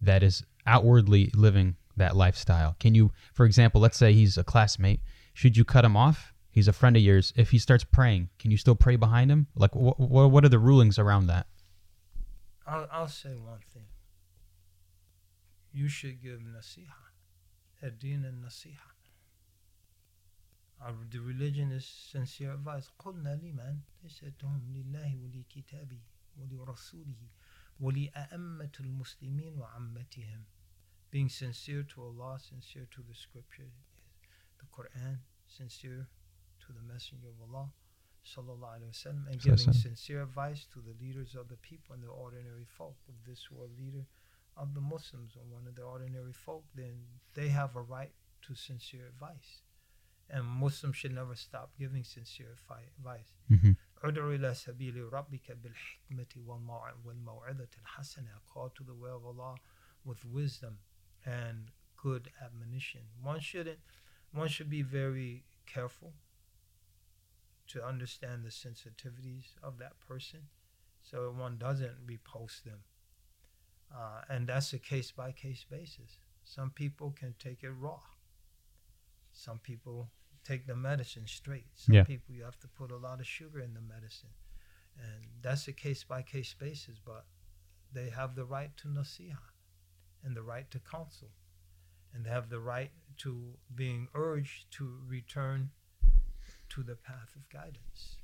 that 0.00 0.22
is 0.22 0.44
outwardly 0.66 1.30
living 1.34 1.76
that 1.96 2.16
lifestyle? 2.16 2.76
Can 2.80 2.94
you, 2.94 3.12
for 3.32 3.46
example, 3.46 3.80
let's 3.80 3.96
say 3.96 4.12
he's 4.12 4.36
a 4.36 4.44
classmate, 4.44 5.00
should 5.34 5.56
you 5.56 5.64
cut 5.64 5.84
him 5.84 5.96
off? 5.96 6.34
He's 6.50 6.68
a 6.68 6.72
friend 6.72 6.96
of 6.96 7.02
yours. 7.02 7.32
If 7.36 7.50
he 7.50 7.58
starts 7.58 7.84
praying, 7.84 8.28
can 8.38 8.50
you 8.50 8.58
still 8.58 8.74
pray 8.74 8.96
behind 8.96 9.30
him? 9.30 9.46
Like, 9.54 9.72
wh- 9.72 9.96
wh- 9.96 10.30
what 10.30 10.44
are 10.44 10.50
the 10.50 10.58
rulings 10.58 10.98
around 10.98 11.28
that? 11.28 11.46
I'll, 12.66 12.86
I'll 12.92 13.08
say 13.08 13.30
one 13.30 13.60
thing. 13.72 13.86
You 15.72 15.88
should 15.88 16.22
give 16.22 16.40
nasiha. 16.40 16.92
And 17.80 17.98
nasiha. 18.44 18.91
Our, 20.81 20.93
the 21.09 21.19
religion 21.19 21.71
is 21.71 21.85
sincere 21.85 22.51
advice. 22.53 22.89
قلنا 22.99 23.35
لمن 23.41 23.79
They 24.03 24.09
said 24.09 24.37
to 24.39 24.45
him 24.47 24.61
لله 24.73 25.17
ولكتابه 25.17 25.99
ولرسوله 26.37 27.29
ولأئمة 27.79 28.71
المسلمين 28.79 29.57
وعمتهم 29.57 30.43
Being 31.09 31.29
sincere 31.29 31.83
to 31.83 32.03
Allah, 32.03 32.37
sincere 32.39 32.85
to 32.91 33.01
the 33.01 33.15
scripture, 33.15 33.71
the 34.59 34.65
Quran, 34.65 35.19
sincere 35.47 36.07
to 36.59 36.73
the 36.73 36.81
messenger 36.81 37.27
of 37.29 37.49
Allah, 37.49 37.69
sallallahu 38.25 38.81
alaihi 38.81 38.91
wasallam, 38.91 39.27
and 39.31 39.41
giving 39.41 39.57
Sallallahu. 39.57 39.81
sincere 39.83 40.21
advice 40.23 40.65
to 40.73 40.81
the 40.81 40.93
leaders 41.01 41.33
of 41.35 41.47
the 41.47 41.55
people 41.57 41.93
and 41.95 42.03
the 42.03 42.07
ordinary 42.09 42.65
folk. 42.65 42.95
If 43.07 43.15
this 43.25 43.49
were 43.49 43.65
a 43.65 43.81
leader 43.81 44.05
of 44.57 44.73
the 44.73 44.81
Muslims 44.81 45.35
or 45.37 45.43
one 45.49 45.65
of 45.65 45.75
the 45.75 45.83
ordinary 45.83 46.33
folk, 46.33 46.65
then 46.75 47.05
they 47.35 47.47
have 47.47 47.75
a 47.75 47.81
right 47.81 48.11
to 48.43 48.53
sincere 48.55 49.07
advice. 49.07 49.61
And 50.31 50.45
Muslims 50.45 50.97
should 50.97 51.13
never 51.13 51.35
stop 51.35 51.71
giving 51.79 52.03
sincere 52.03 52.55
fi- 52.67 52.89
advice. 52.97 53.33
hmm 53.49 53.71
ادع 54.03 54.35
إلى 54.35 54.53
سبيل 54.53 55.13
ربك 55.13 55.51
بالحكمة 55.51 56.27
والموع- 56.37 56.93
والموعظة 57.05 57.69
الحسنة. 57.81 58.41
Call 58.53 58.69
to 58.69 58.83
the 58.83 58.93
way 58.93 59.09
of 59.09 59.25
Allah 59.25 59.57
with 60.03 60.23
wisdom 60.25 60.77
and 61.25 61.71
good 61.95 62.31
admonition. 62.41 63.01
One 63.23 63.39
shouldn't. 63.39 63.79
One 64.31 64.49
should 64.49 64.69
be 64.69 64.83
very 64.83 65.45
careful 65.65 66.13
to 67.67 67.83
understand 67.83 68.43
the 68.45 68.49
sensitivities 68.49 69.55
of 69.63 69.77
that 69.79 69.99
person, 69.99 70.49
so 71.01 71.31
one 71.31 71.57
doesn't 71.57 72.05
repost 72.05 72.63
them. 72.63 72.83
Uh, 73.93 74.21
and 74.29 74.47
that's 74.47 74.73
a 74.73 74.79
case 74.79 75.11
by 75.11 75.31
case 75.31 75.65
basis. 75.69 76.19
Some 76.43 76.69
people 76.71 77.11
can 77.11 77.33
take 77.39 77.63
it 77.63 77.71
raw. 77.71 77.99
Some 79.33 79.59
people 79.59 80.11
take 80.44 80.66
the 80.66 80.74
medicine 80.76 81.26
straight. 81.26 81.68
Some 81.74 81.94
Yeah. 81.94 82.04
people 82.04 82.34
you 82.34 82.44
have 82.44 82.58
to 82.60 82.68
put 82.68 82.90
a 82.90 82.96
lot 82.96 83.20
of 83.20 83.26
sugar 83.26 83.60
in 83.60 83.74
the 83.74 83.80
medicine. 83.80 84.30
And 84.96 85.26
that's 85.40 85.68
a 85.68 85.72
case 85.72 86.04
by 86.04 86.22
case 86.22 86.54
basis, 86.54 86.98
but 86.98 87.26
they 87.92 88.10
have 88.10 88.34
the 88.34 88.44
right 88.44 88.76
to 88.78 88.88
nasiha 88.88 89.38
and 90.22 90.36
the 90.36 90.42
right 90.42 90.70
to 90.70 90.80
counsel. 90.80 91.30
And 92.12 92.26
they 92.26 92.30
have 92.30 92.50
the 92.50 92.60
right 92.60 92.92
to 93.18 93.58
being 93.74 94.08
urged 94.14 94.70
to 94.72 95.00
return 95.06 95.70
to 96.70 96.82
the 96.82 96.96
path 96.96 97.34
of 97.36 97.48
guidance. 97.48 98.16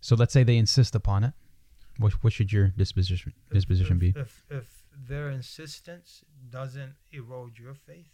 So 0.00 0.16
let's 0.16 0.32
say 0.32 0.42
they 0.44 0.56
insist 0.58 0.94
upon 0.94 1.24
it. 1.24 1.34
What, 1.98 2.12
what 2.24 2.32
should 2.32 2.52
your 2.52 2.68
disposition 2.68 3.32
disposition 3.52 3.96
if, 3.96 4.00
be? 4.00 4.20
If, 4.20 4.44
if 4.50 4.84
their 4.92 5.30
insistence 5.30 6.24
doesn't 6.50 6.94
erode 7.12 7.58
your 7.58 7.74
faith 7.74 8.10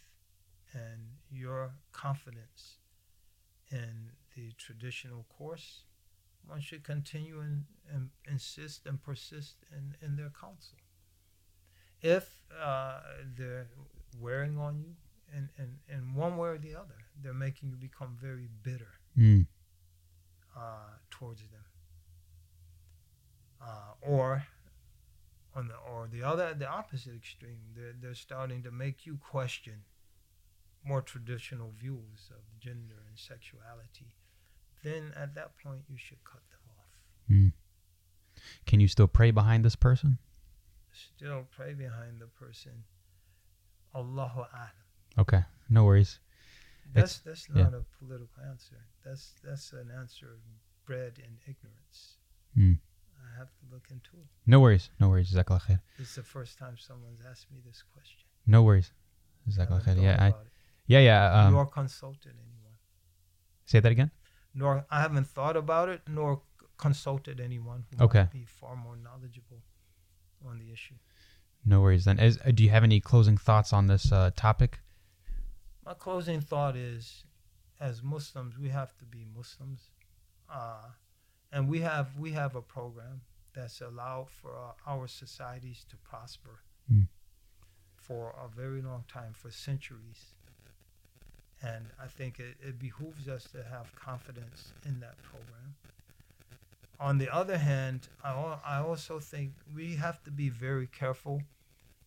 and 0.74 1.16
your 1.30 1.72
confidence 1.92 2.76
in 3.70 4.10
the 4.36 4.52
traditional 4.58 5.24
course, 5.36 5.82
one 6.46 6.60
should 6.60 6.82
continue 6.84 7.40
and, 7.40 7.64
and 7.92 8.10
insist 8.28 8.86
and 8.86 9.02
persist 9.02 9.56
in, 9.76 9.94
in 10.04 10.16
their 10.16 10.30
counsel. 10.40 10.78
If 12.02 12.42
uh, 12.60 13.00
they're 13.36 13.68
wearing 14.18 14.58
on 14.58 14.78
you 14.78 14.94
in, 15.36 15.48
in, 15.58 15.78
in 15.94 16.14
one 16.14 16.36
way 16.36 16.48
or 16.48 16.58
the 16.58 16.74
other, 16.74 16.96
they're 17.22 17.34
making 17.34 17.70
you 17.70 17.76
become 17.76 18.16
very 18.20 18.48
bitter 18.62 18.92
Mm. 19.18 19.46
uh, 20.56 20.60
towards 21.10 21.40
them. 21.42 21.64
Uh, 23.60 23.92
or 24.02 24.44
on 25.54 25.68
the 25.68 25.74
or 25.74 26.08
the 26.10 26.22
other 26.22 26.54
the 26.54 26.66
opposite 26.66 27.14
extreme, 27.14 27.58
they're 27.76 27.92
they're 28.00 28.14
starting 28.14 28.62
to 28.62 28.70
make 28.70 29.04
you 29.04 29.18
question 29.18 29.82
more 30.84 31.02
traditional 31.02 31.72
views 31.78 32.30
of 32.30 32.42
gender 32.60 32.96
and 33.08 33.18
sexuality. 33.18 34.14
Then 34.82 35.12
at 35.16 35.34
that 35.34 35.52
point 35.62 35.82
you 35.88 35.96
should 35.98 36.22
cut 36.24 36.42
them 36.50 36.60
off. 36.78 37.30
Mm. 37.30 37.52
Can 38.66 38.80
you 38.80 38.88
still 38.88 39.08
pray 39.08 39.30
behind 39.30 39.64
this 39.64 39.76
person? 39.76 40.18
Still 40.92 41.46
pray 41.50 41.74
behind 41.74 42.20
the 42.20 42.26
person. 42.26 42.84
Allahu 43.94 44.40
A'lam. 44.40 45.18
Okay, 45.18 45.42
no 45.68 45.84
worries. 45.84 46.18
That's 46.92 47.18
that's 47.18 47.48
yeah. 47.54 47.64
not 47.64 47.74
a 47.74 47.84
political 47.98 48.42
answer. 48.48 48.76
That's 49.04 49.34
that's 49.44 49.72
an 49.72 49.90
answer 49.96 50.38
bred 50.86 51.18
in 51.18 51.38
ignorance. 51.46 52.16
Mm. 52.58 52.78
I 53.18 53.38
have 53.38 53.48
to 53.48 53.64
look 53.72 53.86
into 53.90 54.10
it. 54.14 54.26
No 54.46 54.60
worries. 54.60 54.90
No 54.98 55.08
worries. 55.08 55.32
Jazakallah 55.32 55.62
khair. 55.62 55.80
It's 55.98 56.14
the 56.16 56.22
first 56.22 56.58
time 56.58 56.76
someone's 56.78 57.20
asked 57.28 57.50
me 57.52 57.58
this 57.64 57.84
question. 57.92 58.24
No 58.46 58.62
worries. 58.62 58.92
Jazakallah 59.48 59.84
khair. 59.84 60.02
Yeah, 60.02 60.16
I, 60.18 60.34
yeah, 60.92 60.98
yeah. 61.10 61.22
Um, 61.46 61.52
nor 61.54 61.66
consulted 61.80 62.34
anyone. 62.46 62.74
say 63.64 63.78
that 63.80 63.92
again. 63.92 64.10
Nor 64.60 64.72
I 64.90 64.98
haven't 65.06 65.28
thought 65.36 65.56
about 65.64 65.88
it, 65.94 66.00
nor 66.08 66.42
consulted 66.76 67.36
anyone 67.40 67.80
who 67.90 68.04
Okay. 68.06 68.22
might 68.24 68.32
be 68.32 68.44
far 68.60 68.74
more 68.86 68.96
knowledgeable 69.06 69.60
on 70.48 70.58
the 70.58 70.68
issue. 70.76 70.98
No 71.64 71.80
worries. 71.82 72.04
Then, 72.06 72.18
is, 72.18 72.38
uh, 72.44 72.50
do 72.56 72.64
you 72.64 72.70
have 72.70 72.84
any 72.90 73.00
closing 73.00 73.36
thoughts 73.46 73.72
on 73.78 73.86
this 73.86 74.10
uh, 74.12 74.30
topic? 74.46 74.80
My 75.84 75.94
closing 75.94 76.40
thought 76.40 76.74
is, 76.76 77.24
as 77.78 78.02
Muslims, 78.02 78.58
we 78.58 78.68
have 78.70 78.96
to 79.00 79.04
be 79.04 79.22
Muslims, 79.40 79.80
uh, 80.58 80.88
and 81.52 81.68
we 81.68 81.78
have 81.80 82.08
we 82.18 82.30
have 82.32 82.52
a 82.56 82.62
program 82.62 83.16
that's 83.54 83.80
allowed 83.80 84.28
for 84.30 84.52
uh, 84.56 84.90
our 84.92 85.06
societies 85.22 85.84
to 85.90 85.96
prosper 86.10 86.54
Mm. 86.92 87.06
for 88.06 88.34
a 88.44 88.48
very 88.62 88.82
long 88.82 89.04
time, 89.06 89.32
for 89.32 89.50
centuries. 89.52 90.34
And 91.62 91.84
I 92.02 92.06
think 92.06 92.40
it, 92.40 92.56
it 92.60 92.78
behooves 92.78 93.28
us 93.28 93.44
to 93.52 93.62
have 93.62 93.94
confidence 93.94 94.72
in 94.86 95.00
that 95.00 95.16
program. 95.22 95.74
On 96.98 97.18
the 97.18 97.34
other 97.34 97.58
hand, 97.58 98.08
I, 98.24 98.58
I 98.64 98.78
also 98.78 99.20
think 99.20 99.52
we 99.74 99.96
have 99.96 100.22
to 100.24 100.30
be 100.30 100.48
very 100.48 100.86
careful 100.86 101.42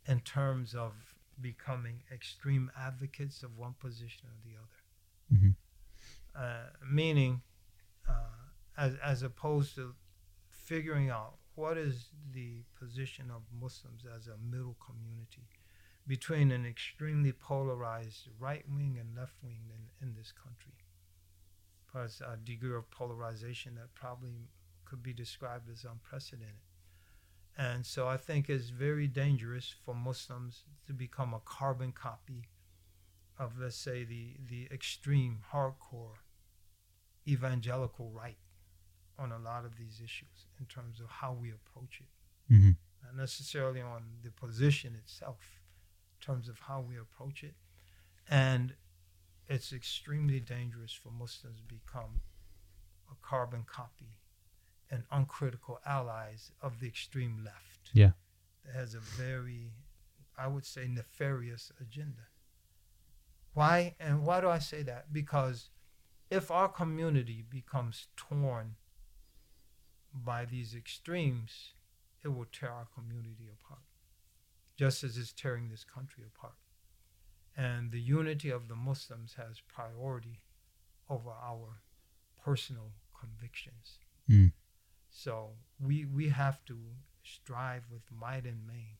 in 0.07 0.19
terms 0.21 0.73
of 0.75 0.93
becoming 1.41 2.03
extreme 2.11 2.71
advocates 2.79 3.41
of 3.43 3.57
one 3.57 3.73
position 3.79 4.27
or 4.27 4.37
the 4.43 4.55
other. 4.57 4.79
Mhm. 5.33 5.55
Uh, 6.35 6.69
meaning, 6.91 7.41
uh, 8.07 8.13
as, 8.77 8.95
as 9.03 9.23
opposed 9.23 9.75
to 9.75 9.95
figuring 10.49 11.09
out 11.09 11.37
what 11.55 11.77
is 11.77 12.09
the 12.33 12.63
position 12.79 13.29
of 13.29 13.41
Muslims 13.59 14.03
as 14.05 14.27
a 14.27 14.37
middle 14.37 14.75
community 14.85 15.47
between 16.07 16.51
an 16.51 16.65
extremely 16.65 17.31
polarized 17.31 18.27
right 18.39 18.65
wing 18.69 18.97
and 18.99 19.15
left 19.15 19.35
wing 19.41 19.61
in, 19.69 20.07
in 20.07 20.15
this 20.15 20.31
country. 20.31 20.73
Plus, 21.91 22.21
a 22.21 22.37
degree 22.37 22.75
of 22.75 22.89
polarization 22.91 23.75
that 23.75 23.93
probably 23.93 24.49
could 24.85 25.01
be 25.03 25.13
described 25.13 25.69
as 25.71 25.85
unprecedented. 25.85 26.55
And 27.57 27.85
so 27.85 28.07
I 28.07 28.17
think 28.17 28.49
it's 28.49 28.69
very 28.69 29.07
dangerous 29.07 29.73
for 29.85 29.93
Muslims 29.93 30.63
to 30.87 30.93
become 30.93 31.33
a 31.33 31.39
carbon 31.45 31.91
copy 31.91 32.49
of, 33.37 33.59
let's 33.59 33.75
say, 33.77 34.03
the, 34.03 34.37
the 34.49 34.67
extreme, 34.73 35.39
hardcore 35.53 36.17
evangelical 37.27 38.11
right 38.11 38.37
on 39.17 39.31
a 39.31 39.37
lot 39.37 39.65
of 39.65 39.77
these 39.77 40.01
issues 40.03 40.47
in 40.59 40.65
terms 40.65 40.99
of 40.99 41.07
how 41.09 41.31
we 41.33 41.51
approach 41.51 42.01
it, 42.01 42.53
Mhm. 42.53 42.75
not 43.03 43.15
necessarily 43.15 43.81
on 43.81 44.17
the 44.23 44.31
position 44.31 44.95
itself, 44.95 45.61
terms 46.25 46.47
of 46.47 46.59
how 46.59 46.83
we 46.87 46.97
approach 46.97 47.43
it. 47.43 47.55
And 48.29 48.75
it's 49.47 49.73
extremely 49.73 50.39
dangerous 50.39 50.93
for 50.93 51.09
Muslims 51.09 51.59
to 51.67 51.75
become 51.75 52.21
a 53.11 53.15
carbon 53.27 53.65
copy 53.67 54.17
and 54.89 55.03
uncritical 55.11 55.79
allies 55.85 56.51
of 56.61 56.79
the 56.79 56.87
extreme 56.87 57.41
left. 57.43 57.89
Yeah. 57.93 58.11
That 58.65 58.75
has 58.75 58.93
a 58.93 58.99
very, 58.99 59.73
I 60.37 60.47
would 60.47 60.65
say, 60.65 60.87
nefarious 60.87 61.71
agenda. 61.81 62.27
Why? 63.53 63.95
And 63.99 64.25
why 64.25 64.41
do 64.41 64.49
I 64.49 64.59
say 64.59 64.83
that? 64.83 65.11
Because 65.11 65.69
if 66.29 66.49
our 66.49 66.69
community 66.69 67.43
becomes 67.47 68.07
torn 68.15 68.75
by 70.13 70.45
these 70.45 70.73
extremes, 70.73 71.73
it 72.23 72.29
will 72.29 72.45
tear 72.45 72.71
our 72.71 72.87
community 72.95 73.49
apart, 73.51 73.81
just 74.83 75.01
as 75.05 75.17
it's 75.17 75.31
tearing 75.31 75.69
this 75.69 75.85
country 75.85 76.23
apart. 76.25 76.59
And 77.55 77.91
the 77.93 78.01
unity 78.01 78.49
of 78.49 78.67
the 78.67 78.75
Muslims 78.75 79.35
has 79.37 79.61
priority 79.61 80.41
over 81.09 81.29
our 81.29 81.79
personal 82.43 82.89
convictions. 83.17 83.99
Mm. 84.29 84.51
So 85.09 85.51
we 85.79 86.03
we 86.03 86.29
have 86.29 86.57
to 86.65 86.77
strive 87.23 87.83
with 87.89 88.01
might 88.11 88.45
and 88.45 88.67
main 88.67 88.97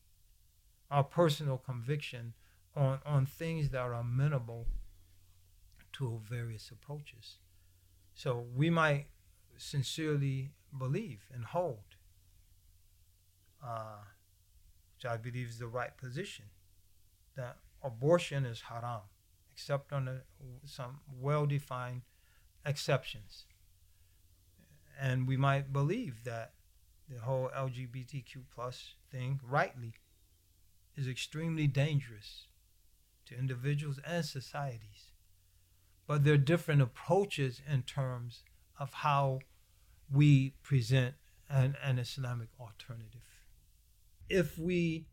our 0.90 1.04
personal 1.04 1.58
conviction 1.58 2.34
on 2.76 3.00
on 3.06 3.26
things 3.26 3.70
that 3.72 3.82
are 3.82 3.94
amenable 3.94 4.68
to 5.98 6.22
various 6.38 6.72
approaches. 6.72 7.40
So 8.14 8.46
we 8.56 8.70
might 8.70 9.08
sincerely 9.58 10.54
believe 10.78 11.22
and 11.34 11.44
hold, 11.46 11.90
uh, 13.62 14.04
which 15.04 15.12
I 15.12 15.18
believe 15.18 15.50
is 15.50 15.60
the 15.60 15.68
right 15.68 15.96
position, 15.98 16.46
that 17.36 17.58
abortion 17.84 18.46
is 18.46 18.62
haram, 18.62 19.02
except 19.52 19.92
under 19.92 20.24
some 20.66 21.00
well-defined 21.20 22.02
exceptions 22.66 23.46
and 25.00 25.28
we 25.28 25.38
might 25.38 25.74
believe 25.74 26.24
that 26.24 26.54
the 27.10 27.20
whole 27.20 27.50
LGBTQ 27.56 28.44
plus 28.54 28.96
thing 29.12 29.40
rightly 29.44 29.94
is 30.96 31.08
extremely 31.08 31.68
dangerous 31.68 32.48
to 33.26 33.38
individuals 33.38 34.00
and 34.06 34.26
societies. 34.26 35.12
But 36.08 36.24
there 36.24 36.36
are 36.36 36.38
different 36.38 36.82
approaches 36.82 37.62
in 37.70 37.84
terms 37.84 38.44
of 38.80 38.94
how 38.94 39.40
we 40.12 40.54
present 40.62 41.16
an, 41.50 41.76
an 41.84 42.00
Islamic 42.00 42.50
alternative. 42.60 43.22
If 44.30 44.58
we 44.58 45.08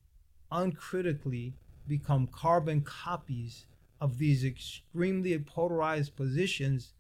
uncritically 0.51 1.55
become 1.87 2.27
carbon 2.27 2.83
copies 2.83 3.67
of 4.01 4.19
these 4.19 4.45
extremely 4.45 5.39
polarized 5.39 6.17
positions 6.17 6.95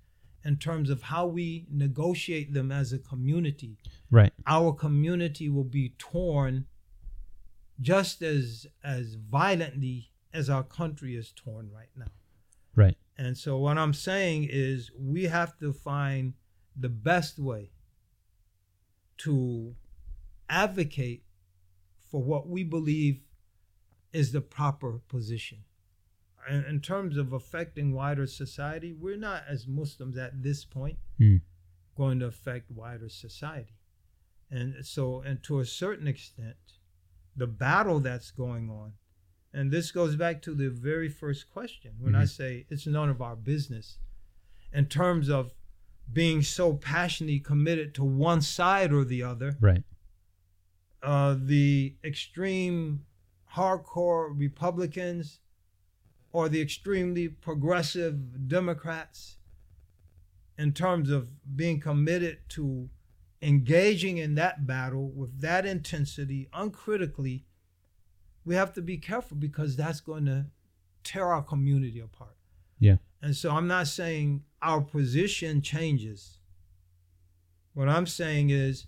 in 0.44 0.56
terms 0.56 0.88
of 0.90 1.02
how 1.02 1.26
we 1.26 1.66
negotiate 1.70 2.52
them 2.52 2.72
as 2.72 2.92
a 2.92 2.98
community, 2.98 3.76
Right. 4.10 4.32
our 4.46 4.72
community 4.72 5.48
will 5.48 5.64
be 5.64 5.94
torn 5.98 6.66
just 7.80 8.22
as 8.22 8.66
as 8.84 9.14
violently 9.14 10.10
as 10.32 10.48
our 10.50 10.62
country 10.62 11.16
is 11.16 11.32
torn 11.32 11.70
right 11.70 11.88
now. 11.96 12.10
Right. 12.74 12.96
And 13.16 13.36
so 13.36 13.58
what 13.58 13.78
I'm 13.78 13.94
saying 13.94 14.48
is 14.50 14.90
we 14.98 15.24
have 15.24 15.58
to 15.58 15.72
find 15.72 16.34
the 16.76 16.88
best 16.88 17.38
way 17.38 17.72
to 19.18 19.74
advocate 20.48 21.24
for 22.10 22.22
what 22.22 22.48
we 22.48 22.64
believe 22.64 23.20
is 24.12 24.32
the 24.32 24.40
proper 24.40 25.00
position. 25.08 25.58
In, 26.48 26.64
in 26.64 26.80
terms 26.80 27.16
of 27.16 27.32
affecting 27.32 27.92
wider 27.92 28.26
society, 28.26 28.92
we're 28.92 29.16
not 29.16 29.44
as 29.48 29.66
Muslims 29.68 30.16
at 30.18 30.42
this 30.42 30.64
point 30.64 30.98
Hmm. 31.18 31.36
going 31.94 32.18
to 32.20 32.26
affect 32.26 32.70
wider 32.70 33.08
society. 33.08 33.76
And 34.50 34.84
so 34.84 35.20
and 35.20 35.42
to 35.44 35.60
a 35.60 35.64
certain 35.64 36.08
extent, 36.08 36.56
the 37.36 37.46
battle 37.46 38.00
that's 38.00 38.30
going 38.32 38.68
on 38.70 38.94
and 39.52 39.70
this 39.70 39.90
goes 39.92 40.16
back 40.16 40.42
to 40.42 40.54
the 40.54 40.70
very 40.70 41.08
first 41.08 41.50
question 41.50 41.94
when 41.98 42.14
I 42.14 42.22
Mhm. 42.24 42.28
say 42.36 42.66
it's 42.68 42.86
none 42.86 43.08
of 43.10 43.20
our 43.22 43.36
business 43.36 43.98
in 44.72 44.86
terms 44.86 45.28
of 45.28 45.54
being 46.12 46.42
so 46.42 46.74
passionately 46.74 47.38
committed 47.40 47.94
to 47.94 48.04
one 48.04 48.40
side 48.42 48.92
or 48.92 49.04
the 49.04 49.22
other. 49.22 49.56
Right. 49.60 49.84
Uh, 51.02 51.36
the 51.38 51.94
extreme 52.04 53.04
hardcore 53.54 54.32
Republicans 54.38 55.40
or 56.32 56.48
the 56.48 56.60
extremely 56.60 57.28
progressive 57.28 58.48
Democrats 58.48 59.36
in 60.58 60.72
terms 60.72 61.10
of 61.10 61.28
being 61.56 61.80
committed 61.80 62.38
to 62.48 62.88
engaging 63.42 64.18
in 64.18 64.34
that 64.34 64.66
battle 64.66 65.10
with 65.10 65.40
that 65.40 65.64
intensity 65.64 66.46
uncritically 66.52 67.46
we 68.44 68.54
have 68.54 68.72
to 68.72 68.82
be 68.82 68.96
careful 68.96 69.36
because 69.36 69.76
that's 69.76 70.00
going 70.00 70.26
to 70.26 70.46
tear 71.04 71.26
our 71.26 71.42
community 71.42 72.00
apart. 72.00 72.36
Yeah. 72.78 72.96
And 73.22 73.36
so 73.36 73.50
I'm 73.50 73.66
not 73.66 73.86
saying 73.86 74.44
our 74.62 74.80
position 74.80 75.62
changes. 75.62 76.38
What 77.74 77.88
I'm 77.88 78.06
saying 78.06 78.50
is 78.50 78.86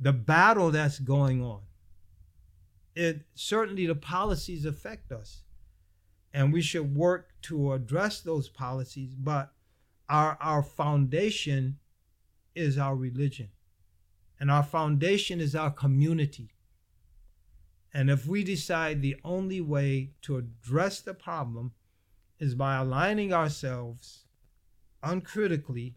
the 0.00 0.12
battle 0.12 0.70
that's 0.70 0.98
going 0.98 1.42
on. 1.42 1.60
It 2.94 3.22
certainly 3.34 3.86
the 3.86 3.94
policies 3.94 4.64
affect 4.64 5.12
us. 5.12 5.42
And 6.32 6.52
we 6.52 6.62
should 6.62 6.94
work 6.94 7.32
to 7.42 7.72
address 7.72 8.20
those 8.20 8.48
policies, 8.48 9.14
but 9.14 9.52
our 10.08 10.38
our 10.40 10.62
foundation 10.62 11.78
is 12.54 12.78
our 12.78 12.96
religion. 12.96 13.50
And 14.38 14.50
our 14.50 14.62
foundation 14.62 15.40
is 15.40 15.54
our 15.54 15.70
community. 15.70 16.54
And 17.92 18.08
if 18.08 18.26
we 18.26 18.42
decide 18.44 19.02
the 19.02 19.16
only 19.24 19.60
way 19.60 20.12
to 20.22 20.36
address 20.36 21.00
the 21.00 21.14
problem 21.14 21.72
is 22.38 22.54
by 22.54 22.76
aligning 22.76 23.32
ourselves 23.32 24.24
uncritically, 25.02 25.96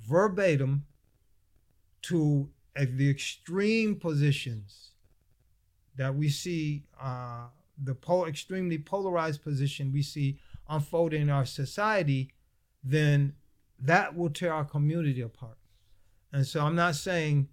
verbatim, 0.00 0.86
to 2.02 2.48
uh, 2.76 2.84
the 2.96 3.10
extreme 3.10 3.96
positions 3.96 4.90
that 5.96 6.14
we 6.14 6.28
see, 6.28 6.84
uh, 7.00 7.46
the 7.82 7.96
extremely 8.26 8.78
polarized 8.78 9.42
position 9.42 9.92
we 9.92 10.02
see 10.02 10.38
unfolding 10.68 11.22
in 11.22 11.30
our 11.30 11.44
society, 11.44 12.30
then 12.82 13.34
that 13.78 14.16
will 14.16 14.30
tear 14.30 14.52
our 14.52 14.64
community 14.64 15.20
apart. 15.20 15.58
And 16.32 16.46
so 16.46 16.64
I'm 16.64 16.76
not 16.76 16.94
saying 16.94 17.48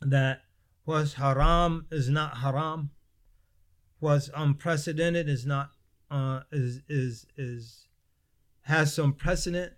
that 0.00 0.42
what's 0.84 1.14
haram 1.14 1.86
is 1.90 2.08
not 2.08 2.38
haram, 2.38 2.90
what's 3.98 4.30
unprecedented 4.34 5.28
is 5.28 5.44
not 5.44 5.70
uh, 6.10 6.40
is 6.50 6.80
is 6.88 7.26
is 7.36 7.86
has 8.62 8.94
some 8.94 9.12
precedent. 9.12 9.72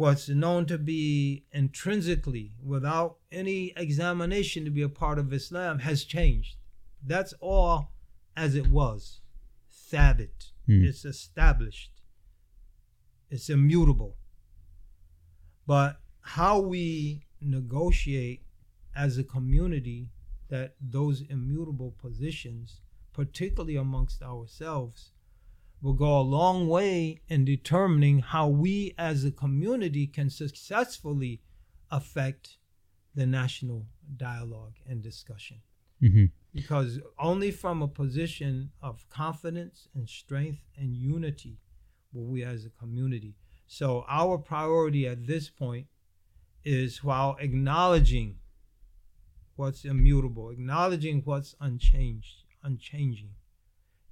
What's 0.00 0.30
known 0.30 0.64
to 0.64 0.78
be 0.78 1.44
intrinsically, 1.52 2.52
without 2.64 3.18
any 3.30 3.74
examination, 3.76 4.64
to 4.64 4.70
be 4.70 4.80
a 4.80 4.88
part 4.88 5.18
of 5.18 5.30
Islam 5.30 5.80
has 5.80 6.04
changed. 6.04 6.56
That's 7.04 7.34
all 7.38 7.92
as 8.34 8.54
it 8.54 8.68
was. 8.68 9.20
Thabit. 9.70 10.52
Hmm. 10.64 10.84
It's 10.84 11.04
established. 11.04 11.90
It's 13.28 13.50
immutable. 13.50 14.16
But 15.66 16.00
how 16.22 16.60
we 16.60 17.26
negotiate 17.38 18.46
as 18.96 19.18
a 19.18 19.22
community 19.22 20.08
that 20.48 20.76
those 20.80 21.20
immutable 21.28 21.94
positions 22.00 22.80
particularly 23.12 23.76
amongst 23.76 24.22
ourselves, 24.22 25.10
will 25.82 25.94
go 25.94 26.18
a 26.18 26.22
long 26.22 26.68
way 26.68 27.20
in 27.28 27.44
determining 27.44 28.20
how 28.20 28.48
we 28.48 28.94
as 28.98 29.24
a 29.24 29.30
community 29.30 30.06
can 30.06 30.28
successfully 30.28 31.40
affect 31.90 32.58
the 33.14 33.26
national 33.26 33.86
dialogue 34.16 34.76
and 34.86 35.02
discussion. 35.02 35.60
hmm 36.00 36.26
Because 36.54 37.00
only 37.18 37.50
from 37.50 37.82
a 37.82 37.88
position 37.88 38.72
of 38.82 39.08
confidence 39.08 39.88
and 39.94 40.08
strength 40.08 40.62
and 40.76 40.94
unity 40.94 41.58
will 42.12 42.26
we 42.26 42.44
as 42.44 42.64
a 42.64 42.70
community. 42.70 43.36
So, 43.66 44.04
our 44.08 44.36
priority 44.38 45.06
at 45.06 45.26
this 45.26 45.48
point 45.48 45.86
is 46.64 47.04
while 47.04 47.36
acknowledging 47.38 48.38
what's 49.56 49.84
immutable, 49.84 50.50
acknowledging 50.50 51.22
what's 51.24 51.54
unchanged, 51.60 52.44
unchanging, 52.62 53.30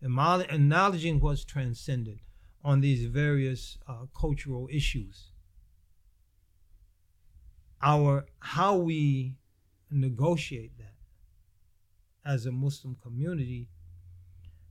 acknowledging 0.03 1.21
what's 1.21 1.45
transcendent 1.45 2.21
on 2.65 2.81
these 2.81 3.07
various 3.07 3.79
uh, 3.89 4.07
cultural 4.19 4.69
issues. 4.71 5.31
Our 7.83 8.27
how 8.41 8.77
we 8.77 9.37
negotiate 9.91 10.77
that 10.79 10.95
as 12.25 12.47
a 12.47 12.53
Muslim 12.53 12.97
community 13.03 13.69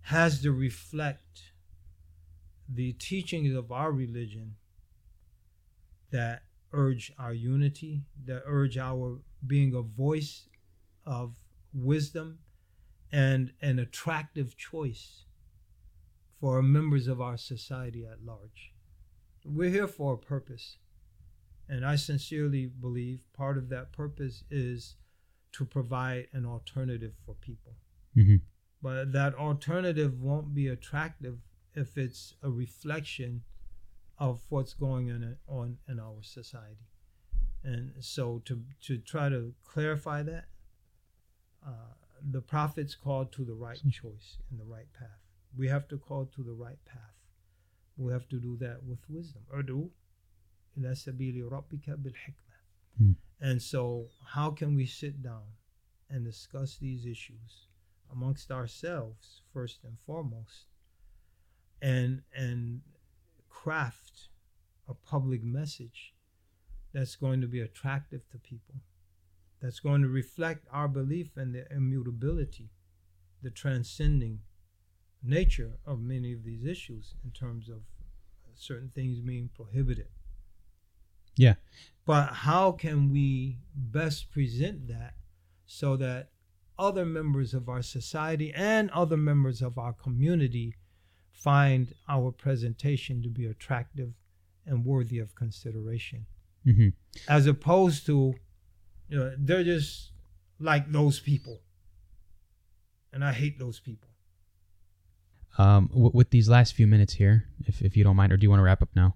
has 0.01 0.41
to 0.41 0.51
reflect 0.51 1.53
the 2.69 2.93
teachings 2.93 3.55
of 3.55 3.71
our 3.71 3.91
religion 3.91 4.55
that 6.11 6.43
urge 6.73 7.11
our 7.17 7.33
unity, 7.33 8.03
that 8.25 8.43
urge 8.45 8.77
our 8.77 9.19
being 9.45 9.73
a 9.73 9.81
voice 9.81 10.47
of 11.05 11.35
wisdom 11.73 12.39
and 13.11 13.53
an 13.61 13.79
attractive 13.79 14.57
choice 14.57 15.25
for 16.39 16.61
members 16.61 17.07
of 17.07 17.21
our 17.21 17.37
society 17.37 18.05
at 18.05 18.23
large. 18.23 18.73
We're 19.45 19.69
here 19.69 19.87
for 19.87 20.13
a 20.13 20.17
purpose. 20.17 20.77
And 21.69 21.85
I 21.85 21.95
sincerely 21.95 22.65
believe 22.65 23.23
part 23.33 23.57
of 23.57 23.69
that 23.69 23.91
purpose 23.91 24.43
is 24.49 24.95
to 25.53 25.65
provide 25.65 26.27
an 26.33 26.45
alternative 26.45 27.13
for 27.25 27.35
people. 27.35 27.73
hmm 28.13 28.35
But 28.81 29.11
that 29.13 29.35
alternative 29.35 30.21
won't 30.21 30.53
be 30.53 30.67
attractive 30.67 31.39
if 31.73 31.97
it's 31.97 32.35
a 32.41 32.49
reflection 32.49 33.43
of 34.17 34.45
what's 34.49 34.73
going 34.73 35.11
on 35.11 35.37
on 35.47 35.77
in 35.87 35.99
our 35.99 36.21
society. 36.21 36.87
And 37.63 37.91
so 37.99 38.41
to 38.45 38.63
to 38.81 38.97
try 38.97 39.29
to 39.29 39.53
clarify 39.63 40.23
that, 40.23 40.45
uh, 41.65 41.93
the 42.31 42.41
prophets 42.41 42.95
called 42.95 43.31
to 43.33 43.43
the 43.43 43.53
right 43.53 43.79
choice 43.91 44.37
and 44.49 44.59
the 44.59 44.65
right 44.65 44.91
path. 44.93 45.21
We 45.57 45.67
have 45.67 45.87
to 45.89 45.97
call 45.97 46.25
to 46.35 46.43
the 46.43 46.53
right 46.53 46.83
path. 46.85 47.15
We 47.97 48.11
have 48.13 48.27
to 48.29 48.37
do 48.37 48.57
that 48.57 48.83
with 48.83 48.99
wisdom. 49.09 49.41
Ud'u 49.53 49.89
ila 50.77 50.91
sabili 50.91 51.41
rabbika 51.41 52.01
bil 52.01 52.13
hikmah. 52.13 52.61
Hmm. 52.97 53.11
And 53.39 53.61
so 53.61 54.07
how 54.25 54.51
can 54.51 54.75
we 54.75 54.85
sit 54.85 55.21
down 55.23 55.43
and 56.09 56.25
discuss 56.25 56.77
these 56.77 57.05
issues 57.05 57.67
amongst 58.11 58.51
ourselves 58.51 59.41
first 59.53 59.79
and 59.83 59.97
foremost 60.05 60.65
and 61.81 62.21
and 62.35 62.81
craft 63.49 64.29
a 64.87 64.93
public 64.93 65.43
message 65.43 66.13
that's 66.93 67.15
going 67.15 67.41
to 67.41 67.47
be 67.47 67.59
attractive 67.59 68.21
to 68.31 68.37
people 68.37 68.75
that's 69.61 69.79
going 69.79 70.01
to 70.01 70.07
reflect 70.07 70.67
our 70.71 70.87
belief 70.87 71.37
in 71.37 71.51
the 71.51 71.65
immutability 71.71 72.69
the 73.43 73.49
transcending 73.49 74.39
nature 75.23 75.73
of 75.85 75.99
many 75.99 76.33
of 76.33 76.43
these 76.43 76.65
issues 76.65 77.13
in 77.23 77.31
terms 77.31 77.69
of 77.69 77.81
certain 78.55 78.91
things 78.95 79.19
being 79.19 79.49
prohibited. 79.53 80.07
Yeah. 81.35 81.53
but 82.05 82.33
how 82.33 82.71
can 82.71 83.11
we 83.11 83.59
best 83.75 84.31
present 84.31 84.87
that 84.87 85.13
so 85.67 85.95
that 85.97 86.29
other 86.79 87.05
members 87.05 87.53
of 87.53 87.69
our 87.69 87.83
society 87.83 88.51
and 88.55 88.89
other 88.89 89.17
members 89.17 89.61
of 89.61 89.77
our 89.77 89.93
community 89.93 90.73
find 91.31 91.93
our 92.09 92.31
presentation 92.31 93.21
to 93.21 93.29
be 93.29 93.45
attractive 93.45 94.13
and 94.65 94.83
worthy 94.83 95.19
of 95.19 95.35
consideration? 95.35 96.25
Hmm 96.63 96.89
as 97.27 97.47
opposed 97.47 98.05
to 98.05 98.35
you 99.09 99.17
know 99.17 99.33
they're 99.37 99.63
just 99.63 100.11
like 100.59 100.91
those 100.91 101.19
people. 101.19 101.61
And 103.13 103.23
i 103.23 103.31
hate 103.31 103.57
those 103.57 103.79
people. 103.79 104.09
Um, 105.57 105.87
w- 105.91 106.11
with 106.13 106.29
these 106.29 106.47
last 106.49 106.75
few 106.75 106.85
minutes 106.85 107.13
here, 107.13 107.45
if, 107.65 107.81
if 107.81 107.97
you 107.97 108.03
don't 108.03 108.15
mind, 108.15 108.31
or 108.31 108.37
do 108.37 108.43
you 108.43 108.49
want 108.49 108.59
to 108.59 108.63
wrap 108.63 108.81
up 108.81 108.89
now? 108.95 109.15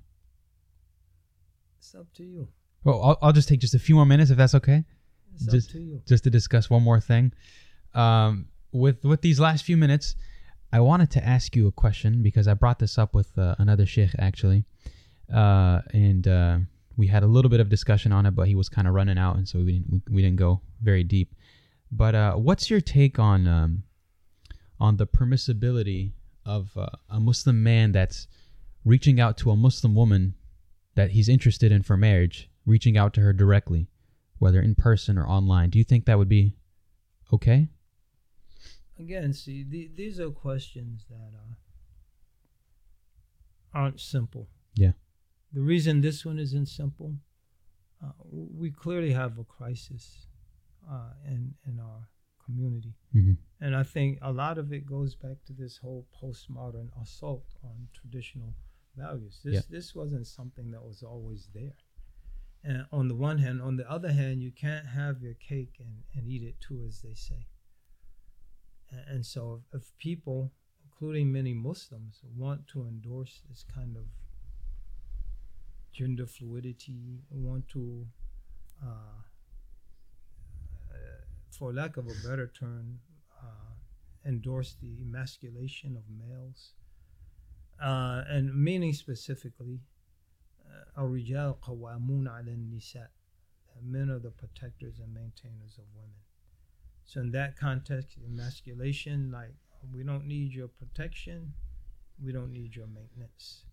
it's 1.77 1.93
up 1.95 2.07
to 2.13 2.23
you. 2.23 2.47
Well, 2.83 3.01
I'll, 3.03 3.17
I'll 3.21 3.33
just 3.33 3.47
take 3.47 3.59
just 3.59 3.75
a 3.75 3.79
few 3.79 3.95
more 3.95 4.05
minutes 4.05 4.31
if 4.31 4.37
that's 4.37 4.55
okay, 4.55 4.85
it's 5.33 5.45
Just- 5.45 5.69
up 5.69 5.73
to 5.73 5.79
you. 5.81 6.01
just 6.07 6.23
to 6.23 6.29
discuss 6.29 6.69
one 6.69 6.83
more 6.83 6.99
thing. 6.99 7.31
Um, 7.93 8.47
with 8.71 9.03
with 9.03 9.21
these 9.21 9.39
last 9.39 9.65
few 9.65 9.75
minutes, 9.77 10.15
I 10.71 10.79
wanted 10.79 11.11
to 11.11 11.25
ask 11.27 11.55
you 11.55 11.67
a 11.67 11.71
question 11.71 12.23
because 12.23 12.47
I 12.47 12.53
brought 12.53 12.79
this 12.79 12.97
up 12.97 13.13
with 13.13 13.37
uh, 13.37 13.55
another 13.59 13.85
sheikh 13.85 14.11
actually, 14.17 14.63
uh, 15.33 15.81
and 15.93 16.27
uh, 16.27 16.57
we 17.01 17.07
had 17.07 17.23
a 17.23 17.27
little 17.27 17.49
bit 17.49 17.59
of 17.59 17.67
discussion 17.67 18.11
on 18.11 18.27
it, 18.27 18.35
but 18.35 18.47
he 18.47 18.53
was 18.53 18.69
kind 18.69 18.87
of 18.87 18.93
running 18.93 19.17
out, 19.17 19.35
and 19.35 19.47
so 19.47 19.57
we 19.57 19.71
didn't 19.71 19.89
we, 19.89 20.01
we 20.11 20.21
didn't 20.21 20.37
go 20.37 20.61
very 20.83 21.03
deep. 21.03 21.33
But 21.91 22.13
uh, 22.13 22.33
what's 22.35 22.69
your 22.69 22.79
take 22.79 23.17
on 23.17 23.47
um, 23.47 23.83
on 24.79 24.97
the 24.97 25.07
permissibility 25.07 26.11
of 26.45 26.77
uh, 26.77 26.89
a 27.09 27.19
Muslim 27.19 27.63
man 27.63 27.91
that's 27.91 28.27
reaching 28.85 29.19
out 29.19 29.35
to 29.39 29.49
a 29.49 29.55
Muslim 29.55 29.95
woman 29.95 30.35
that 30.93 31.09
he's 31.09 31.27
interested 31.27 31.71
in 31.71 31.81
for 31.81 31.97
marriage, 31.97 32.51
reaching 32.67 32.97
out 32.97 33.15
to 33.15 33.21
her 33.21 33.33
directly, 33.33 33.87
whether 34.37 34.61
in 34.61 34.75
person 34.75 35.17
or 35.17 35.25
online? 35.25 35.71
Do 35.71 35.79
you 35.79 35.83
think 35.83 36.05
that 36.05 36.19
would 36.19 36.29
be 36.29 36.53
okay? 37.33 37.69
again 38.99 39.33
see 39.33 39.63
the, 39.63 39.89
these 39.95 40.19
are 40.19 40.29
questions 40.29 41.05
that 41.09 41.31
uh, 41.33 41.55
aren't 43.73 43.99
simple 43.99 44.47
Yeah. 44.75 44.91
The 45.53 45.61
reason 45.61 46.01
this 46.01 46.25
one 46.25 46.39
isn't 46.39 46.67
simple 46.67 47.15
uh, 48.03 48.11
we 48.61 48.71
clearly 48.71 49.11
have 49.11 49.37
a 49.37 49.43
crisis 49.43 50.27
uh, 50.89 51.13
in 51.27 51.53
in 51.67 51.79
our 51.79 52.07
community 52.45 52.93
Mm-hmm. 53.15 53.33
and 53.63 53.75
i 53.75 53.83
think 53.83 54.17
a 54.21 54.31
lot 54.31 54.57
of 54.57 54.71
it 54.73 54.85
goes 54.85 55.15
back 55.15 55.37
to 55.45 55.53
this 55.53 55.77
whole 55.77 56.07
postmodern 56.21 56.89
assault 57.01 57.45
on 57.63 57.87
traditional 57.93 58.53
values 58.97 59.39
this 59.43 59.53
Yeah. 59.55 59.61
this 59.69 59.93
wasn't 59.95 60.27
something 60.27 60.71
that 60.71 60.83
was 60.83 61.03
always 61.03 61.49
there 61.53 61.75
and 62.63 62.85
on 62.91 63.07
the 63.07 63.15
one 63.15 63.37
hand 63.39 63.61
on 63.61 63.75
the 63.77 63.89
other 63.89 64.11
hand 64.13 64.41
you 64.41 64.51
can't 64.51 64.85
have 64.87 65.21
your 65.21 65.33
cake 65.35 65.75
and, 65.79 66.03
and 66.15 66.27
eat 66.27 66.43
it 66.43 66.55
too 66.61 66.83
as 66.87 67.01
they 67.01 67.13
say 67.13 67.47
A- 68.91 69.05
and 69.13 69.25
so 69.25 69.41
if, 69.73 69.81
if 69.81 69.97
people 69.97 70.51
including 70.85 71.31
many 71.31 71.53
muslims 71.53 72.21
want 72.43 72.67
to 72.67 72.85
endorse 72.85 73.41
this 73.49 73.63
kind 73.63 73.95
of 73.97 74.05
gender 75.92 76.26
fluidity 76.26 77.20
want 77.30 77.66
to 77.68 78.07
uh, 78.82 78.86
uh, 80.90 80.96
for 81.50 81.72
lack 81.72 81.96
of 81.96 82.07
a 82.07 82.28
better 82.28 82.50
term 82.59 82.98
uh, 83.42 83.72
endorse 84.26 84.76
the 84.82 84.92
emasculation 85.00 85.96
of 85.96 86.02
males 86.11 86.72
uh, 87.82 88.22
and 88.28 88.54
meaning 88.54 88.92
specifically 88.92 89.80
uh, 90.68 91.00
الرجال 91.00 91.61
قوامون 91.61 92.28
على 92.28 92.54
النساء 92.54 93.11
men 93.82 94.11
are 94.11 94.18
the 94.18 94.30
protectors 94.30 94.98
and 95.00 95.12
maintainers 95.12 95.78
of 95.78 95.84
women 95.94 96.16
so 97.04 97.20
in 97.20 97.30
that 97.30 97.57
context 97.57 98.16
emasculation 98.26 99.30
like 99.30 99.54
we 99.94 100.02
don't 100.02 100.26
need 100.26 100.52
your 100.52 100.68
protection 100.68 101.52
we 102.22 102.32
don't 102.32 102.52
need 102.52 102.74
your 102.74 102.86
maintenance 102.86 103.64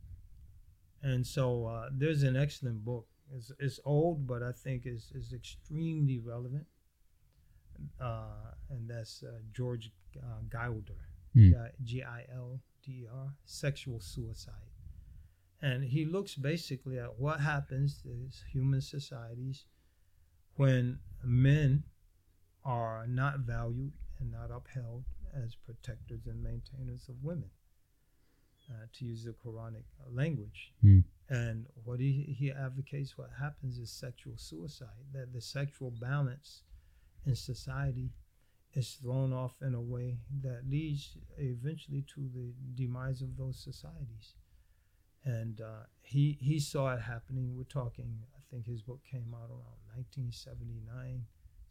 and 1.02 1.26
so 1.26 1.66
uh, 1.66 1.88
there's 1.92 2.22
an 2.22 2.36
excellent 2.36 2.84
book 2.84 3.06
it's, 3.34 3.52
it's 3.58 3.80
old 3.84 4.26
but 4.26 4.42
i 4.42 4.52
think 4.52 4.86
is 4.86 5.12
is 5.14 5.32
extremely 5.32 6.18
relevant 6.18 6.66
uh, 8.00 8.52
and 8.70 8.88
that's 8.90 9.22
uh, 9.22 9.38
george 9.52 9.90
uh, 10.18 10.40
gilder 10.50 11.08
Hmm. 11.34 11.52
G 11.84 12.02
I 12.02 12.24
L 12.34 12.60
D 12.84 13.02
E 13.02 13.06
R, 13.12 13.34
sexual 13.44 14.00
suicide. 14.00 14.54
And 15.60 15.84
he 15.84 16.04
looks 16.04 16.34
basically 16.34 16.98
at 16.98 17.18
what 17.18 17.40
happens 17.40 18.00
to 18.02 18.28
human 18.52 18.80
societies 18.80 19.64
when 20.54 20.98
men 21.22 21.84
are 22.64 23.06
not 23.06 23.40
valued 23.40 23.92
and 24.18 24.30
not 24.30 24.50
upheld 24.50 25.04
as 25.34 25.54
protectors 25.54 26.26
and 26.26 26.42
maintainers 26.42 27.08
of 27.08 27.22
women, 27.22 27.50
uh, 28.70 28.86
to 28.94 29.04
use 29.04 29.24
the 29.24 29.32
Quranic 29.32 29.84
language. 30.12 30.72
Hmm. 30.82 31.00
And 31.30 31.66
what 31.84 32.00
he, 32.00 32.34
he 32.38 32.50
advocates, 32.50 33.18
what 33.18 33.30
happens 33.38 33.78
is 33.78 33.90
sexual 33.90 34.34
suicide, 34.36 35.04
that 35.12 35.32
the 35.32 35.40
sexual 35.40 35.90
balance 35.90 36.62
in 37.26 37.34
society 37.34 38.10
is 38.74 38.98
thrown 39.02 39.32
off 39.32 39.54
in 39.60 39.74
a 39.74 39.80
way 39.80 40.18
that 40.42 40.62
leads 40.68 41.16
eventually 41.36 42.04
to 42.14 42.28
the 42.34 42.52
demise 42.74 43.20
of 43.22 43.36
those 43.36 43.58
societies. 43.62 44.34
And 45.24 45.60
uh, 45.60 45.84
he 46.00 46.38
he 46.40 46.60
saw 46.60 46.94
it 46.94 47.00
happening. 47.00 47.54
We're 47.56 47.64
talking. 47.64 48.20
I 48.36 48.40
think 48.50 48.66
his 48.66 48.80
book 48.82 49.00
came 49.10 49.34
out 49.34 49.50
around 49.50 49.80
1979, 49.94 51.24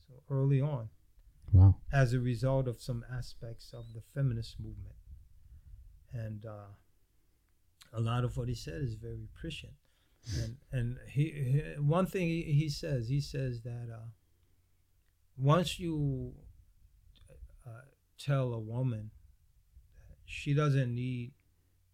so 0.07 0.13
early 0.29 0.61
on, 0.61 0.89
Wow. 1.51 1.77
as 1.91 2.13
a 2.13 2.19
result 2.19 2.67
of 2.67 2.79
some 2.81 3.03
aspects 3.11 3.73
of 3.73 3.85
the 3.95 4.01
feminist 4.13 4.59
movement. 4.59 4.95
And 6.13 6.45
uh, 6.45 6.73
a 7.93 7.99
lot 8.01 8.23
of 8.23 8.37
what 8.37 8.47
he 8.47 8.55
said 8.55 8.81
is 8.81 8.95
very 8.95 9.27
prescient. 9.33 9.73
And 10.41 10.57
and 10.71 10.97
he, 11.07 11.23
he 11.23 11.61
one 11.79 12.05
thing 12.05 12.27
he, 12.27 12.41
he 12.43 12.69
says 12.69 13.07
he 13.07 13.21
says 13.21 13.61
that 13.61 13.87
uh, 13.93 14.07
once 15.37 15.79
you 15.79 16.33
uh, 17.65 17.69
tell 18.19 18.53
a 18.53 18.59
woman 18.59 19.11
that 20.09 20.17
she 20.25 20.53
doesn't 20.53 20.93
need 20.93 21.31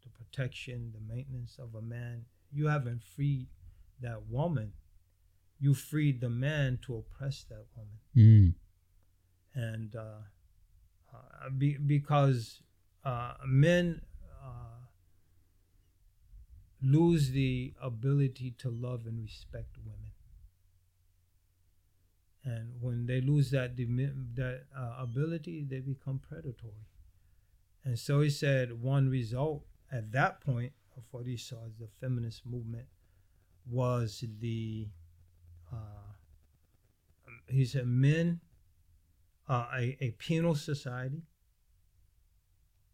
the 0.04 0.10
protection, 0.10 0.91
the 0.94 1.14
maintenance 1.14 1.58
of 1.60 1.76
a 1.76 1.82
man, 1.82 2.26
you 2.52 2.68
haven't 2.68 3.04
freed 3.04 3.48
that 4.02 4.24
woman. 4.30 4.74
You 5.60 5.74
freed 5.74 6.20
the 6.20 6.30
man 6.30 6.80
to 6.88 6.98
oppress 6.98 7.46
that 7.50 7.66
woman 7.76 8.00
Mm. 8.16 8.54
and 9.56 9.96
uh, 9.96 10.22
uh, 11.14 11.50
be, 11.58 11.78
because 11.78 12.62
uh, 13.06 13.34
men 13.46 14.02
uh, 14.44 14.73
lose 16.84 17.32
the 17.32 17.74
ability 17.82 18.54
to 18.60 18.70
love 18.70 19.06
and 19.06 19.22
respect 19.22 19.78
women, 19.86 20.12
and 22.44 22.74
when 22.82 23.06
they 23.06 23.22
lose 23.22 23.52
that 23.52 23.78
that 23.78 24.64
uh, 24.78 24.96
ability, 25.00 25.66
they 25.68 25.80
become 25.80 26.20
predatory. 26.20 26.88
And 27.86 27.98
so 27.98 28.22
he 28.22 28.30
said 28.30 28.82
one 28.82 29.10
result 29.10 29.66
at 29.92 30.12
that 30.12 30.42
point 30.42 30.74
of 30.98 31.04
what 31.12 31.26
he 31.26 31.38
saw 31.38 31.58
as 31.66 31.78
the 31.80 31.88
feminist 32.00 32.46
movement 32.46 32.86
was 33.70 34.24
the 34.40 34.88
uh, 35.72 36.14
he 37.48 37.66
said 37.66 37.88
men 37.88 38.40
uh, 39.50 39.68
a, 39.76 39.98
a 40.02 40.12
penal 40.12 40.56
society 40.56 41.24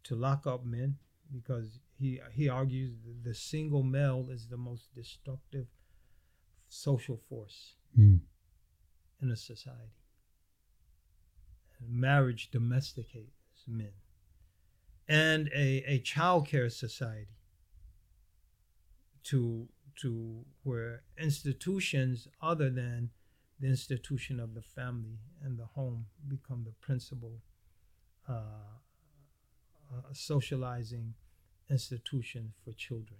to 0.03 0.15
lock 0.15 0.47
up 0.47 0.65
men 0.65 0.97
because 1.31 1.79
he 1.99 2.19
he 2.33 2.47
argues 2.49 2.93
the 3.23 3.33
single 3.33 3.83
male 3.83 4.27
is 4.31 4.47
the 4.47 4.57
most 4.57 4.93
destructive 4.95 5.67
social 6.67 7.17
force 7.29 7.75
Mm. 7.97 8.19
in 9.21 9.31
a 9.31 9.35
society. 9.35 9.97
Marriage 11.87 12.51
domesticates 12.51 13.63
men. 13.67 13.93
And 15.07 15.49
a, 15.55 15.83
a 15.87 15.99
child 15.99 16.47
care 16.47 16.69
society 16.69 17.37
to 19.23 19.67
to 20.01 20.45
where 20.63 21.01
institutions 21.17 22.27
other 22.41 22.69
than 22.69 23.09
the 23.59 23.67
institution 23.67 24.39
of 24.39 24.53
the 24.53 24.61
family 24.61 25.17
and 25.43 25.57
the 25.57 25.65
home 25.65 26.05
become 26.27 26.63
the 26.63 26.71
principal 26.79 27.41
uh, 28.29 28.33
uh, 29.91 30.13
socializing 30.13 31.15
institution 31.69 32.53
for 32.63 32.71
children. 32.73 33.19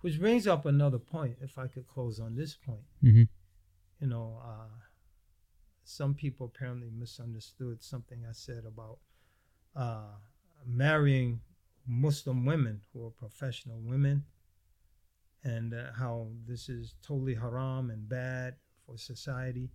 Which 0.00 0.20
brings 0.20 0.46
up 0.46 0.66
another 0.66 0.98
point, 0.98 1.36
if 1.40 1.58
I 1.58 1.66
could 1.66 1.88
close 1.88 2.20
on 2.20 2.36
this 2.36 2.54
point. 2.54 2.84
hmm 3.00 3.22
You 4.00 4.06
know, 4.08 4.40
uh, 4.44 4.84
some 5.84 6.14
people 6.14 6.52
apparently 6.54 6.90
misunderstood 6.90 7.82
something 7.82 8.24
I 8.28 8.32
said 8.32 8.64
about 8.66 8.98
uh, 9.74 10.16
marrying 10.66 11.40
Muslim 11.86 12.44
women 12.44 12.82
who 12.92 13.06
are 13.06 13.10
professional 13.10 13.78
women 13.80 14.24
and 15.44 15.72
uh, 15.72 15.92
how 15.96 16.28
this 16.46 16.68
is 16.68 16.94
totally 17.02 17.34
haram 17.34 17.90
and 17.90 18.08
bad 18.08 18.56
for 18.84 18.98
society. 18.98 19.70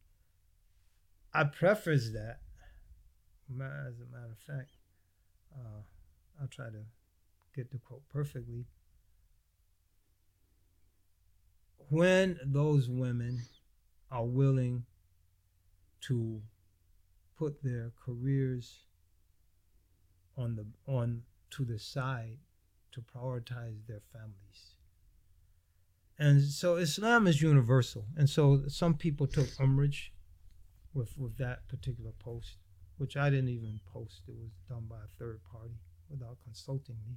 I 1.34 1.46
preface 1.46 2.12
that, 2.12 2.42
as 3.50 4.00
a 4.00 4.12
matter 4.12 4.32
of 4.32 4.38
fact, 4.38 4.72
uh, 5.56 5.82
I'll 6.42 6.48
try 6.48 6.66
to 6.66 6.84
get 7.56 7.72
the 7.72 7.80
quote 7.80 8.08
perfectly. 8.10 8.66
When 11.90 12.40
those 12.46 12.90
women 12.90 13.42
are 14.10 14.26
willing 14.26 14.86
to 16.02 16.42
put 17.38 17.64
their 17.64 17.92
careers 18.04 18.86
on 20.38 20.56
the 20.56 20.66
on 20.92 21.24
to 21.52 21.66
the 21.66 21.80
side 21.80 22.38
to 22.92 23.02
prioritize 23.02 23.86
their 23.88 24.02
families. 24.14 24.76
And 26.20 26.42
so 26.44 26.76
Islam 26.76 27.26
is 27.28 27.42
universal. 27.42 28.06
And 28.16 28.30
so 28.30 28.64
some 28.68 28.94
people 28.94 29.28
took 29.28 29.48
umbrage 29.60 30.14
with, 30.94 31.18
with 31.18 31.38
that 31.38 31.68
particular 31.68 32.12
post, 32.20 32.58
which 32.98 33.18
I 33.18 33.30
didn't 33.30 33.50
even 33.50 33.80
post. 33.92 34.22
It 34.28 34.36
was 34.36 34.52
done 34.70 34.86
by 34.90 34.98
a 34.98 35.18
third 35.18 35.40
party 35.52 35.80
without 36.10 36.38
consulting 36.44 36.98
me. 37.08 37.16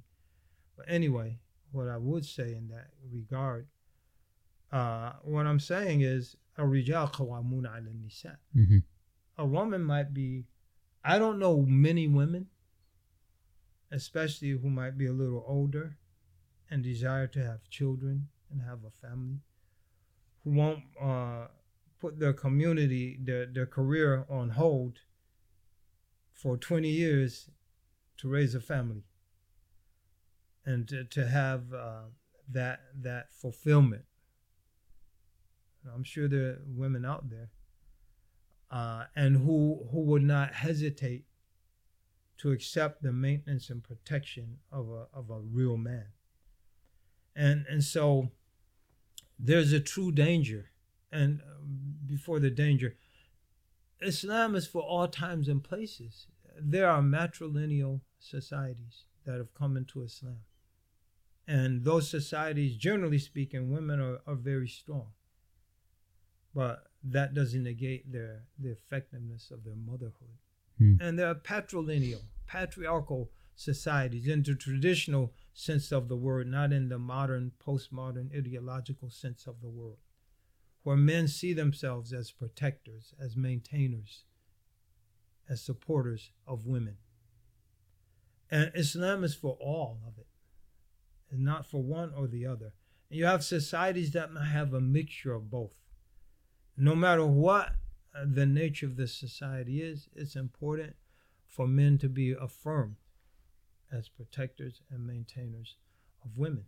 But 0.77 0.85
anyway, 0.89 1.39
what 1.71 1.87
I 1.87 1.97
would 1.97 2.25
say 2.25 2.53
in 2.53 2.69
that 2.69 2.87
regard, 3.11 3.67
uh, 4.71 5.13
what 5.23 5.45
I'm 5.45 5.59
saying 5.59 6.01
is, 6.01 6.35
mm-hmm. 8.55 8.79
a 9.37 9.45
woman 9.45 9.83
might 9.83 10.13
be, 10.13 10.45
I 11.03 11.19
don't 11.19 11.39
know 11.39 11.61
many 11.61 12.07
women, 12.07 12.47
especially 13.91 14.51
who 14.51 14.69
might 14.69 14.97
be 14.97 15.05
a 15.05 15.13
little 15.13 15.43
older 15.47 15.97
and 16.69 16.83
desire 16.83 17.27
to 17.27 17.43
have 17.43 17.69
children 17.69 18.27
and 18.51 18.61
have 18.61 18.79
a 18.85 19.07
family, 19.07 19.39
who 20.43 20.51
won't 20.51 20.83
uh, 21.01 21.47
put 21.99 22.19
their 22.19 22.33
community, 22.33 23.17
their, 23.21 23.45
their 23.45 23.65
career 23.65 24.25
on 24.29 24.49
hold 24.49 24.99
for 26.33 26.57
20 26.57 26.89
years 26.89 27.49
to 28.17 28.27
raise 28.27 28.55
a 28.55 28.59
family 28.59 29.03
and 30.65 30.87
to, 30.87 31.03
to 31.03 31.27
have 31.27 31.73
uh, 31.73 32.03
that, 32.51 32.81
that 33.01 33.33
fulfillment. 33.33 34.05
I'm 35.93 36.03
sure 36.03 36.27
there 36.27 36.49
are 36.49 36.61
women 36.65 37.05
out 37.05 37.29
there 37.29 37.49
uh, 38.71 39.05
and 39.15 39.37
who 39.37 39.87
who 39.91 40.01
would 40.01 40.23
not 40.23 40.53
hesitate 40.53 41.25
to 42.37 42.51
accept 42.51 43.01
the 43.01 43.13
maintenance 43.13 43.69
and 43.69 43.83
protection 43.83 44.57
of 44.71 44.89
a 44.89 45.07
of 45.13 45.29
a 45.29 45.39
real 45.39 45.77
man. 45.77 46.07
And 47.35 47.65
and 47.69 47.83
so 47.83 48.31
there's 49.37 49.73
a 49.73 49.79
true 49.79 50.11
danger, 50.11 50.71
and 51.11 51.41
uh, 51.41 51.61
before 52.05 52.39
the 52.39 52.49
danger, 52.49 52.95
Islam 54.01 54.55
is 54.55 54.67
for 54.67 54.81
all 54.81 55.07
times 55.07 55.47
and 55.47 55.63
places. 55.63 56.27
There 56.57 56.89
are 56.89 57.01
matrilineal 57.01 58.01
societies 58.17 59.03
that 59.25 59.37
have 59.37 59.53
come 59.53 59.75
into 59.75 60.03
Islam, 60.03 60.39
and 61.47 61.83
those 61.83 62.09
societies, 62.09 62.75
generally 62.75 63.19
speaking, 63.19 63.71
women 63.71 63.99
are, 63.99 64.19
are 64.25 64.35
very 64.35 64.67
strong 64.67 65.07
but 66.55 66.85
that 67.03 67.33
doesn't 67.33 67.63
negate 67.63 68.11
their 68.11 68.45
the 68.57 68.71
effectiveness 68.71 69.51
of 69.51 69.63
their 69.65 69.75
motherhood. 69.75 70.39
Hmm. 70.79 70.95
And 71.01 71.19
there 71.19 71.27
are 71.27 71.35
patrilineal, 71.35 72.21
patriarchal 72.47 73.29
societies 73.55 74.27
in 74.27 74.41
the 74.41 74.55
traditional 74.55 75.33
sense 75.53 75.91
of 75.91 76.07
the 76.07 76.15
word, 76.15 76.47
not 76.47 76.71
in 76.71 76.89
the 76.89 76.97
modern, 76.97 77.51
postmodern, 77.63 78.35
ideological 78.35 79.09
sense 79.09 79.45
of 79.45 79.61
the 79.61 79.69
word, 79.69 79.97
where 80.83 80.97
men 80.97 81.27
see 81.27 81.53
themselves 81.53 82.11
as 82.13 82.31
protectors, 82.31 83.13
as 83.19 83.35
maintainers, 83.35 84.23
as 85.49 85.61
supporters 85.61 86.31
of 86.47 86.65
women. 86.65 86.97
And 88.49 88.71
Islam 88.75 89.23
is 89.23 89.35
for 89.35 89.57
all 89.59 89.99
of 90.07 90.17
it, 90.17 90.27
not 91.31 91.65
for 91.65 91.81
one 91.81 92.13
or 92.15 92.27
the 92.27 92.45
other. 92.45 92.73
And 93.09 93.19
you 93.19 93.25
have 93.25 93.43
societies 93.43 94.11
that 94.11 94.29
have 94.51 94.73
a 94.73 94.81
mixture 94.81 95.33
of 95.33 95.49
both 95.49 95.73
no 96.77 96.95
matter 96.95 97.25
what 97.25 97.75
uh, 98.13 98.25
the 98.25 98.45
nature 98.45 98.85
of 98.85 98.97
the 98.97 99.07
society 99.07 99.81
is, 99.81 100.09
it's 100.15 100.35
important 100.35 100.95
for 101.47 101.67
men 101.67 101.97
to 101.99 102.09
be 102.09 102.31
affirmed 102.31 102.95
as 103.91 104.09
protectors 104.09 104.81
and 104.89 105.05
maintainers 105.05 105.77
of 106.23 106.37
women. 106.37 106.65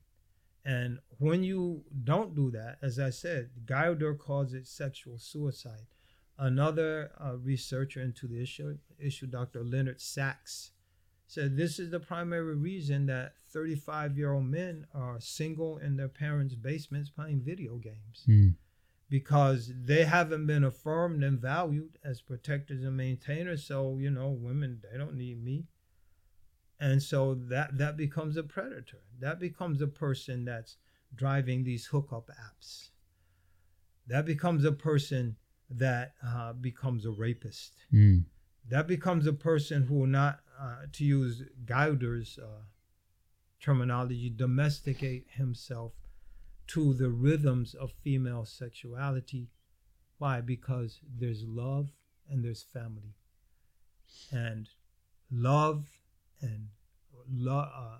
And 0.64 1.00
when 1.18 1.44
you 1.44 1.84
don't 2.04 2.36
do 2.36 2.52
that, 2.52 2.78
as 2.82 3.00
I 3.00 3.10
said, 3.10 3.50
Gilder 3.66 4.14
calls 4.16 4.54
it 4.54 4.68
sexual 4.68 5.18
suicide. 5.18 5.88
Another 6.38 7.12
uh, 7.20 7.38
researcher 7.38 8.02
into 8.02 8.28
the 8.28 8.42
issue, 8.42 8.78
issue, 9.00 9.28
Dr. 9.28 9.64
Leonard 9.64 10.02
Sax, 10.02 10.72
said 11.28 11.58
this 11.58 11.78
is 11.78 11.91
the 11.91 11.99
primary 11.99 12.56
reason 12.56 13.06
that 13.08 13.34
35 13.49 14.18
year 14.18 14.34
old 14.34 14.45
men 14.45 14.88
are 14.94 15.20
single 15.20 15.78
in 15.78 15.98
their 15.98 16.08
parents' 16.08 16.56
basements 16.56 17.10
playing 17.10 17.41
video 17.41 17.78
games 17.78 18.24
Mm. 18.28 18.56
because 19.10 19.72
they 19.84 20.06
haven't 20.06 20.48
been 20.48 20.64
affirmed 20.64 21.24
and 21.24 21.40
valued 21.40 21.98
as 22.04 22.22
protectors 22.22 22.84
and 22.84 22.95
maintainers. 22.98 23.66
So, 23.66 23.98
you 23.98 24.10
know, 24.10 24.30
women, 24.30 24.82
they 24.90 24.98
don't 24.98 25.16
need 25.16 25.44
me. 25.44 25.68
And 26.80 27.02
so 27.02 27.34
that 27.36 27.78
that 27.78 27.98
becomes 27.98 28.38
a 28.38 28.44
predator. 28.44 29.02
That 29.20 29.40
becomes 29.40 29.82
a 29.82 29.88
person 29.88 30.45
that's 30.45 30.78
driving 31.16 31.64
these 31.64 31.88
hookup 31.88 32.30
apps. 32.30 32.90
That 34.08 34.26
becomes 34.26 34.64
a 34.64 34.72
person 34.72 35.36
that 35.70 36.14
uh, 36.26 36.54
becomes 36.54 37.06
a 37.06 37.12
rapist. 37.12 37.76
Mm. 37.91 38.26
That 38.70 38.88
becomes 38.88 39.26
a 39.28 39.34
person 39.34 39.84
who 39.84 39.95
will 39.95 40.08
not, 40.08 40.40
uh, 40.60 40.86
to 40.94 41.04
use 41.04 41.44
Gilder's 41.66 42.40
uh, 42.42 42.64
terminology, 43.62 44.30
domesticate 44.30 45.28
himself 45.32 45.94
to 46.68 46.94
the 46.94 47.10
rhythms 47.10 47.74
of 47.74 47.92
female 48.04 48.46
sexuality. 48.46 49.50
Why? 50.18 50.42
Because 50.42 51.00
there's 51.20 51.44
love 51.44 51.90
and 52.30 52.44
there's 52.44 52.64
family. 52.64 53.16
And 54.32 54.70
love 55.32 55.86
and 56.42 56.70
lo- 57.30 57.70
uh, 57.74 58.00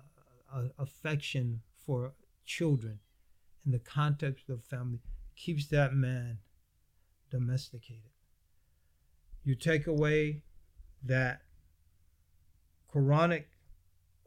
uh, 0.52 0.68
affection 0.78 1.60
for 1.84 2.12
children 2.44 2.98
in 3.64 3.72
the 3.72 3.78
context 3.78 4.48
of 4.48 4.64
family 4.64 5.00
keeps 5.36 5.66
that 5.66 5.94
man 5.94 6.38
domesticated. 7.30 8.10
You 9.44 9.54
take 9.54 9.86
away 9.86 10.42
that 11.04 11.42
Quranic 12.92 13.44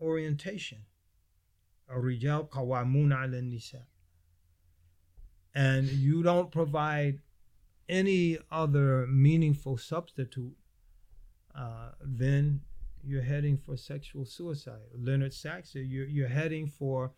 orientation. 0.02 0.80
Rijal 1.90 2.50
Qawamun 2.50 3.12
ala 3.12 3.42
Nisa. 3.42 3.86
And 5.54 5.88
you 5.88 6.24
don't 6.24 6.52
provide 6.52 7.20
any 7.90 8.38
other 8.50 9.06
meaningful 9.08 9.78
substitute, 9.78 10.56
uh, 11.54 11.90
then 12.02 12.62
you're 13.04 13.22
heading 13.22 13.58
for 13.58 13.76
sexual 13.76 14.24
suicide. 14.24 14.80
Leonard 14.98 15.34
Sax, 15.34 15.76
you're, 15.76 16.06
you're 16.06 16.30
heading 16.30 16.68
for 16.68 17.12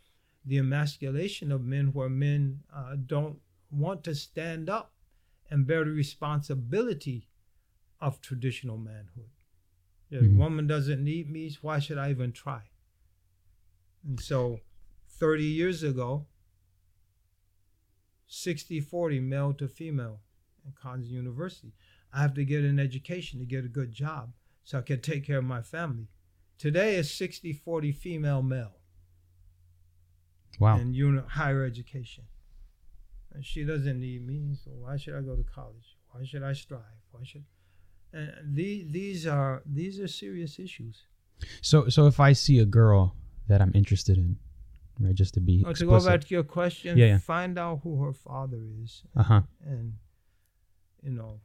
the 0.43 0.57
emasculation 0.57 1.51
of 1.51 1.63
men 1.63 1.87
where 1.93 2.09
men 2.09 2.61
uh, 2.75 2.95
don't 3.05 3.37
want 3.69 4.03
to 4.03 4.15
stand 4.15 4.69
up 4.69 4.93
and 5.49 5.67
bear 5.67 5.85
the 5.85 5.91
responsibility 5.91 7.27
of 8.01 8.19
traditional 8.19 8.77
manhood. 8.77 9.29
The 10.14 10.27
Mhm. 10.27 10.38
woman 10.38 10.68
doesn't 10.68 11.03
need 11.03 11.27
me, 11.31 11.49
why 11.61 11.80
should 11.80 11.98
I 11.98 12.11
even 12.11 12.31
try? 12.34 12.69
And 14.03 14.19
so 14.19 14.61
30 15.07 15.45
years 15.45 15.81
ago, 15.81 16.27
60 18.27 18.80
40 18.80 19.19
male 19.19 19.53
to 19.56 19.68
female 19.68 20.22
in 20.64 20.73
Collins 20.73 21.10
University. 21.11 21.73
I 22.11 22.22
have 22.22 22.35
to 22.35 22.45
get 22.45 22.64
an 22.64 22.80
education 22.80 23.40
to 23.40 23.45
get 23.45 23.65
a 23.65 23.68
good 23.69 23.91
job 23.91 24.35
so 24.64 24.77
I 24.77 24.81
can 24.84 25.02
take 25.02 25.23
care 25.23 25.40
of 25.40 25.45
my 25.45 25.64
family. 25.64 26.10
Today 26.60 26.95
is 26.95 27.10
60 27.11 27.52
40 27.52 27.91
female 27.91 28.44
male 28.44 28.80
Wow. 30.60 30.77
in 30.80 30.94
uni- 30.94 31.22
higher 31.27 31.64
education. 31.64 32.27
And 33.31 33.44
she 33.44 33.64
doesn't 33.64 33.99
need 33.99 34.22
me, 34.27 34.53
so 34.53 34.76
why 34.76 34.95
should 34.98 35.15
I 35.15 35.23
go 35.23 35.35
to 35.35 35.44
college? 35.44 35.98
Why 36.11 36.23
should 36.23 36.44
I 36.44 36.53
strive? 36.53 37.02
Why 37.10 37.23
should 37.23 37.45
and 38.14 38.56
these 38.56 38.85
these 38.91 39.27
are 39.27 39.61
these 39.65 39.99
are 39.99 40.07
serious 40.07 40.60
issues. 40.60 41.03
So 41.61 41.90
so 41.90 42.07
if 42.07 42.19
I 42.19 42.34
see 42.34 42.60
a 42.60 42.65
girl 42.65 43.15
that 43.48 43.61
I'm 43.61 43.72
interested 43.73 44.18
in, 44.18 44.38
right, 44.99 45.15
just 45.15 45.34
to 45.34 45.40
be 45.41 45.64
Oh, 45.68 45.73
to 45.73 45.85
go 45.85 45.99
back 46.06 46.22
to 46.22 46.34
your 46.34 46.44
question, 46.44 46.98
Yeah, 46.98 47.06
yeah. 47.07 47.18
find 47.18 47.57
out 47.60 47.81
who 47.84 48.02
her 48.03 48.14
father 48.14 48.61
is 48.84 49.03
uh 49.15 49.23
huh. 49.23 49.41
and 49.65 49.94
you 51.03 51.11
know 51.11 51.41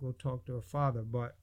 go 0.00 0.12
talk 0.12 0.44
to 0.46 0.52
her 0.54 0.62
father 0.62 1.02
but 1.02 1.36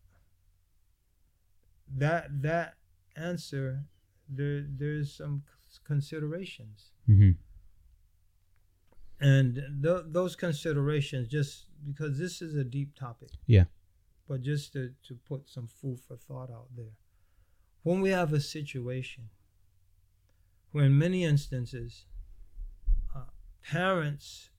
that 1.97 2.27
that 2.41 2.75
answer 3.15 3.83
there 4.29 4.65
there's 4.77 5.11
some 5.17 5.43
considerations 5.85 6.91
Mm-hmm 7.09 7.31
and 9.21 9.55
th- 9.83 10.03
those 10.07 10.35
considerations 10.35 11.27
just 11.27 11.65
because 11.85 12.17
this 12.17 12.41
is 12.41 12.55
a 12.55 12.63
deep 12.63 12.95
topic 12.95 13.29
Yeah. 13.47 13.65
But 14.29 14.43
just 14.43 14.73
to, 14.73 14.93
to 15.07 15.15
put 15.27 15.49
some 15.49 15.67
food 15.67 15.99
for 15.99 16.15
thought 16.15 16.51
out 16.51 16.67
there. 16.77 16.93
When 17.81 17.99
we 17.99 18.11
have 18.11 18.31
a 18.31 18.39
situation 18.39 19.29
where 20.71 20.85
in 20.85 20.99
many 20.99 21.25
instances 21.25 22.05
uh, 23.15 23.21
parents 23.63 24.51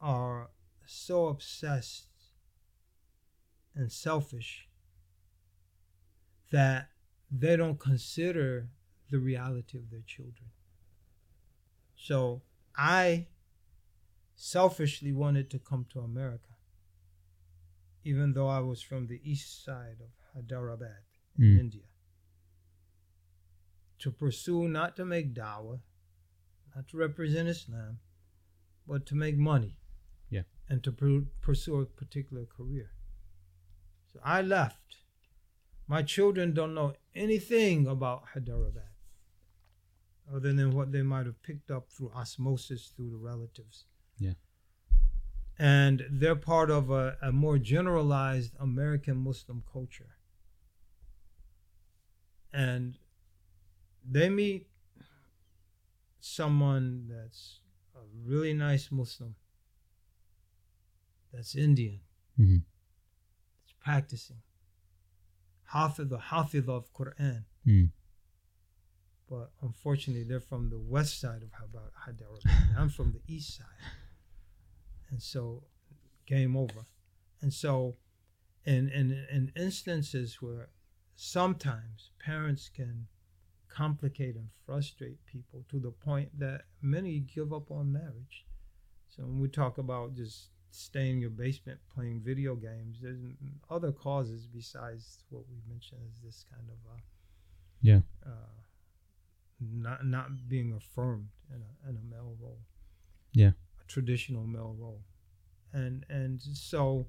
are 0.00 0.50
so 0.86 1.26
obsessed 1.26 2.06
and 3.74 3.90
selfish 3.90 4.68
that 6.52 6.90
they 7.30 7.56
don't 7.56 7.80
consider 7.80 8.68
the 9.10 9.18
reality 9.18 9.76
of 9.76 9.90
their 9.90 10.02
children. 10.06 10.50
So 11.96 12.42
i 12.76 13.26
selfishly 14.36 15.12
wanted 15.12 15.50
to 15.50 15.58
come 15.58 15.84
to 15.92 16.00
America, 16.00 16.49
even 18.04 18.32
though 18.32 18.48
I 18.48 18.60
was 18.60 18.82
from 18.82 19.06
the 19.06 19.20
east 19.24 19.64
side 19.64 19.98
of 20.00 20.10
Hyderabad 20.34 21.04
in 21.38 21.44
Mm. 21.56 21.60
India, 21.60 21.88
to 23.98 24.10
pursue 24.10 24.68
not 24.68 24.96
to 24.96 25.04
make 25.04 25.34
dawah, 25.34 25.80
not 26.74 26.88
to 26.88 26.96
represent 26.96 27.48
Islam, 27.48 28.00
but 28.86 29.06
to 29.06 29.14
make 29.14 29.36
money. 29.36 29.78
Yeah. 30.30 30.44
And 30.68 30.82
to 30.84 30.92
pur- 30.92 31.26
pursue 31.40 31.80
a 31.80 31.86
particular 31.86 32.46
career. 32.46 32.92
So 34.12 34.20
I 34.24 34.42
left. 34.42 34.96
My 35.86 36.02
children 36.02 36.54
don't 36.54 36.74
know 36.74 36.94
anything 37.14 37.86
about 37.86 38.28
Hyderabad 38.28 38.84
other 40.32 40.52
than 40.52 40.70
what 40.70 40.92
they 40.92 41.02
might 41.02 41.26
have 41.26 41.42
picked 41.42 41.70
up 41.70 41.90
through 41.90 42.12
osmosis 42.12 42.88
through 42.88 43.10
the 43.10 43.16
relatives 43.16 43.86
and 45.60 46.06
they're 46.10 46.36
part 46.36 46.70
of 46.70 46.90
a, 46.90 47.18
a 47.20 47.30
more 47.30 47.58
generalized 47.58 48.54
American 48.58 49.18
Muslim 49.18 49.62
culture. 49.70 50.16
And 52.50 52.96
they 54.10 54.30
meet 54.30 54.68
someone 56.18 57.08
that's 57.10 57.60
a 57.94 58.00
really 58.26 58.54
nice 58.54 58.90
Muslim, 58.90 59.34
that's 61.30 61.54
Indian, 61.54 62.00
hmm 62.38 62.56
that's 63.60 63.74
practicing, 63.84 64.40
Hafiz, 65.64 66.10
Hafiz 66.18 66.68
of 66.68 66.90
Quran. 66.94 67.44
Mm. 67.66 67.90
But 69.28 69.50
unfortunately, 69.60 70.24
they're 70.24 70.40
from 70.40 70.70
the 70.70 70.78
west 70.78 71.20
side 71.20 71.42
of 71.42 71.52
Hyder- 71.52 71.92
Hyderabad. 71.94 72.78
I'm 72.78 72.88
from 72.88 73.12
the 73.12 73.20
east 73.32 73.58
side. 73.58 73.66
And 75.10 75.20
so, 75.22 75.64
game 76.26 76.56
over. 76.56 76.86
And 77.42 77.52
so, 77.52 77.96
in, 78.64 78.88
in, 78.90 79.26
in 79.30 79.52
instances 79.56 80.40
where 80.40 80.68
sometimes 81.16 82.10
parents 82.18 82.68
can 82.74 83.06
complicate 83.68 84.36
and 84.36 84.48
frustrate 84.66 85.24
people 85.26 85.64
to 85.70 85.78
the 85.78 85.90
point 85.90 86.38
that 86.38 86.62
many 86.82 87.20
give 87.20 87.52
up 87.52 87.70
on 87.70 87.92
marriage. 87.92 88.46
So, 89.08 89.22
when 89.24 89.40
we 89.40 89.48
talk 89.48 89.78
about 89.78 90.14
just 90.14 90.50
staying 90.70 91.14
in 91.14 91.20
your 91.20 91.30
basement 91.30 91.80
playing 91.92 92.20
video 92.24 92.54
games, 92.54 92.98
there's 93.02 93.18
other 93.68 93.90
causes 93.90 94.46
besides 94.46 95.24
what 95.30 95.42
we 95.50 95.56
mentioned 95.68 96.00
as 96.08 96.20
this 96.22 96.44
kind 96.48 96.68
of 96.68 96.92
uh, 96.92 97.00
Yeah. 97.82 98.00
uh, 98.24 98.30
not 99.60 100.06
not 100.06 100.48
being 100.48 100.72
affirmed 100.72 101.28
in 101.50 101.56
a 101.62 101.88
in 101.90 101.96
a 101.96 102.02
male 102.02 102.36
role. 102.40 102.60
Yeah. 103.32 103.52
Traditional 103.90 104.46
male 104.46 104.76
role, 104.78 105.02
and 105.72 106.06
and 106.08 106.40
so 106.40 107.06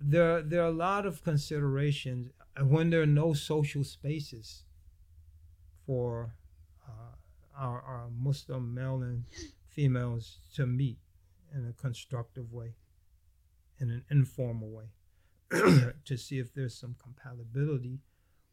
there 0.00 0.40
there 0.40 0.62
are 0.62 0.66
a 0.66 0.70
lot 0.70 1.06
of 1.06 1.24
considerations 1.24 2.30
when 2.60 2.90
there 2.90 3.02
are 3.02 3.06
no 3.06 3.32
social 3.32 3.82
spaces 3.82 4.62
for 5.84 6.34
uh, 6.88 7.16
our 7.58 7.82
our 7.82 8.08
Muslim 8.16 8.72
male 8.72 9.02
and 9.02 9.24
females 9.68 10.38
to 10.54 10.66
meet 10.66 10.98
in 11.52 11.66
a 11.66 11.72
constructive 11.72 12.52
way, 12.52 12.74
in 13.80 13.90
an 13.90 14.04
informal 14.08 14.70
way, 14.70 14.90
to 16.04 16.16
see 16.16 16.38
if 16.38 16.54
there's 16.54 16.78
some 16.78 16.94
compatibility 17.02 17.98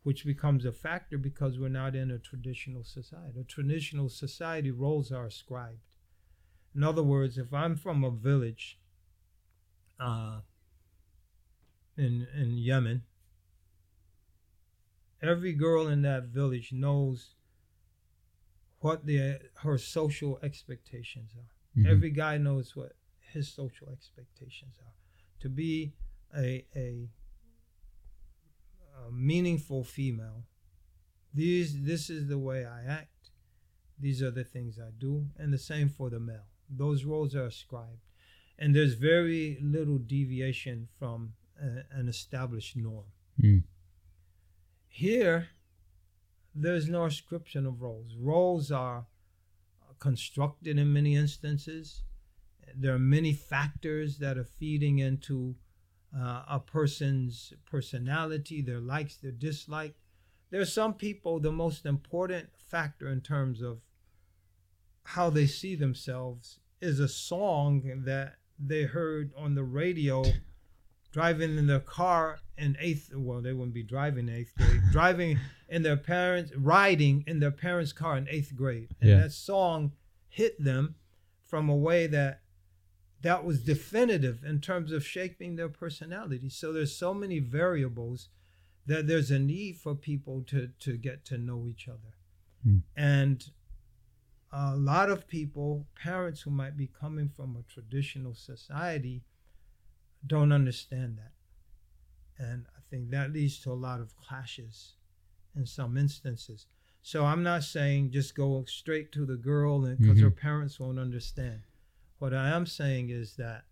which 0.04 0.26
becomes 0.26 0.66
a 0.66 0.72
factor 0.72 1.18
because 1.18 1.60
we're 1.60 1.70
not 1.70 1.96
in 1.96 2.10
a 2.10 2.18
traditional 2.18 2.84
society. 2.84 3.40
A 3.40 3.44
traditional 3.44 4.10
society 4.10 4.72
roles 4.72 5.12
are 5.12 5.26
ascribed. 5.26 5.82
In 6.76 6.84
other 6.84 7.04
words, 7.04 7.38
if 7.38 7.54
I'm 7.54 7.76
from 7.76 8.04
a 8.04 8.12
village 8.12 8.80
uh, 10.00 10.42
in 11.98 12.28
in 12.36 12.58
Yemen, 12.58 13.04
every 15.22 15.54
girl 15.54 15.88
in 15.88 16.02
that 16.04 16.26
village 16.26 16.72
knows 16.72 17.36
what 18.80 19.06
the 19.06 19.40
her 19.56 19.78
social 19.78 20.40
expectations 20.42 21.36
are. 21.36 21.82
Mhm. 21.82 21.88
Every 21.88 22.12
guy 22.12 22.38
knows 22.38 22.76
what 22.76 22.94
his 23.20 23.52
social 23.52 23.90
expectations 23.92 24.76
are. 24.80 24.94
To 25.42 25.50
be 25.50 25.94
a, 26.36 26.66
a, 26.76 27.10
a 29.06 29.12
meaningful 29.12 29.84
female, 29.84 30.46
these 31.34 31.82
this 31.84 32.10
is 32.10 32.28
the 32.28 32.38
way 32.38 32.66
I 32.66 32.84
act. 32.84 33.32
These 34.00 34.22
are 34.24 34.32
the 34.32 34.46
things 34.46 34.80
I 34.80 34.92
do, 34.98 35.28
and 35.38 35.52
the 35.52 35.58
same 35.58 35.90
for 35.90 36.10
the 36.10 36.20
male. 36.20 36.48
Those 36.70 37.04
roles 37.04 37.36
are 37.36 37.46
ascribed, 37.46 38.06
and 38.58 38.76
there's 38.76 38.94
very 38.94 39.58
little 39.62 39.98
deviation 39.98 40.88
from 40.98 41.34
a, 41.62 41.98
an 41.98 42.08
established 42.08 42.76
norm. 42.76 43.06
Mm. 43.42 43.64
Here, 44.88 45.50
there's 46.54 46.90
no 46.90 47.06
ascription 47.06 47.66
of 47.66 47.82
roles. 47.82 48.16
Roles 48.20 48.72
are 48.72 49.06
constructed 50.00 50.78
in 50.78 50.94
many 50.94 51.16
instances. 51.16 52.04
There 52.76 52.94
are 52.94 53.00
many 53.00 53.34
factors 53.34 54.18
that 54.20 54.38
are 54.38 54.44
feeding 54.44 55.00
into 55.00 55.56
uh, 56.16 56.44
a 56.50 56.60
person's 56.60 57.54
personality, 57.70 58.62
their 58.62 58.80
likes, 58.80 59.18
their 59.18 59.32
dislike. 59.32 59.96
There 60.50 60.62
are 60.62 60.66
some 60.66 60.96
people, 60.96 61.40
the 61.40 61.52
most 61.52 61.86
important 61.86 62.50
factor 62.58 63.08
in 63.10 63.22
terms 63.22 63.62
of 63.62 63.80
how 65.04 65.30
they 65.30 65.46
see 65.48 65.76
themselves 65.76 66.60
is 66.82 67.00
a 67.00 67.08
song 67.08 68.04
that 68.06 68.36
they 68.60 68.84
heard 68.84 69.32
on 69.38 69.56
the 69.56 69.64
radio 69.64 70.24
driving 71.12 71.58
in 71.58 71.66
their 71.68 71.80
car 71.80 72.38
in 72.58 72.78
eighth 72.80 73.10
well 73.16 73.42
they 73.42 73.54
wouldn't 73.54 73.74
be 73.74 73.84
driving 73.84 74.28
in 74.28 74.36
eighth 74.36 74.54
grade 74.56 74.82
driving 74.92 75.40
in 75.70 75.82
their 75.82 75.98
parents 75.98 76.52
riding 76.56 77.24
in 77.26 77.40
their 77.40 77.52
parents 77.52 77.92
car 77.94 78.18
in 78.18 78.28
eighth 78.30 78.56
grade 78.56 78.96
and 79.02 79.10
Yeah. 79.10 79.20
that 79.22 79.32
song 79.32 79.94
hit 80.28 80.62
them 80.64 80.96
from 81.48 81.70
a 81.70 81.76
way 81.76 82.06
that 82.08 82.42
that 83.22 83.44
was 83.44 83.64
definitive 83.64 84.44
in 84.46 84.62
terms 84.62 84.92
of 84.92 85.06
shaping 85.06 85.56
their 85.56 85.70
personality 85.70 86.50
so 86.50 86.72
there's 86.72 86.96
so 86.96 87.14
many 87.14 87.40
variables 87.40 88.30
that 88.86 89.08
there's 89.08 89.32
a 89.32 89.40
need 89.40 89.78
for 89.78 89.96
people 89.96 90.44
to 90.48 90.70
to 90.80 90.96
get 90.98 91.26
to 91.26 91.38
know 91.38 91.66
each 91.68 91.88
other 91.88 92.14
Hmm. 92.64 92.80
and 92.96 93.42
a 94.52 94.76
lot 94.76 95.10
of 95.10 95.28
people 95.28 95.86
parents 96.02 96.42
who 96.42 96.52
might 96.52 96.76
be 96.76 96.88
coming 96.88 97.30
from 97.30 97.56
a 97.56 97.72
traditional 97.72 98.34
society 98.34 99.24
don't 100.26 100.52
understand 100.52 101.18
that. 101.18 101.34
And 102.44 102.66
I 102.76 102.82
think 102.90 103.12
that 103.12 103.32
leads 103.32 103.60
to 103.62 103.72
a 103.72 103.74
lot 103.74 104.00
of 104.00 104.16
clashes 104.16 104.94
in 105.56 105.66
some 105.66 105.98
instances. 105.98 106.68
So 107.02 107.26
I'm 107.26 107.44
not 107.44 107.64
saying 107.64 108.12
just 108.12 108.36
go 108.36 108.64
straight 108.68 109.12
to 109.14 109.26
the 109.26 109.36
girl 109.36 109.82
because 109.82 110.20
her 110.22 110.32
parents 110.32 110.80
won't 110.80 111.00
understand. 111.00 111.62
What 112.18 112.34
I 112.34 112.50
am 112.50 112.66
saying 112.66 113.10
is 113.10 113.36
that 113.36 113.64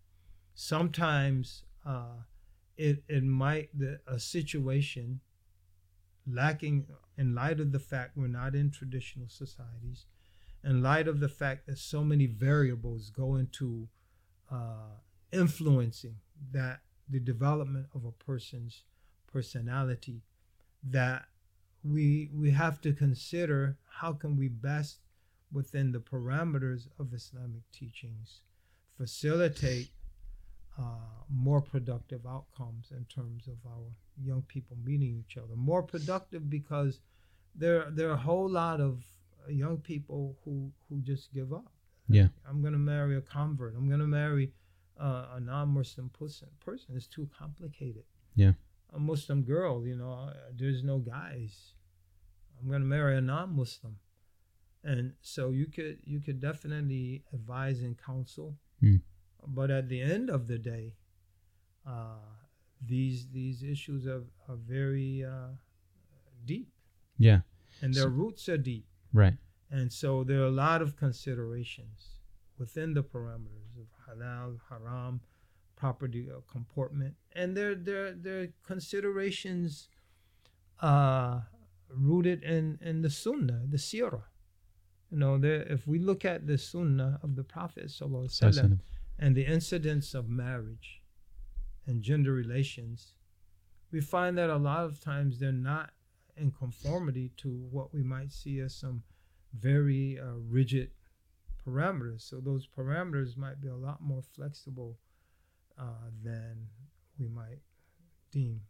sometimes 0.53 1.63
uh, 1.85 2.21
it, 2.77 3.03
it 3.07 3.23
might, 3.23 3.69
the, 3.77 3.99
a 4.07 4.19
situation 4.19 5.19
lacking 6.29 6.87
in 7.17 7.35
light 7.35 7.59
of 7.59 7.71
the 7.71 7.79
fact 7.79 8.17
we're 8.17 8.27
not 8.27 8.55
in 8.55 8.71
traditional 8.71 9.27
societies, 9.27 10.05
in 10.63 10.81
light 10.81 11.07
of 11.07 11.19
the 11.19 11.29
fact 11.29 11.67
that 11.67 11.77
so 11.77 12.03
many 12.03 12.25
variables 12.25 13.09
go 13.09 13.35
into 13.35 13.88
uh, 14.51 14.97
influencing 15.31 16.15
that 16.51 16.79
the 17.09 17.19
development 17.19 17.88
of 17.93 18.05
a 18.05 18.11
person's 18.11 18.84
personality 19.31 20.21
that 20.84 21.25
we 21.84 22.29
we 22.34 22.51
have 22.51 22.81
to 22.81 22.93
consider 22.93 23.77
how 23.99 24.13
can 24.13 24.38
we 24.38 24.47
best 24.47 24.99
within 25.51 25.91
the 25.91 25.99
parameters 25.99 26.88
of 26.99 27.13
islamic 27.13 27.61
teachings 27.71 28.41
facilitate 28.97 29.89
uh, 30.79 30.84
more 31.29 31.61
productive 31.61 32.25
outcomes 32.27 32.91
in 32.91 33.05
terms 33.05 33.47
of 33.47 33.55
our 33.65 33.91
young 34.23 34.43
people 34.43 34.77
meeting 34.84 35.23
each 35.27 35.38
other. 35.38 35.55
More 35.55 35.84
productive 35.84 36.49
because 36.49 36.99
there 37.55 37.89
there 37.89 38.09
are 38.09 38.13
a 38.13 38.17
whole 38.17 38.49
lot 38.49 38.79
of 38.79 39.03
young 39.53 39.77
people 39.77 40.37
who 40.43 40.71
who 40.89 41.01
just 41.01 41.33
give 41.33 41.51
up 41.53 41.71
Yeah. 42.09 42.27
i'm 42.47 42.61
going 42.61 42.73
to 42.73 42.79
marry 42.79 43.15
a 43.17 43.21
convert 43.21 43.75
i'm 43.75 43.87
going 43.87 43.99
to 43.99 44.07
marry 44.07 44.51
uh, 44.99 45.27
a 45.35 45.39
non-Muslim 45.39 46.09
person. 46.09 46.47
Person 46.59 46.95
is 46.97 47.05
too 47.05 47.29
complicated. 47.37 48.03
Yeah. 48.33 48.53
A 48.93 48.99
Muslim 48.99 49.43
girl, 49.43 49.85
you 49.85 49.95
know, 49.95 50.33
there's 50.57 50.83
no 50.83 50.97
guys. 50.97 51.75
I'm 52.59 52.67
gonna 52.71 52.83
marry 52.85 53.15
a 53.15 53.21
non-Muslim, 53.21 53.99
and 54.83 55.13
so 55.21 55.51
you 55.51 55.67
could 55.67 55.99
you 56.03 56.19
could 56.19 56.39
definitely 56.39 57.23
advise 57.31 57.81
and 57.83 57.95
counsel, 57.95 58.57
Hmm. 58.79 58.95
but 59.45 59.69
at 59.69 59.87
the 59.87 60.01
end 60.01 60.31
of 60.31 60.47
the 60.47 60.57
day, 60.57 60.95
uh, 61.85 62.17
these 62.81 63.27
these 63.31 63.61
issues 63.61 64.07
are 64.07 64.23
are 64.47 64.55
very 64.55 65.23
uh, 65.23 65.49
deep, 66.43 66.71
Yeah. 67.19 67.41
and 67.83 67.93
their 67.93 68.09
So- 68.09 68.09
roots 68.21 68.49
are 68.49 68.57
deep. 68.57 68.87
Right. 69.13 69.35
And 69.69 69.91
so 69.91 70.23
there 70.23 70.41
are 70.41 70.45
a 70.45 70.51
lot 70.51 70.81
of 70.81 70.95
considerations 70.95 72.19
within 72.57 72.93
the 72.93 73.03
parameters 73.03 73.75
of 73.79 73.88
halal, 74.07 74.59
haram, 74.69 75.21
property 75.75 76.27
uh, 76.31 76.39
comportment, 76.51 77.15
and 77.34 77.55
there 77.55 77.75
there 77.75 78.13
there 78.13 78.41
are 78.41 78.47
considerations 78.63 79.89
uh, 80.81 81.41
rooted 81.89 82.43
in 82.43 82.79
in 82.81 83.01
the 83.01 83.09
sunnah, 83.09 83.61
the 83.69 83.77
sirah. 83.77 84.23
You 85.11 85.19
know, 85.19 85.38
there, 85.38 85.61
if 85.63 85.88
we 85.88 85.99
look 85.99 86.25
at 86.25 86.47
the 86.47 86.57
sunnah 86.57 87.19
of 87.23 87.35
the 87.35 87.43
Prophet 87.43 87.85
sallallahu 87.88 88.25
alaihi 88.25 88.53
wasallam 88.53 88.79
and 89.19 89.35
the 89.35 89.45
incidents 89.45 90.13
of 90.13 90.27
marriage 90.27 91.01
and 91.85 92.01
gender 92.01 92.34
relations, 92.34 93.13
we 93.91 94.01
find 94.01 94.38
that 94.38 94.49
a 94.49 94.57
lot 94.57 94.84
of 94.84 94.99
times 94.99 95.39
they're 95.39 95.51
not 95.51 95.91
in 96.39 96.51
conformity 96.51 97.31
to 97.38 97.49
what 97.72 97.93
we 97.93 98.03
might 98.03 98.31
see 98.31 98.59
as 98.59 98.76
some 98.76 99.03
very 99.53 100.19
uh, 100.19 100.38
rigid 100.49 100.91
parameters. 101.65 102.22
So 102.22 102.39
those 102.39 102.68
parameters 102.68 103.38
might 103.38 103.61
be 103.61 103.68
a 103.68 103.76
lot 103.76 104.01
more 104.01 104.22
flexible 104.35 104.97
uh, 105.80 106.09
than 106.23 106.68
we 107.19 107.27
might 107.27 107.59
deem 108.31 108.61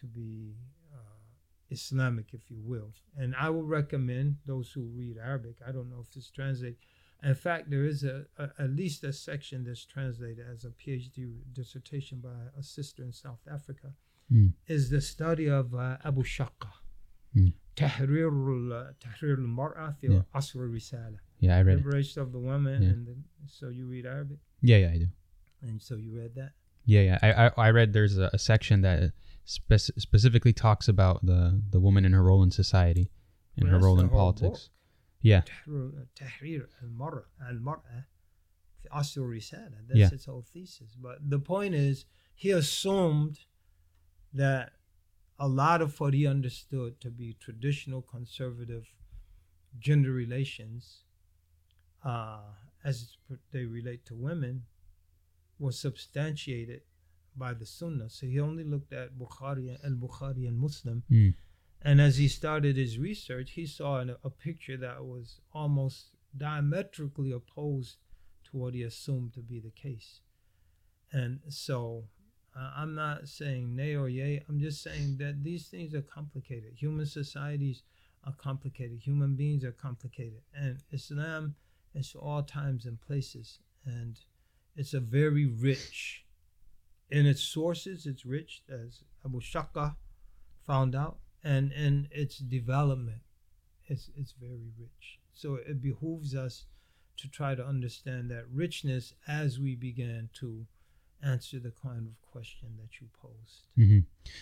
to 0.00 0.06
be 0.06 0.54
uh, 0.92 1.22
Islamic, 1.70 2.26
if 2.32 2.50
you 2.50 2.58
will. 2.62 2.92
And 3.16 3.34
I 3.38 3.50
will 3.50 3.64
recommend 3.64 4.36
those 4.46 4.70
who 4.72 4.82
read 4.94 5.16
Arabic. 5.18 5.56
I 5.66 5.72
don't 5.72 5.90
know 5.90 6.00
if 6.00 6.10
this 6.12 6.30
translates. 6.30 6.80
In 7.22 7.34
fact, 7.34 7.70
there 7.70 7.84
is 7.84 8.02
a, 8.02 8.24
a 8.36 8.50
at 8.58 8.70
least 8.70 9.04
a 9.04 9.12
section 9.12 9.64
that's 9.64 9.84
translated 9.84 10.44
as 10.52 10.64
a 10.64 10.70
PhD 10.70 11.34
dissertation 11.52 12.18
by 12.18 12.30
a 12.58 12.62
sister 12.62 13.02
in 13.02 13.12
South 13.12 13.40
Africa. 13.50 13.92
Hmm. 14.32 14.46
is 14.66 14.88
the 14.88 15.02
study 15.02 15.46
of 15.46 15.74
uh, 15.74 15.98
Abu 16.04 16.22
Shaqqa. 16.22 16.70
Hmm. 17.34 17.48
Tahrir 17.76 18.28
al-Mar'a 18.28 19.94
fi 20.00 20.06
yeah. 20.06 20.20
Risala 20.34 21.18
Yeah, 21.38 21.56
I 21.58 21.60
read 21.60 21.78
Liberation 21.78 22.22
it. 22.22 22.24
of 22.24 22.32
the 22.32 22.38
woman, 22.38 22.82
yeah. 22.82 22.88
and 22.90 23.06
the, 23.06 23.16
so 23.46 23.68
you 23.68 23.86
read 23.86 24.06
Arabic. 24.06 24.38
Yeah, 24.62 24.78
yeah, 24.78 24.90
I 24.90 24.98
do. 24.98 25.06
And 25.62 25.82
so 25.82 25.96
you 25.96 26.16
read 26.16 26.34
that. 26.36 26.52
Yeah, 26.86 27.00
yeah, 27.02 27.18
I 27.22 27.46
I, 27.46 27.50
I 27.68 27.70
read 27.70 27.92
there's 27.92 28.16
a, 28.18 28.30
a 28.32 28.38
section 28.38 28.80
that 28.82 29.12
spe- 29.44 29.92
specifically 29.98 30.52
talks 30.52 30.88
about 30.88 31.24
the 31.24 31.62
the 31.70 31.80
woman 31.80 32.04
and 32.04 32.14
her 32.14 32.22
role 32.22 32.42
in 32.42 32.50
society, 32.50 33.10
and 33.56 33.68
well, 33.68 33.78
her 33.78 33.84
role 33.84 34.00
in 34.00 34.08
politics. 34.08 34.68
Book. 34.68 34.70
Yeah. 35.20 35.42
Uh, 35.68 36.04
Tahrir 36.18 36.66
al-Mar'a 36.82 37.22
al-Mar'a 37.48 38.06
fi 38.82 39.20
risala 39.20 39.78
That's 39.86 39.98
yeah. 39.98 40.08
its 40.12 40.24
whole 40.24 40.44
thesis. 40.52 40.96
But 41.00 41.18
the 41.28 41.38
point 41.38 41.74
is, 41.74 42.06
he 42.34 42.50
assumed 42.50 43.38
that 44.32 44.72
a 45.38 45.48
lot 45.48 45.82
of 45.82 45.98
what 45.98 46.14
he 46.14 46.26
understood 46.26 47.00
to 47.00 47.10
be 47.10 47.36
traditional 47.40 48.02
conservative 48.02 48.86
gender 49.78 50.12
relations 50.12 51.04
uh, 52.04 52.40
as 52.84 53.16
they 53.52 53.64
relate 53.64 54.04
to 54.06 54.14
women 54.14 54.62
was 55.58 55.78
substantiated 55.78 56.82
by 57.36 57.54
the 57.54 57.66
Sunnah. 57.66 58.10
So 58.10 58.26
he 58.26 58.38
only 58.40 58.64
looked 58.64 58.92
at 58.92 59.18
Bukhari, 59.18 59.76
Al 59.84 59.92
Bukhari, 59.92 60.46
and 60.46 60.58
Muslim. 60.58 61.02
Mm. 61.10 61.34
And 61.80 62.00
as 62.00 62.18
he 62.18 62.28
started 62.28 62.76
his 62.76 62.98
research, 62.98 63.52
he 63.52 63.66
saw 63.66 63.98
an, 63.98 64.16
a 64.22 64.30
picture 64.30 64.76
that 64.76 65.04
was 65.04 65.40
almost 65.52 66.06
diametrically 66.36 67.32
opposed 67.32 67.96
to 68.44 68.56
what 68.56 68.74
he 68.74 68.82
assumed 68.82 69.34
to 69.34 69.40
be 69.40 69.60
the 69.60 69.70
case. 69.70 70.20
And 71.12 71.40
so 71.48 72.04
uh, 72.56 72.70
I'm 72.76 72.94
not 72.94 73.28
saying 73.28 73.74
nay 73.74 73.94
or 73.94 74.08
yay. 74.08 74.44
I'm 74.48 74.60
just 74.60 74.82
saying 74.82 75.16
that 75.18 75.42
these 75.42 75.68
things 75.68 75.94
are 75.94 76.02
complicated. 76.02 76.72
Human 76.76 77.06
societies 77.06 77.82
are 78.24 78.34
complicated. 78.36 79.00
Human 79.02 79.34
beings 79.36 79.64
are 79.64 79.72
complicated. 79.72 80.42
And 80.54 80.78
Islam 80.90 81.54
is 81.94 82.14
all 82.14 82.42
times 82.42 82.84
and 82.84 83.00
places. 83.00 83.58
And 83.84 84.18
it's 84.76 84.94
a 84.94 85.00
very 85.00 85.46
rich, 85.46 86.24
in 87.10 87.26
its 87.26 87.42
sources, 87.42 88.06
it's 88.06 88.24
rich, 88.24 88.62
as 88.68 89.02
Abu 89.24 89.40
Shaqqa 89.40 89.96
found 90.66 90.94
out, 90.94 91.18
and 91.42 91.72
in 91.72 92.08
its 92.10 92.38
development, 92.38 93.22
it's, 93.86 94.10
it's 94.16 94.32
very 94.32 94.70
rich. 94.78 95.18
So 95.32 95.56
it 95.56 95.82
behooves 95.82 96.34
us 96.34 96.66
to 97.16 97.28
try 97.28 97.54
to 97.54 97.64
understand 97.64 98.30
that 98.30 98.44
richness 98.52 99.14
as 99.26 99.58
we 99.58 99.74
begin 99.74 100.30
to 100.34 100.66
answer 101.22 101.58
the 101.58 101.72
kind 101.82 102.06
of 102.06 102.30
question 102.30 102.68
that 102.80 103.00
you 103.00 103.08
posed. 103.20 103.64
Mm-hmm. 103.78 104.00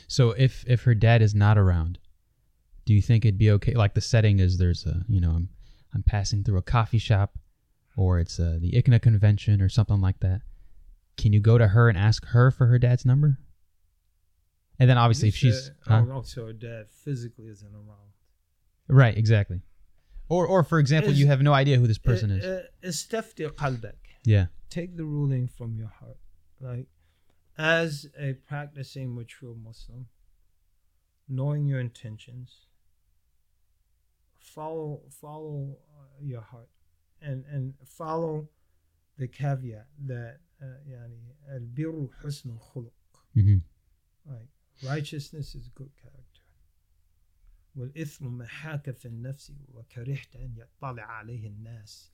So 0.09 0.31
if 0.32 0.65
if 0.66 0.82
her 0.82 0.94
dad 0.94 1.23
is 1.23 1.35
not 1.35 1.59
around, 1.59 1.98
do 2.85 2.94
you 2.94 3.02
think 3.02 3.24
it'd 3.24 3.39
be 3.39 3.51
okay? 3.52 3.74
Like 3.74 3.94
the 3.94 4.01
setting 4.01 4.39
is 4.39 4.59
there's 4.59 4.86
a 4.86 5.05
you 5.09 5.20
know 5.20 5.31
I'm 5.31 5.48
I'm 5.94 6.02
passing 6.02 6.44
through 6.44 6.59
a 6.59 6.62
coffee 6.62 6.98
shop, 6.98 7.39
or 7.97 8.19
it's 8.19 8.39
a, 8.39 8.59
the 8.59 8.73
ICNA 8.73 9.02
convention 9.02 9.61
or 9.61 9.69
something 9.69 10.01
like 10.01 10.20
that. 10.20 10.43
Can 11.16 11.32
you 11.32 11.40
go 11.40 11.59
to 11.59 11.69
her 11.69 11.89
and 11.89 11.98
ask 11.98 12.24
her 12.27 12.51
for 12.51 12.66
her 12.66 12.78
dad's 12.78 13.05
number? 13.05 13.39
And 14.78 14.89
then 14.89 14.97
obviously 14.97 15.28
if 15.28 15.36
she's 15.36 15.70
also 15.86 16.35
huh? 16.36 16.43
Oh, 16.43 16.47
her 16.47 16.52
dad 16.55 16.86
physically 16.90 17.47
isn't 17.48 17.74
around. 17.74 18.11
Right, 18.89 19.16
exactly. 19.16 19.61
Or 20.28 20.47
or 20.47 20.62
for 20.62 20.78
example, 20.78 21.11
it's, 21.11 21.19
you 21.19 21.27
have 21.27 21.43
no 21.43 21.52
idea 21.52 21.77
who 21.77 21.86
this 21.86 21.98
person 21.98 22.31
it, 22.31 22.43
is. 22.43 22.44
It's 22.44 22.98
Yeah. 24.24 24.47
Take 24.70 24.97
the 24.97 25.05
ruling 25.05 25.48
from 25.48 25.77
your 25.77 25.89
heart 25.89 26.16
Like, 26.60 26.88
as 27.57 28.07
a 28.20 28.34
practicing 28.34 29.16
mature 29.16 29.56
Muslim, 29.56 30.07
knowing 31.28 31.66
your 31.66 31.80
intentions, 31.80 32.68
follow 34.40 35.02
follow 35.10 35.78
uh, 35.98 36.22
your 36.22 36.41
heart, 36.41 36.70
and 37.22 37.45
and 37.45 37.74
follow 37.86 38.48
the 39.18 39.28
caveat 39.28 39.88
that 40.06 40.40
uh, 40.62 40.66
يعني 40.88 41.36
البر 41.48 42.10
حسن 42.24 42.57
الخلق. 42.57 42.94
hmm 43.34 43.57
Like 44.26 44.49
righteousness 44.84 45.56
is 45.56 45.70
good 45.70 45.91
character. 45.95 46.41
والإثم 47.76 48.38
محاك 48.38 48.91
في 48.91 49.06
النفس 49.06 49.52
وكرهت 49.74 50.36
أن 50.36 50.56
يطلع 50.57 51.03
عليه 51.03 51.48
الناس. 51.48 52.12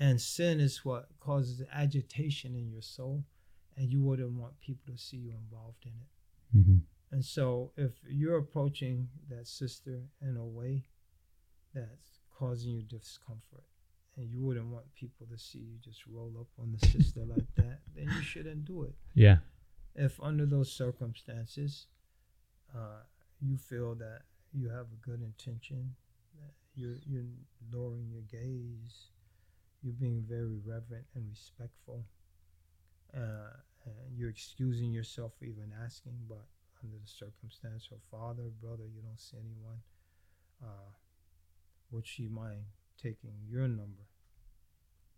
And 0.00 0.20
sin 0.20 0.60
is 0.60 0.84
what 0.84 1.08
causes 1.18 1.62
agitation 1.72 2.54
in 2.54 2.70
your 2.70 2.82
soul, 2.82 3.24
and 3.77 3.91
you 3.91 4.01
wouldn't 4.01 4.31
want 4.33 4.59
people 4.59 4.93
to 4.93 4.97
see 4.99 5.17
you 5.17 5.31
involved 5.31 5.85
in 5.85 5.91
it. 5.91 6.63
hmm 6.65 6.77
And 7.11 7.23
so, 7.25 7.71
if 7.77 7.93
you're 8.09 8.37
approaching 8.37 9.09
that 9.29 9.47
sister 9.47 10.01
in 10.21 10.37
a 10.37 10.45
way 10.45 10.85
that's 11.73 12.19
causing 12.37 12.71
you 12.73 12.81
discomfort, 12.83 13.63
and 14.15 14.29
you 14.29 14.39
wouldn't 14.41 14.67
want 14.67 14.85
people 14.93 15.25
to 15.31 15.37
see 15.37 15.59
you 15.59 15.77
just 15.83 16.05
roll 16.07 16.31
up 16.39 16.47
on 16.59 16.71
the 16.71 16.87
sister 16.95 17.21
like 17.25 17.47
that, 17.55 17.79
then 17.95 18.05
you 18.15 18.21
shouldn't 18.21 18.65
do 18.65 18.83
it 18.83 18.95
Yeah. 19.15 19.37
if 19.95 20.19
under 20.21 20.45
those 20.45 20.71
circumstances 20.71 21.87
uh, 22.75 23.03
you 23.41 23.57
feel 23.57 23.95
that 23.95 24.21
you 24.51 24.69
have 24.69 24.87
a 24.93 24.99
good 25.05 25.21
intention, 25.21 25.95
that 26.39 26.53
you're, 26.75 26.97
you're 27.07 27.31
lowering 27.71 28.07
your 28.11 28.21
gaze, 28.21 29.09
you're 29.81 29.93
being 29.93 30.23
very 30.27 30.57
reverent 30.65 31.05
and 31.15 31.27
respectful, 31.29 32.05
uh, 33.15 33.53
and 33.85 34.17
you're 34.17 34.29
excusing 34.29 34.91
yourself 34.91 35.33
for 35.37 35.45
even 35.45 35.71
asking, 35.83 36.13
but 36.27 36.45
under 36.83 36.97
the 36.97 37.07
circumstance, 37.07 37.87
her 37.89 37.97
father, 38.11 38.49
brother, 38.61 38.83
you 38.93 39.01
don't 39.01 39.19
see 39.19 39.37
anyone, 39.37 39.79
uh, 40.63 40.91
would 41.91 42.05
she 42.07 42.27
mind 42.27 42.63
taking 43.01 43.33
your 43.49 43.67
number? 43.67 44.03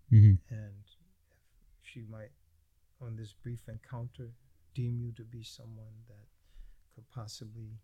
hmm 0.10 0.34
and 0.50 0.84
if 0.86 1.82
she 1.82 2.04
might 2.10 2.30
on 3.02 3.16
this 3.16 3.34
brief 3.34 3.62
encounter 3.68 4.30
deem 4.76 5.00
you 5.02 5.12
to 5.12 5.24
be 5.24 5.42
someone 5.42 5.96
that 6.08 6.28
could 6.94 7.10
possibly 7.10 7.80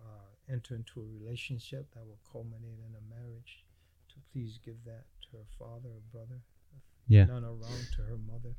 uh, 0.00 0.52
enter 0.52 0.74
into 0.74 1.00
a 1.00 1.04
relationship 1.04 1.86
that 1.94 2.06
will 2.06 2.18
culminate 2.32 2.78
in 2.80 2.94
a 2.96 3.14
marriage 3.14 3.64
to 4.08 4.14
please 4.32 4.58
give 4.64 4.82
that 4.86 5.04
to 5.20 5.36
her 5.36 5.44
father 5.58 5.90
or 5.90 6.00
brother 6.10 6.40
Yeah. 7.08 7.26
none 7.26 7.44
around 7.44 7.88
to 7.96 8.02
her 8.02 8.16
mother 8.16 8.54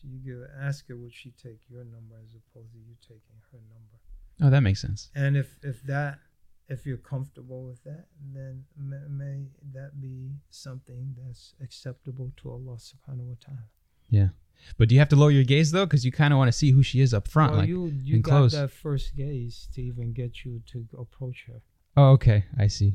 so 0.00 0.06
you 0.08 0.18
give 0.18 0.42
ask 0.60 0.86
her 0.88 0.96
would 0.96 1.12
she 1.12 1.30
take 1.42 1.60
your 1.68 1.84
number 1.84 2.14
as 2.22 2.30
opposed 2.34 2.72
to 2.72 2.78
you 2.78 2.94
taking 3.02 3.38
her 3.52 3.58
number 3.74 3.96
Oh, 4.40 4.50
that 4.50 4.60
makes 4.60 4.80
sense. 4.80 5.10
and 5.14 5.36
if 5.36 5.58
if 5.62 5.82
that 5.84 6.20
if 6.68 6.86
you're 6.86 6.96
comfortable 7.14 7.64
with 7.64 7.82
that 7.84 8.06
then 8.34 8.64
may, 8.76 8.98
may 9.08 9.46
that 9.72 10.00
be 10.00 10.30
something 10.50 11.16
that's 11.18 11.54
acceptable 11.62 12.30
to 12.40 12.50
allah 12.50 12.76
subhanahu 12.76 13.28
wa 13.32 13.38
ta'ala 13.44 13.64
Yeah. 14.10 14.28
But 14.76 14.88
do 14.88 14.94
you 14.94 14.98
have 15.00 15.08
to 15.10 15.16
lower 15.16 15.30
your 15.30 15.44
gaze 15.44 15.70
though? 15.70 15.86
Because 15.86 16.04
you 16.04 16.10
kind 16.12 16.32
of 16.34 16.38
want 16.38 16.48
to 16.48 16.58
see 16.62 16.70
who 16.72 16.82
she 16.82 17.00
is 17.00 17.14
up 17.14 17.28
front. 17.28 17.52
well, 17.52 17.60
like, 17.60 17.68
you 17.68 17.80
you 18.08 18.14
and 18.16 18.24
got 18.24 18.30
close. 18.38 18.52
that 18.52 18.70
first 18.72 19.14
gaze 19.14 19.68
to 19.74 19.80
even 19.82 20.12
get 20.12 20.44
you 20.44 20.60
to 20.72 20.78
approach 20.98 21.44
her. 21.48 21.60
oh, 21.96 22.08
okay. 22.16 22.44
I 22.58 22.66
see. 22.66 22.94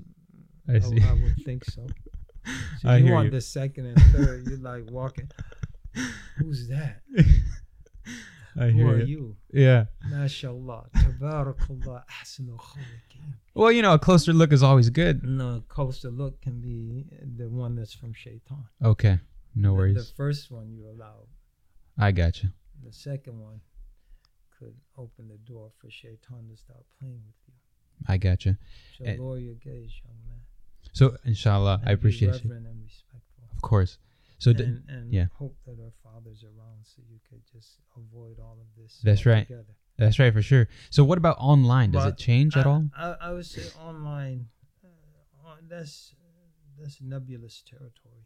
I 0.68 0.74
oh, 0.76 0.80
see. 0.90 1.00
I, 1.02 1.14
would 1.14 1.38
think 1.46 1.64
so. 1.76 1.88
So 2.82 2.90
I 2.90 2.98
you 2.98 3.14
want 3.14 3.26
you. 3.26 3.32
the 3.32 3.40
second 3.40 3.86
and 3.92 4.02
third. 4.12 4.46
You're 4.48 4.58
like 4.60 4.92
walking. 4.92 5.30
Who's 6.38 6.68
that? 6.70 7.02
I 8.60 8.68
Who 8.68 8.78
hear 8.78 8.88
are 8.90 8.98
you. 8.99 9.06
you? 9.52 9.61
Yeah. 9.61 9.86
MashaAllah. 10.10 10.91
Tabarakallah. 10.91 12.03
Well, 13.56 13.72
you 13.72 13.82
know, 13.82 13.94
a 13.94 13.99
closer 13.99 14.34
look 14.34 14.52
is 14.53 14.61
always 14.61 14.90
good. 14.90 15.24
No, 15.24 15.64
closer 15.68 16.10
look 16.11 16.41
can 16.41 16.61
be 16.61 17.06
the 17.38 17.49
one 17.49 17.76
that's 17.76 17.94
from 17.94 18.14
Shaitan. 18.14 18.65
Okay. 18.84 19.20
No 19.56 19.74
worries. 19.74 19.95
The 19.95 20.15
first 20.15 20.52
one 20.52 20.72
you 20.72 20.88
allow. 20.88 21.28
I 21.98 22.11
got 22.11 22.44
you. 22.44 22.49
The 22.84 22.91
second 22.94 23.40
one 23.40 23.61
could 24.57 24.76
open 24.98 25.28
the 25.28 25.38
door 25.52 25.72
for 25.80 25.90
Shaitan 25.90 26.48
to 26.49 26.57
start 26.57 26.84
playing 26.99 27.22
with 27.26 27.36
you. 27.48 27.53
I 28.07 28.18
got 28.18 28.45
you. 28.45 28.57
So 28.98 29.06
lower 29.24 29.38
your 29.38 29.56
gaze, 29.56 29.91
young 30.03 30.18
man. 30.26 30.40
So, 30.91 31.15
inshallah, 31.26 31.80
and 31.82 31.90
I 31.90 31.94
appreciate 31.94 32.44
you. 32.44 32.49
reverent 32.49 32.68
and 32.68 32.84
respectful. 32.84 33.45
Of 33.56 33.61
course. 33.61 33.98
So, 34.44 34.52
d- 34.52 34.64
and, 34.64 34.84
and 34.90 35.14
yeah. 35.14 35.28
hope 35.40 35.56
that 35.65 35.78
our 35.80 35.94
father's 36.03 36.44
around 36.44 36.80
so 36.84 37.02
you 37.10 37.20
could 37.30 37.41
just 37.49 37.80
avoid 37.95 38.40
all 38.40 38.57
of 38.60 38.68
this. 38.76 38.99
That's 39.02 39.26
right. 39.26 39.48
that's 39.98 40.20
right 40.20 40.34
for 40.34 40.41
sure. 40.41 40.68
So, 40.90 41.06
what 41.06 41.18
about 41.18 41.38
online? 41.40 41.91
Does 41.91 42.03
But 42.03 42.14
it 42.15 42.18
change 42.18 42.57
at 42.57 42.68
all? 42.68 42.90
I, 42.98 43.15
I 43.22 43.32
would 43.32 43.45
say 43.45 43.64
online, 43.80 44.48
uh, 44.84 45.48
on- 45.48 45.68
that's 45.70 46.14
that's 46.78 46.99
nebulous 47.02 47.64
territory. 47.65 48.26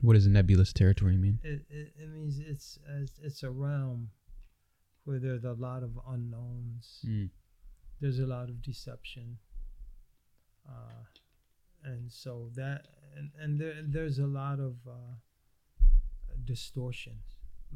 What 0.00 0.14
does 0.14 0.26
nebulous 0.26 0.72
territory 0.72 1.18
mean? 1.18 1.40
It, 1.42 1.60
it, 1.68 1.92
it 2.02 2.08
means 2.08 2.38
it's, 2.38 2.78
it's 2.88 3.18
it's 3.22 3.42
a 3.42 3.50
realm 3.50 4.08
where 5.04 5.18
there's 5.18 5.44
a 5.44 5.52
lot 5.52 5.82
of 5.82 5.90
unknowns. 6.08 7.04
There's 8.00 8.18
a 8.18 8.26
lot 8.26 8.48
of 8.48 8.62
deception. 8.62 9.36
Uh, 10.66 11.04
and 11.84 12.10
so 12.10 12.48
that 12.54 12.86
and, 13.16 13.30
and 13.38 13.60
there, 13.60 13.74
there's 13.84 14.18
a 14.18 14.26
lot 14.26 14.58
of 14.58 14.76
uh, 14.88 15.16
distortions. 16.54 17.26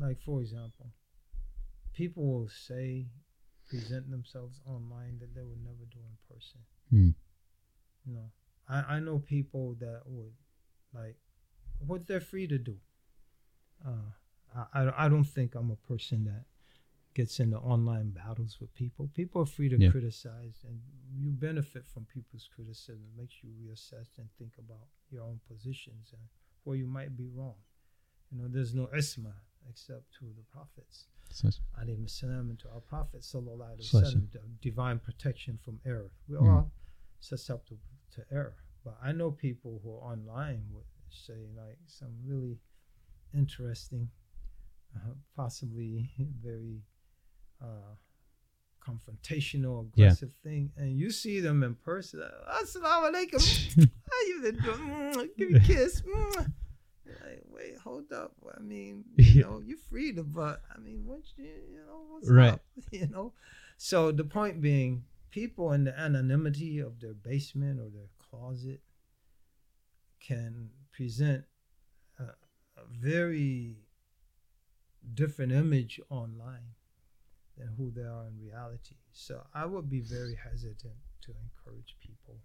Like 0.04 0.18
for 0.20 0.40
example, 0.40 0.88
people 2.00 2.24
will 2.32 2.48
say, 2.68 3.06
present 3.68 4.10
themselves 4.10 4.60
online 4.66 5.14
that 5.20 5.34
they 5.34 5.42
would 5.48 5.62
never 5.70 5.84
do 5.96 6.00
in 6.10 6.16
person. 6.34 6.60
Hmm. 6.90 7.10
You 8.06 8.14
know, 8.16 8.28
I, 8.68 8.96
I 8.96 9.00
know 9.00 9.18
people 9.18 9.66
that 9.80 10.02
would 10.06 10.34
like 10.92 11.16
what 11.90 12.06
they're 12.06 12.28
free 12.32 12.46
to 12.54 12.58
do. 12.58 12.76
Uh, 13.86 14.10
I, 14.74 14.80
I 14.80 15.04
I 15.04 15.08
don't 15.08 15.30
think 15.36 15.54
I'm 15.54 15.70
a 15.70 15.80
person 15.92 16.24
that 16.24 16.44
gets 17.14 17.38
into 17.38 17.58
online 17.58 18.10
battles 18.10 18.58
with 18.60 18.74
people. 18.74 19.08
People 19.14 19.40
are 19.42 19.46
free 19.58 19.68
to 19.74 19.78
Yeah. 19.78 19.90
criticize, 19.94 20.56
and 20.68 20.76
you 21.22 21.30
benefit 21.48 21.84
from 21.92 22.02
people's 22.16 22.48
criticism. 22.54 22.98
It 23.12 23.20
makes 23.20 23.34
you 23.42 23.50
reassess 23.64 24.08
and 24.18 24.28
think 24.38 24.52
about 24.58 24.86
your 25.12 25.22
own 25.22 25.38
positions 25.50 26.12
and 26.12 26.22
where 26.64 26.76
you 26.76 26.86
might 26.98 27.12
be 27.16 27.28
wrong. 27.28 27.58
You 28.34 28.42
know, 28.42 28.48
there's 28.50 28.74
no 28.74 28.86
isma 28.96 29.32
except 29.70 30.12
to 30.18 30.24
the 30.36 30.42
prophets, 30.52 31.06
salam, 31.30 32.50
and 32.50 32.58
to 32.58 32.68
our 32.74 32.80
prophet, 32.80 33.20
sallallahu 33.20 33.78
alaihi 33.78 33.90
Sallallahu 33.90 34.28
wasallam, 34.32 34.60
divine 34.60 34.98
protection 34.98 35.58
from 35.64 35.78
error. 35.86 36.10
We're 36.28 36.38
Mm. 36.40 36.52
all 36.54 36.72
susceptible 37.20 37.80
to 38.12 38.24
error, 38.32 38.56
but 38.84 38.98
I 39.02 39.12
know 39.12 39.30
people 39.30 39.80
who 39.82 39.90
are 39.94 40.12
online 40.12 40.66
would 40.72 40.84
say 41.10 41.46
like 41.56 41.78
some 41.86 42.12
really 42.26 42.58
interesting, 43.32 44.10
uh, 44.96 45.14
possibly 45.36 46.10
very 46.42 46.82
uh, 47.62 47.94
confrontational, 48.80 49.88
Yeah. 49.94 50.06
aggressive 50.06 50.32
thing, 50.42 50.72
and 50.76 50.98
you 50.98 51.10
see 51.10 51.40
them 51.40 51.62
in 51.62 51.74
person. 51.76 52.20
Assalamu 52.60 53.10
alaikum. 53.10 53.40
How 54.10 54.20
you 54.26 54.42
doing? 54.42 54.56
Mm, 54.56 55.36
Give 55.38 55.50
me 55.50 55.56
a 55.58 55.60
kiss. 55.60 56.02
Like, 57.22 57.42
wait, 57.48 57.78
hold 57.78 58.12
up. 58.12 58.32
I 58.56 58.60
mean, 58.60 59.04
you 59.16 59.42
know, 59.42 59.60
you're 59.64 59.78
free 59.78 60.12
to, 60.14 60.22
but 60.22 60.62
I 60.74 60.78
mean, 60.78 61.04
what 61.04 61.20
you, 61.36 61.44
you 61.44 61.78
know, 61.86 62.04
what's 62.08 62.28
Right. 62.28 62.54
up? 62.54 62.62
You 62.92 63.08
know. 63.08 63.32
So 63.76 64.12
the 64.12 64.24
point 64.24 64.60
being, 64.60 65.04
people 65.30 65.72
in 65.72 65.84
the 65.84 65.98
anonymity 65.98 66.78
of 66.78 67.00
their 67.00 67.14
basement 67.14 67.80
or 67.80 67.88
their 67.90 68.08
closet 68.18 68.80
can 70.20 70.70
present 70.92 71.44
a, 72.18 72.22
a 72.24 72.84
very 72.88 73.76
different 75.12 75.52
image 75.52 76.00
online 76.08 76.74
than 77.56 77.68
who 77.76 77.90
they 77.90 78.02
are 78.02 78.26
in 78.26 78.38
reality. 78.40 78.96
So 79.12 79.42
I 79.54 79.66
would 79.66 79.88
be 79.90 80.00
very 80.00 80.34
hesitant 80.34 80.94
to 81.22 81.32
encourage 81.32 81.96
people 82.00 82.36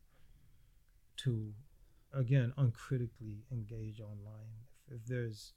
to, 1.17 1.53
again, 2.13 2.53
uncritically 2.57 3.43
engage 3.51 3.99
online. 4.01 4.65
if 4.91 5.05
there's 5.05 5.53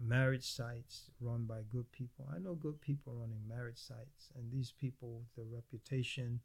marriage 0.00 0.44
sites 0.44 1.10
run 1.20 1.44
by 1.44 1.60
good 1.70 1.90
people, 1.92 2.28
I 2.34 2.38
know 2.38 2.54
good 2.54 2.80
people 2.80 3.14
running 3.14 3.46
marriage 3.48 3.78
sites, 3.78 4.30
and 4.34 4.50
these 4.50 4.72
people, 4.72 5.22
the 5.36 5.44
reputation 5.44 6.40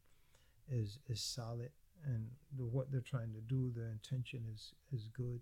is 0.69 0.99
is 1.07 1.21
solid, 1.21 1.71
and 2.05 2.27
the, 2.57 2.65
what 2.65 2.91
they're 2.91 3.01
trying 3.01 3.33
to 3.33 3.41
do, 3.41 3.71
their 3.75 3.89
intention 3.89 4.43
is 4.53 4.73
is 4.91 5.07
good, 5.07 5.41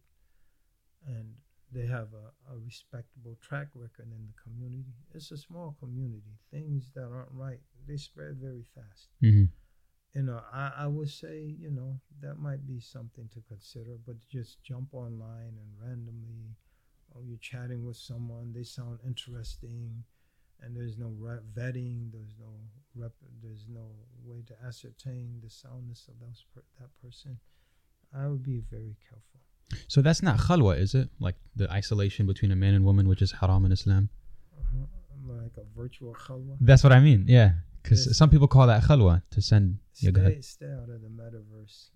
and 1.05 1.34
they 1.72 1.88
have 1.88 2.10
a, 2.14 2.53
a 2.53 2.57
respectable 2.57 3.35
track 3.41 3.68
record 3.73 4.07
in 4.11 4.27
the 4.27 4.41
community. 4.41 4.93
It's 5.14 5.31
a 5.31 5.38
small 5.38 5.76
community. 5.80 6.38
Things 6.51 6.91
that 6.95 7.10
aren't 7.11 7.31
right, 7.31 7.61
they 7.88 7.97
spread 7.97 8.38
very 8.38 8.64
fast 8.76 9.10
hmm 9.19 9.45
you 10.14 10.22
know, 10.22 10.41
I, 10.53 10.72
I 10.80 10.88
would 10.88 11.10
say, 11.10 11.56
you 11.60 11.72
know, 11.72 11.99
that 12.22 12.38
might 12.40 12.68
be 12.68 12.80
something 12.80 13.27
to 13.34 13.41
consider, 13.48 13.98
but 14.06 14.15
just 14.30 14.61
jump 14.64 14.94
online 14.94 15.57
and 15.57 15.69
randomly, 15.81 16.56
or 17.11 17.23
you're 17.23 17.38
chatting 17.38 17.85
with 17.85 17.98
someone, 17.98 18.53
they 18.53 18.64
sound 18.64 18.99
interesting, 19.06 20.03
and 20.61 20.76
there's 20.76 20.98
no 20.98 21.11
re- 21.18 21.40
vetting, 21.57 22.11
there's 22.11 22.35
no 22.40 22.53
rep, 22.95 23.14
there's 23.41 23.65
no 23.68 23.88
way 24.23 24.44
to 24.48 24.53
ascertain 24.65 25.40
the 25.44 25.49
soundness 25.49 26.07
of 26.07 26.19
those 26.19 26.45
per- 26.53 26.64
that 26.80 26.90
person. 27.02 27.40
I 28.15 28.27
would 28.27 28.44
be 28.44 28.61
very 28.69 28.95
careful. 29.10 29.40
So 29.88 30.03
that's 30.03 30.22
not 30.22 30.38
khalwa, 30.38 30.77
is 30.77 30.94
it? 30.94 31.10
Like 31.19 31.35
the 31.56 31.69
isolation 31.72 32.27
between 32.27 32.52
a 32.52 32.56
man 32.56 32.76
and 32.76 32.85
woman, 32.85 33.07
which 33.07 33.23
is 33.23 33.31
haram 33.31 33.65
in 33.65 33.72
Islam. 33.72 34.10
Uh-huh. 34.60 34.85
Like 35.26 35.57
a 35.57 35.64
virtual 35.76 36.14
khalwa. 36.14 36.57
That's 36.61 36.84
what 36.84 36.94
I 36.94 36.99
mean. 36.99 37.26
Yeah, 37.27 37.53
because 37.84 38.18
some 38.18 38.30
people 38.30 38.47
call 38.47 38.68
that 38.68 38.84
khalwa 38.84 39.23
to 39.31 39.41
send. 39.41 39.77
Stay, 39.91 40.11
yeah, 40.15 40.30
stay 40.39 40.65
out 40.68 40.89
of 40.89 41.01
the 41.01 41.10
metaverse. 41.10 41.89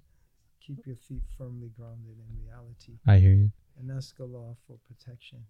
Keep 0.59 0.85
your 0.85 0.97
feet 0.97 1.23
firmly 1.37 1.71
grounded 1.75 2.17
in 2.19 2.45
reality. 2.45 2.99
I 3.07 3.17
hear 3.17 3.33
you. 3.33 3.51
And 3.79 3.89
ask 3.91 4.19
Allah 4.19 4.55
for 4.67 4.77
protection. 4.85 5.45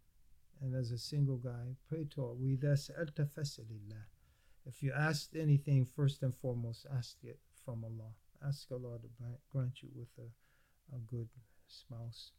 And 0.62 0.76
as 0.76 0.92
a 0.92 0.98
single 0.98 1.38
guy, 1.38 1.76
pray 1.90 2.06
to 2.16 2.22
Allah. 2.24 2.36
If 4.66 4.84
you 4.84 4.92
ask 4.96 5.36
anything, 5.36 5.86
first 5.86 6.24
and 6.24 6.36
foremost, 6.36 6.86
ask 6.96 7.18
it 7.24 7.40
from 7.66 7.84
Allah. 7.84 8.12
Ask 8.46 8.72
Allah 8.72 9.00
to 9.00 9.08
grant 9.52 9.82
you 9.82 9.90
with 9.96 10.10
a, 10.20 10.96
a 10.96 11.00
good 11.00 11.30
spouse. 11.68 12.32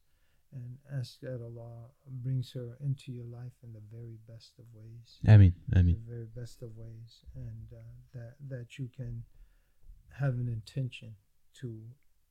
And 0.54 0.78
ask 0.98 1.20
that 1.20 1.40
Allah 1.42 1.90
brings 2.06 2.52
her 2.52 2.78
into 2.80 3.12
your 3.12 3.26
life 3.26 3.52
in 3.62 3.72
the 3.74 3.82
very 3.92 4.18
best 4.26 4.52
of 4.58 4.64
ways. 4.74 5.18
I 5.26 5.36
mean, 5.36 5.54
I 5.74 5.82
mean. 5.82 6.00
The 6.06 6.12
very 6.12 6.26
best 6.34 6.62
of 6.62 6.70
ways. 6.76 7.24
And 7.34 7.68
uh, 7.72 7.82
that, 8.14 8.34
that 8.48 8.78
you 8.78 8.88
can 8.96 9.24
have 10.18 10.34
an 10.34 10.48
intention 10.48 11.16
to 11.60 11.82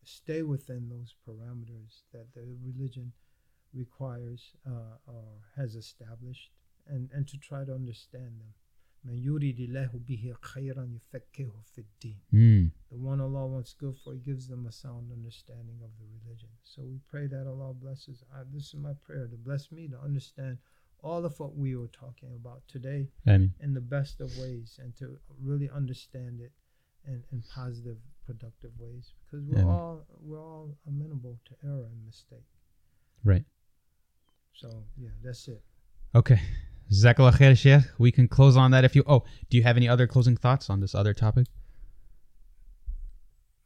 stay 0.03 0.41
within 0.41 0.89
those 0.89 1.13
parameters 1.27 2.01
that 2.11 2.33
the 2.33 2.55
religion 2.63 3.11
requires 3.73 4.53
uh, 4.65 4.97
or 5.05 5.23
has 5.55 5.75
established 5.75 6.51
and, 6.87 7.09
and 7.13 7.27
to 7.27 7.37
try 7.37 7.65
to 7.65 7.73
understand 7.73 8.39
them. 8.39 8.53
Man 9.07 9.23
bihi 10.05 10.33
khayran 10.41 10.99
yufakkihu. 10.99 11.51
The 12.89 12.97
one 12.97 13.21
Allah 13.21 13.47
wants 13.47 13.73
good 13.73 13.95
for, 14.03 14.13
He 14.13 14.19
gives 14.19 14.47
them 14.47 14.65
a 14.67 14.71
sound 14.71 15.11
understanding 15.11 15.79
of 15.83 15.91
the 15.97 16.05
religion. 16.23 16.49
So 16.63 16.81
we 16.83 16.99
pray 17.09 17.27
that 17.27 17.47
Allah 17.47 17.73
blesses. 17.73 18.23
I, 18.33 18.41
this 18.53 18.67
is 18.67 18.75
my 18.75 18.93
prayer 19.05 19.27
to 19.27 19.37
bless 19.37 19.71
me 19.71 19.87
to 19.87 19.99
understand 19.99 20.57
all 21.01 21.25
of 21.25 21.39
what 21.39 21.55
we 21.55 21.75
were 21.75 21.87
talking 21.87 22.29
about 22.35 22.61
today 22.67 23.07
Amen. 23.27 23.53
in 23.61 23.73
the 23.73 23.81
best 23.81 24.19
of 24.19 24.35
ways 24.37 24.79
and 24.81 24.95
to 24.97 25.17
really 25.41 25.69
understand 25.69 26.41
it 26.41 26.51
in, 27.05 27.23
in 27.31 27.43
positive, 27.53 27.97
productive 28.25 28.71
ways 28.79 29.13
because 29.25 29.45
we're 29.45 29.61
Amen. 29.61 29.69
all 29.69 30.05
we're 30.19 30.41
all 30.41 30.75
amenable 30.87 31.39
to 31.45 31.55
error 31.63 31.85
and 31.85 32.05
mistake. 32.05 32.47
Right. 33.23 33.45
So 34.53 34.83
yeah, 34.97 35.11
that's 35.23 35.47
it. 35.47 35.61
Okay. 36.15 36.41
Jazakallah 36.90 37.32
khair, 37.32 37.56
Sheikh. 37.56 37.84
We 37.98 38.12
can 38.12 38.28
close 38.28 38.56
on 38.56 38.70
that 38.72 38.84
if 38.84 38.94
you. 38.96 39.02
Oh, 39.06 39.24
do 39.48 39.56
you 39.56 39.62
have 39.62 39.76
any 39.76 39.88
other 39.88 40.06
closing 40.06 40.36
thoughts 40.36 40.68
on 40.68 40.80
this 40.80 40.94
other 40.94 41.14
topic? 41.14 41.46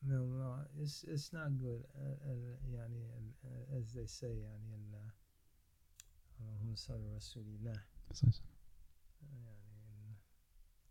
No, 0.03 0.25
no, 0.25 0.59
it's 0.81 1.05
it's 1.05 1.33
not 1.33 1.59
good. 1.59 1.83
Uh, 1.95 2.31
uh, 2.31 2.57
يعني, 2.71 3.03
uh, 3.45 3.77
as 3.79 3.93
they 3.93 4.07
say, 4.07 4.27
يعني, 4.47 4.75
in, 4.75 4.95
uh, 4.95 5.11
اللهم 6.41 6.75
صل 6.75 6.95
على 6.95 7.17
رسول 7.17 7.45
الله. 7.59 7.81
يعني, 8.15 8.41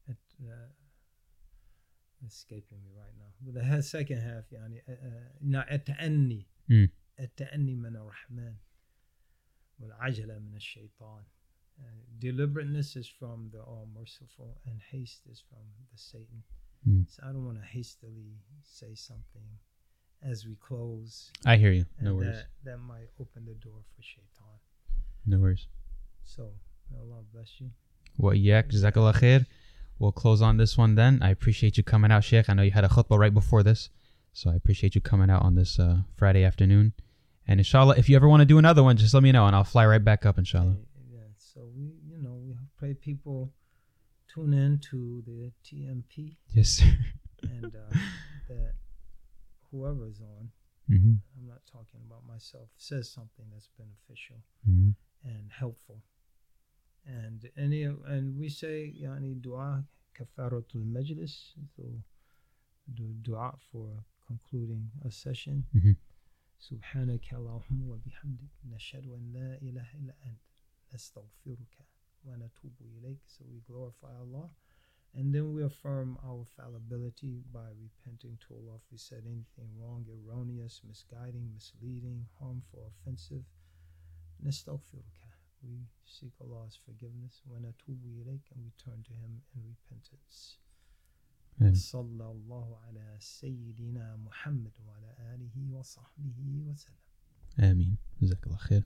in, 0.08 0.12
it, 0.12 0.18
uh, 0.42 0.68
escaping 2.28 2.82
me 2.84 2.92
right 2.98 3.16
now. 3.18 3.32
But 3.42 3.54
the 3.54 3.64
ha- 3.64 3.82
second 3.82 4.18
half, 4.20 4.52
يعني, 4.52 4.82
uh, 4.88 4.92
uh, 4.92 5.38
not 5.42 5.68
التأني 5.72 6.46
Mm. 6.70 6.90
التأني 7.20 7.76
من 7.76 7.96
الرحمن 7.96 8.56
والعجلة 9.80 10.40
من 10.40 10.56
الشيطان. 10.56 11.24
Uh, 11.81 11.85
deliberateness 12.19 12.97
is 12.97 13.09
from 13.09 13.51
the 13.53 13.61
All 13.61 13.89
Merciful, 13.99 14.59
and 14.67 14.81
haste 14.91 15.23
is 15.31 15.43
from 15.49 15.65
the 15.91 15.99
Satan. 15.99 16.43
Mm. 16.89 17.07
So 17.09 17.23
I 17.25 17.33
don't 17.33 17.45
want 17.45 17.59
to 17.59 17.67
hastily 17.67 18.37
say 18.63 18.95
something 18.95 19.59
as 20.23 20.45
we 20.47 20.55
close, 20.57 21.31
I 21.47 21.57
hear 21.57 21.73
you. 21.73 21.87
No 22.01 22.15
worries. 22.15 22.37
that 22.37 22.47
that 22.65 22.79
might 22.79 23.09
open 23.19 23.45
the 23.47 23.55
door 23.55 23.81
for 23.97 24.03
Shaitan. 24.03 24.59
No 25.27 25.39
worries. 25.39 25.67
So 26.25 26.51
may 26.91 26.99
Allah 26.99 27.23
bless 27.33 27.61
you. 27.61 27.71
Well, 28.19 28.35
yeah, 28.35 28.63
Jazakallah 28.63 29.15
khair. 29.15 29.47
We'll 29.99 30.13
close 30.13 30.43
on 30.43 30.57
this 30.57 30.79
one 30.79 30.95
then. 30.95 31.21
I 31.23 31.31
appreciate 31.31 31.77
you 31.77 31.83
coming 31.83 32.11
out, 32.11 32.25
Sheikh. 32.25 32.49
I 32.49 32.55
know 32.55 32.63
you 32.63 32.71
had 32.71 32.85
a 32.85 32.89
khutbah 32.89 33.19
right 33.19 33.33
before 33.33 33.63
this, 33.63 33.91
so 34.33 34.51
I 34.51 34.55
appreciate 34.55 34.95
you 34.95 35.01
coming 35.01 35.31
out 35.31 35.43
on 35.43 35.55
this 35.55 35.79
uh, 35.79 35.99
Friday 36.17 36.45
afternoon. 36.45 36.95
And 37.47 37.61
inshallah, 37.61 37.97
if 37.99 38.09
you 38.09 38.17
ever 38.17 38.29
want 38.29 38.41
to 38.41 38.47
do 38.47 38.59
another 38.59 38.83
one, 38.83 38.97
just 38.97 39.13
let 39.13 39.23
me 39.23 39.33
know, 39.33 39.47
and 39.47 39.57
I'll 39.57 39.65
fly 39.65 39.87
right 39.87 40.03
back 40.03 40.25
up, 40.25 40.39
inshallah. 40.39 40.77
Yeah, 40.79 41.19
yeah. 41.19 41.27
So 41.37 41.69
we, 41.75 41.93
you 42.07 42.23
know, 42.23 42.33
we 42.33 42.55
pray 42.80 42.94
people 42.94 43.54
tune 44.28 44.54
in 44.54 44.80
to 44.90 45.24
the 45.26 45.52
TMP 45.64 46.36
Yes, 46.54 46.70
sir. 46.70 46.98
and 47.44 47.76
uh, 47.76 47.96
that 48.50 48.74
whoever 49.72 50.08
is 50.08 50.22
on, 50.22 50.50
hmm 50.88 51.16
I'm 51.38 51.48
not 51.48 51.62
talking 51.72 52.02
about 52.08 52.26
myself, 52.28 52.70
says 52.78 53.10
something 53.10 53.46
that's 53.52 53.70
beneficial 53.78 54.38
hmm 54.66 54.90
and 55.24 55.52
helpful. 55.52 56.02
And 57.06 57.50
any 57.58 57.84
and 57.84 58.38
we 58.40 58.50
say 58.50 58.94
yani 59.00 59.42
dua 59.42 59.84
kafaratul 60.18 60.86
majlis, 60.86 61.54
so 61.76 61.84
do 62.94 63.14
dua 63.22 63.54
for 63.72 63.90
concluding 64.28 64.90
a 65.06 65.12
session. 65.12 65.66
Mhm. 65.76 65.96
سبحانك 66.60 67.34
اللهم 67.34 67.82
وبحمدك 67.90 68.54
نشهد 68.66 69.06
أن 69.08 69.34
لا 69.34 69.62
إله 69.62 69.88
إلا 69.94 70.14
أنت 70.26 70.42
نستغفرك 70.94 71.76
ونتوب 72.26 72.74
إليك 72.82 73.20
so 73.28 73.44
we 73.52 73.60
glorify 73.68 74.14
Allah 74.18 74.50
and 75.18 75.34
then 75.34 75.54
we 75.54 75.64
affirm 75.64 76.18
our 76.26 76.44
fallibility 76.58 77.44
by 77.54 77.70
repenting 77.86 78.38
to 78.44 78.54
Allah 78.56 78.76
if 78.76 78.86
we 78.92 78.98
said 78.98 79.24
anything 79.26 79.70
wrong 79.80 80.06
erroneous 80.10 80.82
misguiding 80.88 81.46
misleading 81.54 82.26
harmful 82.40 82.92
offensive 82.92 83.44
نستغفرك 84.44 85.16
we 85.64 85.88
seek 86.06 86.34
Allah's 86.42 86.76
forgiveness 86.86 87.42
ونتوب 87.50 88.00
إليك 88.06 88.52
and 88.52 88.60
we 88.66 88.72
turn 88.78 89.04
to 89.04 89.14
Him 89.14 89.42
in 89.56 89.62
repentance 89.74 90.58
Amen. 91.62 91.74
صلى 91.76 92.32
الله 92.32 92.78
على 92.88 93.16
سيدنا 93.20 94.16
محمد 94.16 94.74
وعلى 94.88 95.16
آله 95.36 95.72
وصحبه 95.74 96.62
وسلم 96.68 97.06
Ameen. 97.58 97.98
Jazakallah 98.22 98.60
khair. 98.68 98.84